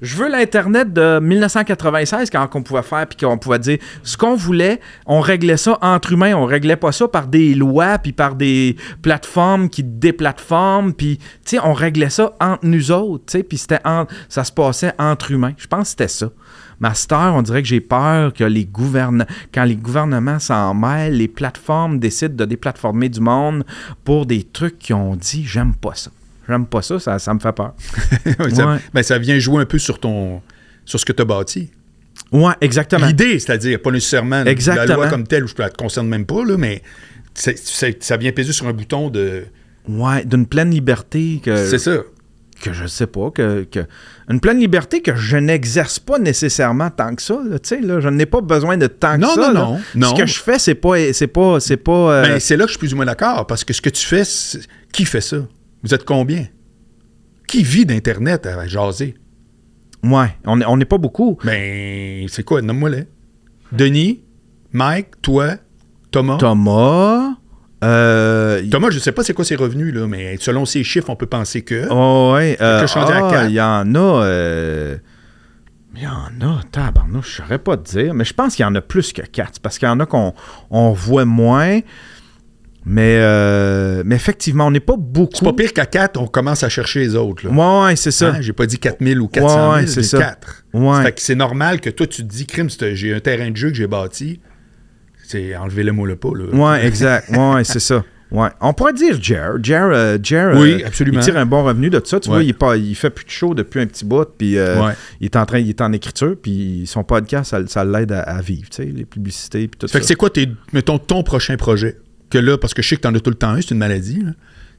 [0.00, 4.36] je veux l'Internet de 1996 quand on pouvait faire, puis qu'on pouvait dire ce qu'on
[4.36, 8.36] voulait, on réglait ça entre humains, on réglait pas ça par des lois, puis par
[8.36, 13.58] des plateformes qui déplatforment, puis, tu on réglait ça entre nous autres, tu sais, puis
[13.58, 15.54] ça se passait entre humains.
[15.58, 16.28] Je pense que c'était ça.
[16.82, 19.24] Master, on dirait que j'ai peur que les gouvernements,
[19.54, 23.64] quand les gouvernements s'en mêlent, les plateformes décident de déplatformer du monde
[24.04, 26.10] pour des trucs qui ont dit j'aime pas ça.
[26.48, 27.72] J'aime pas ça, ça, ça me fait peur.
[28.52, 28.78] Ça, Ouais.
[28.92, 30.42] ben, ça vient jouer un peu sur ton
[30.84, 31.70] sur ce que tu as bâti.
[32.32, 33.06] Ouais, exactement.
[33.06, 34.96] L'idée, c'est-à-dire, pas nécessairement la Exactement.
[34.96, 36.82] loi comme telle, ou je ne te concerne même pas, là, mais
[37.34, 39.44] ça vient peser sur un bouton de.
[39.88, 41.98] Ouais, d'une pleine liberté que, C'est ça.
[42.62, 43.86] Que je sais pas, que, que-
[44.30, 47.34] une pleine liberté que je n'exerce pas nécessairement tant que ça.
[47.44, 49.48] Là, tu sais, là, je n'ai pas besoin de tant Non, que ça.
[49.48, 49.60] non, là.
[49.60, 50.08] non, non.
[50.16, 51.92] Ce que je fais, c'est pas, c'est pas, c'est pas.
[51.92, 53.90] euh, Ben, c'est là que je suis plus ou moins d'accord, parce que ce que
[53.90, 54.22] tu fais,
[54.92, 55.38] qui fait ça?
[55.82, 56.46] Vous êtes combien?
[57.48, 59.14] Qui vit d'Internet à jaser?
[60.04, 61.38] ouais, on n'est on n'est pas beaucoup.
[61.44, 62.62] Ben, c'est quoi?
[62.62, 63.04] Nomme-moi-les.
[63.72, 64.22] Denis,
[64.72, 65.56] Mike, toi,
[66.10, 66.36] Thomas?
[66.38, 67.34] Thomas.
[67.82, 71.16] Euh, Thomas, je sais pas c'est quoi ses revenus, là, mais selon ses chiffres, on
[71.16, 71.86] peut penser que.
[71.90, 72.56] Oh, ouais.
[72.60, 73.44] euh, ah.
[73.48, 74.24] Il y en a.
[74.24, 74.96] euh,
[75.96, 78.66] Il y en a, tabarnouche, je saurais pas te dire, mais je pense qu'il y
[78.66, 80.32] en a plus que 4, parce qu'il y en a qu'on
[80.70, 81.80] on voit moins,
[82.84, 85.32] mais, euh, mais effectivement, on n'est pas beaucoup.
[85.34, 87.46] C'est pas pire qu'à 4, on commence à chercher les autres.
[87.46, 87.52] Là.
[87.52, 88.28] Ouais, ouais, c'est ça.
[88.30, 90.18] Hein, J'ai pas dit 4000 ou 400 000, Ouais, c'est dit ça.
[90.18, 90.64] 4.
[90.74, 91.02] Ouais.
[91.02, 93.68] Fait que c'est normal que toi, tu te dis, crime, j'ai un terrain de jeu
[93.70, 94.40] que j'ai bâti.
[95.32, 96.30] C'est enlever le mot le pas.
[96.34, 96.44] Là.
[96.52, 97.30] Ouais, exact.
[97.30, 98.04] Ouais, c'est ça.
[98.30, 98.48] Ouais.
[98.62, 99.56] On pourrait dire Jer.
[99.62, 101.20] Jer, euh, Jer, Oui, euh, absolument.
[101.20, 102.18] il tire un bon revenu de ça.
[102.18, 102.36] Tu Ouais.
[102.36, 104.80] vois, il, est pas, il fait plus de show depuis un petit bout, puis euh,
[104.82, 104.92] Ouais.
[105.20, 108.22] il est en train, il est en écriture, puis son podcast, ça, ça l'aide à,
[108.22, 110.00] à vivre, tu sais, les publicités, puis tout Fait ça.
[110.00, 111.98] que c'est quoi, tes, mettons, ton prochain projet?
[112.30, 113.72] Que là, parce que je sais que tu en as tout le temps un, c'est
[113.72, 114.24] une maladie.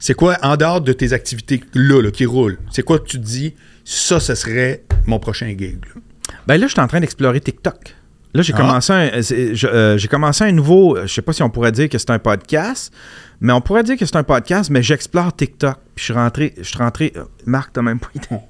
[0.00, 3.18] C'est quoi, en dehors de tes activités là, là, qui roulent, c'est quoi que tu
[3.20, 5.78] te dis, ça, ce serait mon prochain gig?
[5.94, 6.00] là?
[6.48, 7.94] Ben là, je suis en train d'explorer TikTok.
[8.34, 8.56] Là, j'ai Ah.
[8.56, 11.70] commencé, un, je- euh, j'ai commencé un nouveau, euh, je sais pas si on pourrait
[11.72, 12.92] dire que c'est un podcast,
[13.40, 15.76] mais on pourrait dire que c'est un podcast, mais j'explore TikTok.
[15.94, 18.40] Puis je suis rentré, je suis rentré, euh, Marc, t'as même pas idée.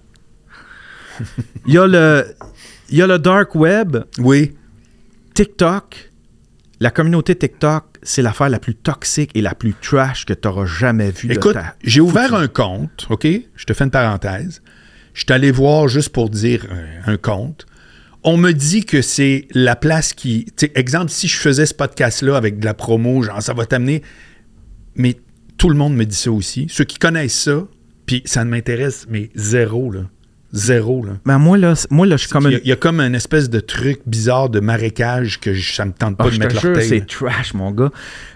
[1.67, 2.27] Il y a le,
[2.91, 4.55] il y a le dark web, Oui.
[5.35, 6.11] TikTok,
[6.81, 10.67] la communauté TikTok, c'est l'affaire la plus toxique et la plus trash que tu auras
[10.67, 11.31] jamais vue.
[11.33, 13.27] Écoute, j'ai ouvert un compte, OK?
[13.55, 14.61] Je te fais une parenthèse.
[15.15, 16.67] Je suis allé voir juste pour dire
[17.07, 17.67] un, un compte.
[18.25, 20.47] On me dit que c'est la place qui.
[20.75, 24.03] Exemple, si je faisais ce podcast-là avec de la promo, genre, ça va t'amener.
[24.97, 25.17] Mais
[25.59, 26.67] tout le monde me dit ça aussi.
[26.71, 27.67] Ceux qui connaissent ça,
[28.07, 30.01] puis ça ne m'intéresse, mais zéro, là.
[30.55, 31.15] Zéro, là.
[31.27, 32.59] Ben moi, là, moi, là, je suis comme Il y, une...
[32.59, 35.85] a, il y a comme une espèce de truc bizarre de marécage que je- ça
[35.85, 36.89] me tente pas Ah, de je mettre te l'orteil.
[36.89, 37.91] c'est trash, mon gars.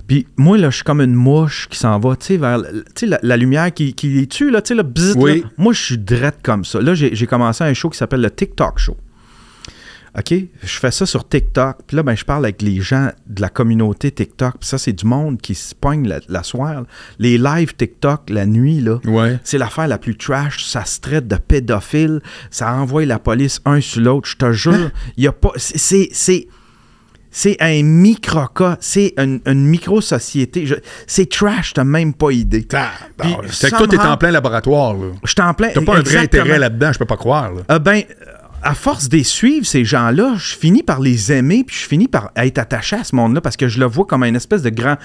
[0.09, 2.82] Puis moi, là, je suis comme une mouche qui s'en va, tu sais, vers tu
[2.97, 5.43] sais, la, la lumière qui, qui les tue, là, tu sais, le bzzzt, Oui.
[5.43, 5.49] là.
[5.59, 6.80] Moi, je suis drette comme ça.
[6.80, 8.97] Là, j'ai commencé un show qui s'appelle le TikTok Show.
[10.18, 10.34] OK?
[10.62, 11.76] Je fais ça sur TikTok.
[11.86, 14.58] Puis là, ben, je parle avec les gens de la communauté TikTok.
[14.60, 16.82] Puis ça, c'est du monde qui se pogne la, la soirée.
[17.18, 19.38] Les lives TikTok, la nuit, là, Ouais.
[19.44, 20.64] c'est l'affaire la plus trash.
[20.64, 22.20] Ça se traite de pédophile.
[22.50, 24.28] Ça envoie la police un sur l'autre.
[24.28, 25.52] Je te jure, il y a pas.
[25.56, 26.48] c'est- C'est.
[27.30, 30.66] c'est un microcas, c'est une, une micro-société.
[30.66, 30.74] Je-
[31.06, 32.66] C'est trash, t'as même pas idée.
[33.50, 35.10] C'est que toi, t'es en plein laboratoire, là.
[35.24, 35.70] Je t'en plains.
[35.74, 37.62] T'as pas un vrai intérêt là-dedans, je peux pas croire, là.
[37.70, 38.02] Euh, ben,
[38.62, 42.30] à force de suivre ces gens-là, je finis par les aimer, puis je finis par
[42.36, 44.96] être attaché à ce monde-là parce que je le vois comme un espèce de grand.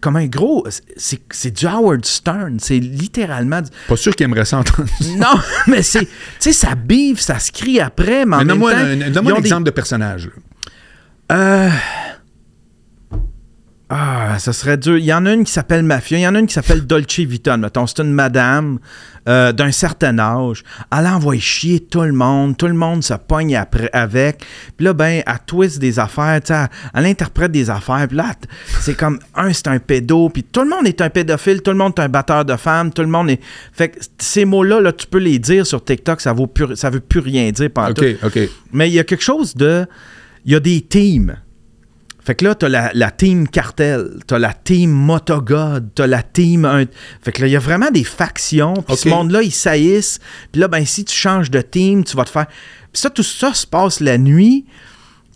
[0.00, 0.64] Comme un gros.
[0.96, 2.58] C'est du Howard Stern.
[2.60, 3.60] C'est littéralement.
[3.62, 4.88] du- Pas sûr qu'il aimerait ça entendre.
[5.16, 6.04] Non, mais c'est.
[6.04, 8.78] Tu sais, ça bive, ça se crie après, mais en Mais même Donne-moi temps.
[8.78, 10.26] un, ils donne-moi un ont des- exemple de personnage.
[10.26, 11.36] là.
[11.36, 11.70] Euh.
[13.90, 14.98] Ah, ça serait dur.
[14.98, 16.86] Il y en a une qui s'appelle Mafia, il y en a une qui s'appelle
[16.86, 17.86] Dolce Vita, mettons.
[17.86, 18.80] C'est une madame
[19.26, 20.62] euh, d'un certain âge.
[20.94, 22.54] Elle envoie chier tout le monde.
[22.58, 24.44] Tout le monde se pogne après, avec.
[24.76, 26.68] Puis là, ben, elle twist des affaires, tu sais, elle,
[27.00, 28.06] elle interprète des affaires.
[28.06, 28.34] Puis là,
[28.80, 30.28] c'est comme, un, c'est un pédo.
[30.28, 31.62] Puis tout le monde est un pédophile.
[31.62, 32.92] Tout le monde est un batteur de femmes.
[32.92, 33.40] Tout le monde est...
[33.72, 36.20] Fait que ces mots-là, là, tu peux les dire sur TikTok.
[36.20, 38.38] Ça vaut plus, ça veut plus rien dire pendant OK, OK.
[38.70, 39.86] mais il y a quelque chose de.
[40.44, 41.36] Il y a des teams.
[42.28, 46.66] Fait que là, t'as la, la team cartel, t'as la team Motogod, t'as la team.
[46.66, 46.84] un-
[47.22, 48.74] Fait que là, il y a vraiment des factions.
[48.74, 50.20] Puis ce monde-là, ils saillissent.
[50.52, 52.44] Puis là, ben, si tu changes de team, tu vas te faire.
[52.92, 54.66] Puis ça, tout ça se passe la nuit.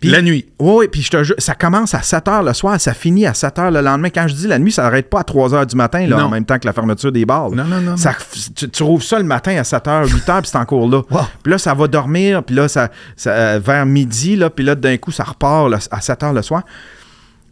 [0.09, 0.47] La nuit.
[0.59, 3.27] Oui, oui, puis je te jure, ça commence à 7 h le soir, ça finit
[3.27, 4.11] à 7 h le lendemain.
[4.11, 6.25] Quand je dis la nuit, ça n'arrête pas à 3 h du matin, là, Non.
[6.25, 7.49] en même temps que la fermeture des bars.
[7.51, 7.63] là.
[7.63, 8.15] Non, non, non, Ça,
[8.57, 11.03] tu, tu rouvres ça le matin à 7 h, 8 h, puis c'est encore là.
[11.11, 11.21] Wow.
[11.43, 14.75] Puis là, ça va dormir, puis là, ça, ça, euh, vers midi, là, puis là,
[14.75, 16.63] d'un coup, ça repart là, à 7 h le soir.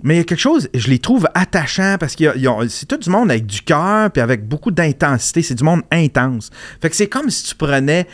[0.03, 2.25] Mais il y a quelque chose, je les trouve attachants parce que
[2.71, 5.43] c'est tout du monde avec du cœur puis avec beaucoup d'intensité.
[5.43, 6.51] C'est du monde intense.
[6.81, 8.07] Fait que c'est comme si tu prenais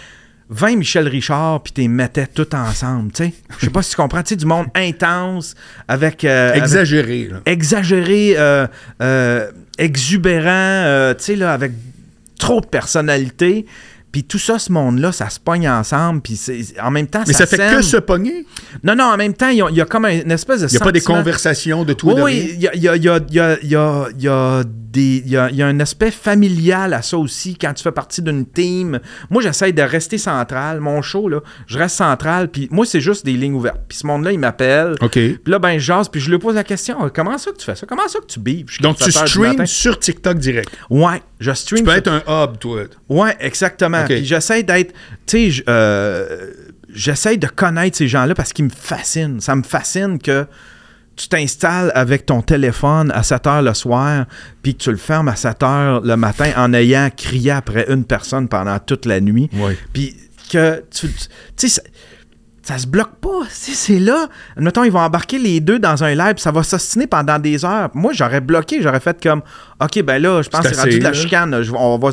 [0.49, 3.33] 20 Michel Richard puis tu les mettais tout ensemble, tu sais.
[3.59, 5.55] Je sais pas si tu comprends, tu sais, du monde intense
[5.89, 6.25] avec...
[6.25, 7.41] euh, avec- Exagéré, là.
[7.47, 8.67] exagéré, euh,
[9.03, 11.73] euh, exubérant, tu sais, là, avec
[12.39, 13.67] trop de personnalité.
[14.13, 16.23] Puis tout ça, ce monde-là, ça se pogne ensemble.
[16.23, 16.41] Puis
[16.83, 18.47] en même temps, Mais ça, fait que se pogner?
[18.83, 20.63] Non, non, en même temps, il y a, il y a comme un- une espèce
[20.63, 22.69] de Il n'y a pas des conversations de tout et Oui, de oui, il y
[22.69, 23.69] a, y a- il
[24.23, 24.63] y a-
[24.97, 27.83] il y a- des- il y y un aspect familial à ça aussi quand tu
[27.83, 29.01] fais partie d'une team.
[29.31, 30.81] Moi, j'essaie de rester central.
[30.81, 32.49] Mon show, là, je reste central.
[32.49, 33.81] Puis moi, c'est juste des lignes ouvertes.
[33.89, 34.95] Puis ce monde-là, il m'appelle.
[35.01, 35.13] OK.
[35.13, 37.65] Puis là, ben, je jase, puis je lui pose la question comment ça que tu
[37.65, 37.87] fais ça?
[37.87, 40.71] Comment ça que tu bives Donc, tu 7 heures du streams sur TikTok direct.
[40.91, 41.79] Ouais, je stream.
[41.81, 42.83] Tu peux sur- être un hub, toi.
[43.09, 44.05] Ouais, exactement.
[44.05, 44.93] Puis j'essaie d'être.
[45.27, 46.51] Tu sais, euh,
[46.93, 49.41] j'essaie de connaître ces gens-là parce qu'ils me fascinent.
[49.41, 50.47] Ça me fascine que
[51.17, 54.27] tu t'installes avec ton téléphone à 7 heures le soir,
[54.63, 58.05] puis que tu le fermes à 7 heures le matin en ayant crié après une
[58.05, 59.49] personne pendant toute la nuit.
[59.55, 59.77] Oui.
[59.93, 60.15] Puis
[60.51, 61.09] que tu.
[61.57, 61.83] Tu sais,
[62.67, 63.29] ça, se bloque pas.
[63.49, 64.27] C'est là.
[64.57, 67.91] Admettons, ils vont embarquer les deux dans un live, ça va s'ostiner pendant des heures.
[67.95, 69.43] Moi, j'aurais bloqué, j'aurais fait comme
[69.81, 71.15] OK, ben là, je pense que C'est rendu de la là.
[71.17, 71.63] chicane.
[71.63, 72.11] Je- on va,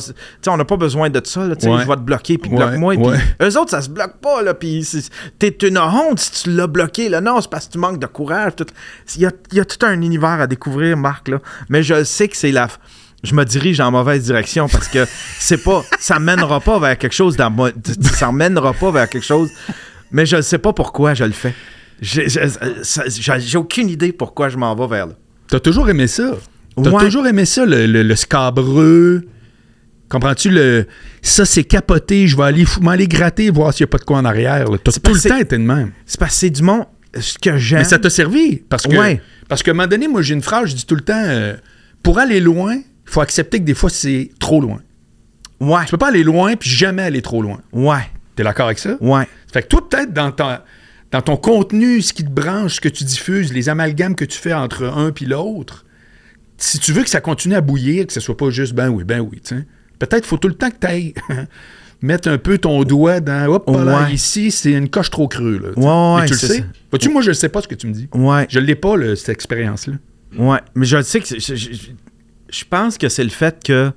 [0.57, 1.41] n'a pas besoin de ça.
[1.41, 1.81] Là, Ouais.
[1.83, 2.95] Je vais te bloquer, puis Ouais, bloque-moi.
[2.95, 3.17] ouais.
[3.41, 4.41] Eux autres, ça se bloque pas.
[4.43, 4.85] Là, puis
[5.39, 7.09] t'es une honte si tu l'as bloqué.
[7.09, 7.19] Là.
[7.21, 8.51] Non, c'est parce que tu manques de courage.
[9.15, 11.29] Il y a, il y a tout un univers à découvrir, Marc.
[11.29, 11.39] Là.
[11.69, 12.67] Mais je sais que c'est la.
[13.23, 15.07] Je me dirige en mauvaise direction parce que
[15.39, 15.81] c'est pas.
[15.99, 17.51] Ça mènera pas vers quelque chose dans
[18.13, 19.49] Ça mènera pas vers quelque chose.
[20.14, 21.53] Mais je ne sais pas pourquoi je le fais.
[22.01, 25.14] J'ai aucune idée pourquoi je m'en vais vers là.
[25.47, 26.36] T'as toujours aimé ça?
[26.82, 27.03] T'as Ouais.
[27.03, 29.24] toujours aimé ça, le, le- le scabreux?
[30.09, 30.49] Comprends-tu?
[30.49, 30.86] le
[31.22, 32.28] Ça, c'est capoté.
[32.28, 34.66] Je vais aller m'aller gratter, voir s'il n'y a pas de quoi en arrière.
[34.84, 35.91] T'as C'est tout le temps été de même.
[36.05, 36.86] C'est parce que c'est du monde.
[37.20, 37.80] Ce que j'aime.
[37.80, 38.57] Mais ça t'a servi.
[38.70, 39.22] Parce que, Ouais.
[39.47, 41.55] parce qu'à un moment donné, moi, j'ai une phrase, je dis tout le temps euh,
[42.01, 44.80] pour aller loin, il faut accepter que des fois, c'est trop loin.
[45.59, 45.86] Ouais.
[45.86, 47.59] Tu peux pas aller loin puis jamais aller trop loin.
[47.72, 48.09] Ouais.
[48.36, 48.97] T'es d'accord avec ça?
[49.01, 49.27] Ouais.
[49.51, 50.57] Fait que toi, peut-être dans ton,
[51.11, 54.38] dans ton contenu, ce qui te branche, ce que tu diffuses, les amalgames que tu
[54.38, 55.86] fais entre un puis l'autre,
[56.57, 59.03] si tu veux que ça continue à bouillir, que ce soit pas juste ben oui,
[59.03, 59.55] ben oui, tu
[59.99, 61.13] peut-être faut tout le temps que tu ailles
[62.01, 64.13] mettre un peu ton doigt dans hop là, Ouais.
[64.13, 65.57] ici, c'est une coche trop creux.
[65.59, 65.79] Là, tu.
[65.81, 66.65] Ouais, tu le sais.
[66.91, 68.09] Vois-tu, moi, je ne sais pas ce que tu me dis.
[68.13, 68.45] Ouais.
[68.49, 69.93] Je l'ai pas, là, cette expérience-là.
[70.38, 70.59] Ouais.
[70.75, 71.27] Mais je sais que.
[71.27, 71.91] c'est- Je, je-
[72.49, 73.91] je pense que c'est le fait que.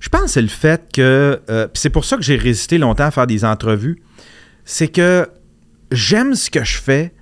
[0.00, 1.40] Je pense que c'est le fait que.
[1.48, 4.02] euh, c'est pour ça que j'ai résisté longtemps à faire des entrevues.
[4.64, 5.28] C'est que
[5.92, 7.12] j'aime ce que je fais,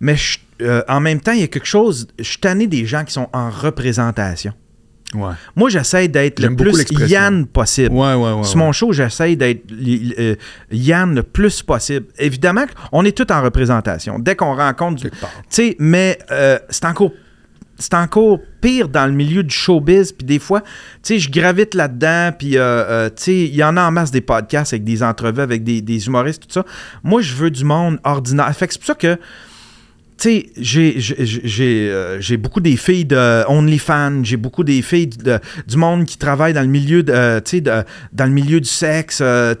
[0.00, 2.06] mais je- euh, en même temps, il y a quelque chose.
[2.18, 4.52] Je suis tanné des gens qui sont en représentation.
[5.14, 5.32] Ouais.
[5.54, 6.72] Moi, j'essaie d'être le plus.
[7.10, 7.94] Yann possible.
[7.94, 8.44] Ouais, ouais, ouais.
[8.44, 9.62] Sur mon show, j'essaie d'être
[10.18, 10.34] euh,
[10.72, 12.06] Yann le plus possible.
[12.18, 14.18] Évidemment, on est tous en représentation.
[14.18, 15.10] Dès qu'on rencontre du.
[15.10, 15.16] Tu
[15.48, 17.12] sais, mais euh, c'est encore.
[17.78, 20.12] C'est encore pire dans le milieu du showbiz.
[20.12, 20.68] Puis des fois, tu
[21.02, 22.32] sais, je gravite là-dedans.
[22.36, 25.02] Puis, euh, euh, tu sais, il y en a en masse des podcasts avec des
[25.02, 26.64] entrevues, avec des, des humoristes, tout ça.
[27.02, 28.54] Moi, je veux du monde ordinaire.
[28.56, 29.18] Fait que c'est pour ça que
[30.18, 36.04] tu euh, j'ai beaucoup des filles de OnlyFans, j'ai beaucoup des filles de- du monde
[36.06, 39.54] qui travaillent dans le milieu de, euh, de- dans le milieu du sexe, euh,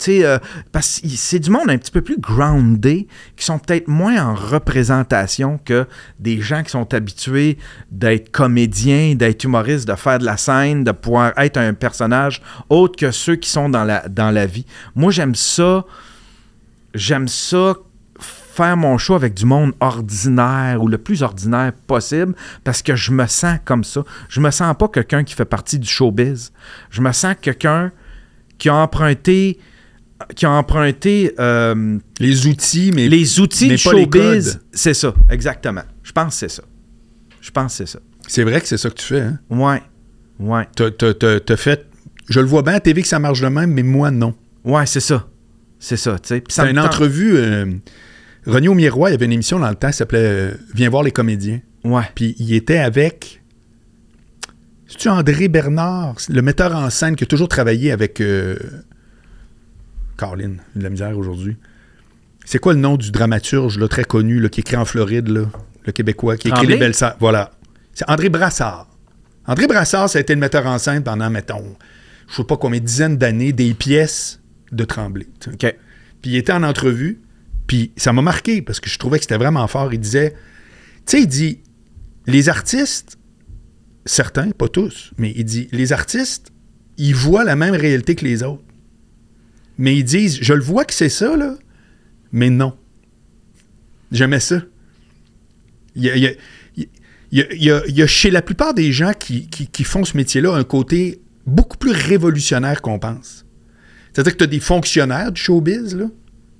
[0.72, 4.34] parce que c'est du monde un petit peu plus groundé, qui sont peut-être moins en
[4.34, 5.86] représentation que
[6.18, 7.58] des gens qui sont habitués
[7.90, 12.40] d'être comédiens, d'être humoristes, de faire de la scène, de pouvoir être un personnage
[12.70, 14.64] autre que ceux qui sont dans la, dans la vie.
[14.94, 15.84] Moi, j'aime ça,
[16.94, 17.74] j'aime ça
[18.56, 22.34] faire mon show avec du monde ordinaire ou le plus ordinaire possible
[22.64, 24.02] parce que je me sens comme ça.
[24.28, 26.52] Je me sens pas quelqu'un qui fait partie du showbiz.
[26.90, 27.92] Je me sens quelqu'un
[28.58, 29.58] qui a emprunté
[30.34, 33.06] qui a emprunté euh, Les outils, mais.
[33.08, 34.60] les outils mais du showbiz.
[34.72, 35.82] C'est ça, exactement.
[36.02, 36.62] Je pense que c'est ça.
[37.42, 37.98] Je pense que c'est ça.
[38.26, 39.38] C'est vrai que c'est ça que tu fais, hein?
[39.50, 39.82] Ouais.
[40.40, 40.66] Ouais.
[40.74, 41.86] T'as- fait.
[42.28, 44.34] Je le vois bien à TV que ça marche de même, mais moi, non.
[44.64, 45.28] Ouais, c'est ça.
[45.78, 46.42] C'est ça, tu sais.
[46.48, 47.36] C'est une entrevue.
[47.36, 47.66] Euh,
[48.46, 51.02] René Miroir, il y avait une émission dans le temps qui s'appelait euh, Viens voir
[51.02, 51.60] les comédiens.
[51.84, 52.04] Ouais.
[52.14, 53.42] Puis il était avec.
[54.86, 58.20] C'est-tu André Bernard, le metteur en scène qui a toujours travaillé avec.
[58.20, 58.56] Euh,
[60.16, 61.56] Caroline, de la misère aujourd'hui.
[62.44, 65.42] C'est quoi le nom du dramaturge là, très connu là, qui écrit en Floride, là,
[65.84, 66.66] le Québécois, qui écrit?
[66.66, 67.16] Les Belles Sœurs?
[67.20, 67.50] Voilà.
[67.92, 68.88] C'est André Brassard.
[69.46, 71.76] André Brassard, ça a été le metteur en scène pendant, mettons,
[72.28, 74.40] je sais pas combien, dizaines d'années, des pièces
[74.72, 75.26] de Tremblay.
[76.22, 77.20] Puis il était en entrevue,
[77.66, 79.92] puis ça m'a marqué parce que je trouvais que c'était vraiment fort.
[79.92, 80.36] Il disait, tu
[81.16, 81.60] sais, il dit,
[82.26, 83.18] les artistes,
[84.04, 86.52] certains, pas tous, mais il dit, les artistes,
[86.96, 88.62] ils voient la même réalité que les autres.
[89.78, 91.56] Mais ils disent, je le vois que c'est ça, là,
[92.32, 92.76] mais non.
[94.12, 94.62] J'aimais ça.
[95.94, 100.16] Il y a, y a- chez la plupart des gens qui, qui- qui font ce
[100.16, 103.44] métier-là un côté beaucoup plus révolutionnaire qu'on pense.
[104.12, 106.06] C'est-à-dire que tu as des fonctionnaires du showbiz, là.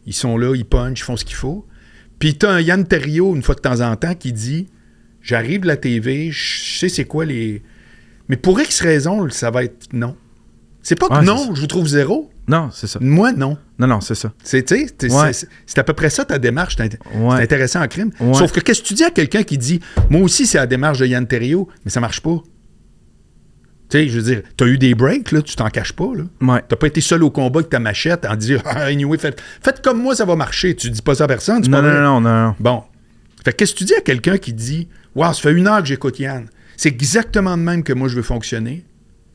[0.07, 1.66] Ils sont là, ils punchent, ils font ce qu'il faut.
[2.18, 4.68] Puis tu as un Yann Terriot, une fois de temps en temps, qui dit
[5.22, 7.62] J'arrive de la TV, je sais c'est quoi les.
[8.28, 10.16] Mais pour X raison, ça va être non.
[10.82, 12.30] C'est pas que Ouais, non, je vous trouve zéro.
[12.48, 13.00] Non, c'est ça.
[13.02, 13.59] Moi, non.
[13.80, 14.32] Non, non, c'est ça.
[14.44, 15.32] C'est Ouais.
[15.76, 16.76] à peu près ça ta démarche.
[16.78, 17.42] C'est Ouais.
[17.42, 18.12] intéressant en crime.
[18.34, 19.80] Sauf que qu'est-ce que tu dis à quelqu'un qui dit
[20.11, 22.40] Moi aussi, c'est la démarche de Yann Terriot, mais ça marche pas?
[23.89, 26.11] Tu sais, je veux dire, tu as eu des breaks, là, tu t'en caches pas.
[26.14, 26.24] Là.
[26.41, 26.62] Ouais.
[26.68, 29.82] T'as pas été seul au combat avec ta machette en disant Ah, anyway, faites, faites
[29.82, 30.74] comme moi, ça va marcher.
[30.74, 31.62] Tu dis pas ça à personne.
[31.68, 32.55] Non, non, non, non, non.
[32.59, 32.82] Bon.
[33.45, 35.80] Fait que qu'est-ce que tu dis à quelqu'un qui dit Waouh, ça fait une heure
[35.80, 36.47] que j'écoute Yann.
[36.76, 38.84] C'est exactement de même que moi je veux fonctionner.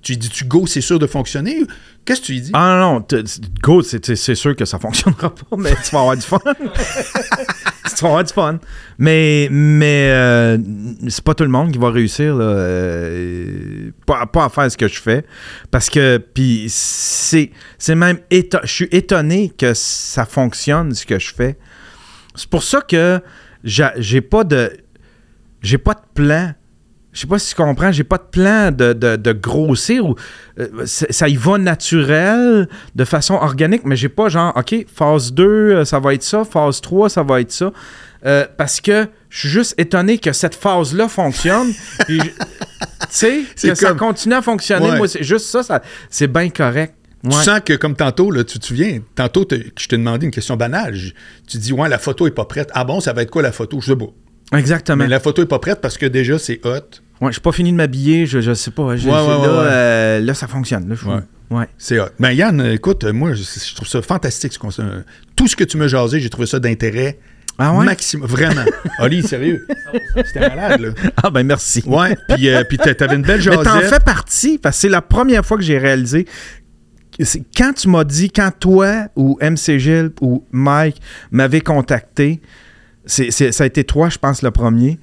[0.02, 1.60] Tu lui dis tu go, c'est sûr de fonctionner.
[2.06, 2.52] Qu'est-ce que tu lui dis?
[2.54, 3.24] Ah non, non,
[3.62, 6.40] go, c'est- sûr que ça fonctionnera pas, mais tu vas avoir du fun.
[6.46, 8.60] tu vas avoir du fun.
[8.98, 10.58] Mais, mais euh,
[11.08, 14.78] c'est pas tout le monde qui va réussir là, euh, pas, pas à faire ce
[14.78, 15.24] que je fais.
[15.70, 17.52] Parce que, puis c'est
[17.96, 21.58] même, je suis étonné que ça fonctionne ce que je fais.
[22.36, 23.20] C'est pour ça que
[23.64, 24.72] j'a- j'ai pas de
[25.62, 26.54] j'ai pas de plan.
[27.14, 30.16] Je sais pas si tu comprends, j'ai pas de plan de, de- de grossir ou
[30.60, 35.44] euh, ça y va naturel, de façon organique, mais j'ai pas genre, OK, phase 2,
[35.46, 37.72] euh, ça va être ça, phase 3, ça va être ça.
[38.26, 41.74] Euh, parce que je suis juste étonné que cette phase-là fonctionne.
[42.08, 42.20] tu
[43.10, 44.92] sais, que ça continue à fonctionner.
[44.92, 44.98] Ouais.
[44.98, 46.96] Moi, c'est juste ça, ça c'est bien correct.
[47.24, 47.44] Tu Ouais.
[47.44, 50.96] sens que, comme tantôt, là, tu te souviens, tantôt, je t'ai demandé une question banale.
[50.96, 51.12] Je-
[51.48, 52.70] tu dis, ouais, la photo est pas prête.
[52.74, 53.80] Ah bon, ça va être quoi la photo?
[53.80, 54.08] Je sais pas.
[54.54, 54.98] Exactement.
[55.04, 56.80] Mais la photo est pas prête parce que déjà, c'est hot.
[57.22, 58.96] Ouais, j'ai pas fini de m'habiller, je, je sais pas.
[58.96, 60.90] je- Ouais, ouais, là, euh, là, ça fonctionne.
[60.90, 61.20] Là, je Ouais.
[61.52, 61.66] ouais.
[61.78, 62.08] C'est hot.
[62.20, 64.54] Ben Yann, écoute, moi, je, je trouve ça fantastique.
[64.54, 64.60] ce
[65.36, 67.20] Tout ce que tu m'as jasé, j'ai trouvé ça d'intérêt
[67.60, 67.86] Ah ouais?
[67.86, 68.28] maximum.
[68.28, 68.66] Vraiment.
[69.00, 69.66] Oli, sérieux.
[70.26, 70.90] C'était malade, là.
[71.22, 71.84] Ah ben merci.
[71.86, 73.90] Ouais, puis euh, puis t'a- t'avais une belle Mais t'en jasette.
[73.94, 76.26] fais partie, parce que c'est la première fois que j'ai réalisé.
[77.56, 81.00] Quand tu m'as dit, quand toi ou MC Gilles ou Mike
[81.30, 82.42] m'avaient contacté,
[83.06, 85.00] c'est, c'est- ça a été toi, je pense, le premier,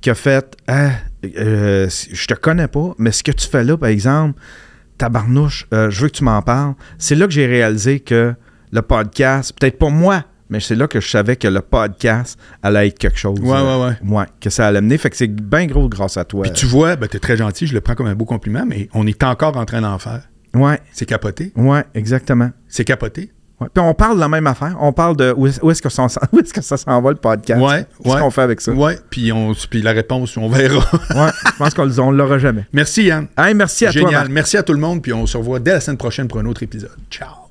[0.00, 0.90] qui a fait Ah,
[1.38, 4.38] euh, Je te connais pas, mais ce que tu fais là, par exemple,
[4.98, 6.74] tabarnouche, euh, je veux que tu m'en parles.
[6.98, 8.34] C'est là que j'ai réalisé que
[8.72, 12.88] le podcast, peut-être pas moi, mais c'est là que je savais que le podcast allait
[12.88, 13.40] être quelque chose.
[13.40, 14.16] Ouais, euh, ouais, ouais.
[14.18, 14.98] ouais, que ça allait mener.
[14.98, 16.42] Fait que c'est bien gros grâce à toi.
[16.42, 18.88] Puis tu vois, ben, t'es très gentil, je le prends comme un beau compliment, mais
[18.94, 20.22] on est encore en train d'en faire.
[20.54, 21.52] Ouais, C'est capoté.
[21.56, 22.50] ouais, exactement.
[22.68, 23.32] C'est capoté.
[23.60, 23.68] Ouais.
[23.72, 24.76] Puis on parle de la même affaire.
[24.80, 26.06] On parle de où est- est-ce que, ça
[26.40, 27.60] est-ce que ça s'en va le podcast?
[27.62, 28.20] Ouais, Qu'est-ce ouais.
[28.20, 28.72] qu'on fait avec ça?
[28.72, 30.84] Ouais, puis, on, puis la réponse, on verra.
[31.14, 32.66] Ouais, je pense qu'on ne l'aura jamais.
[32.72, 33.28] Merci, Yann.
[33.38, 34.28] Hey, merci à toi, Génial.
[34.28, 36.46] Merci à tout le monde, puis on se revoit dès la semaine prochaine pour un
[36.46, 36.90] autre épisode.
[37.10, 37.43] Ciao.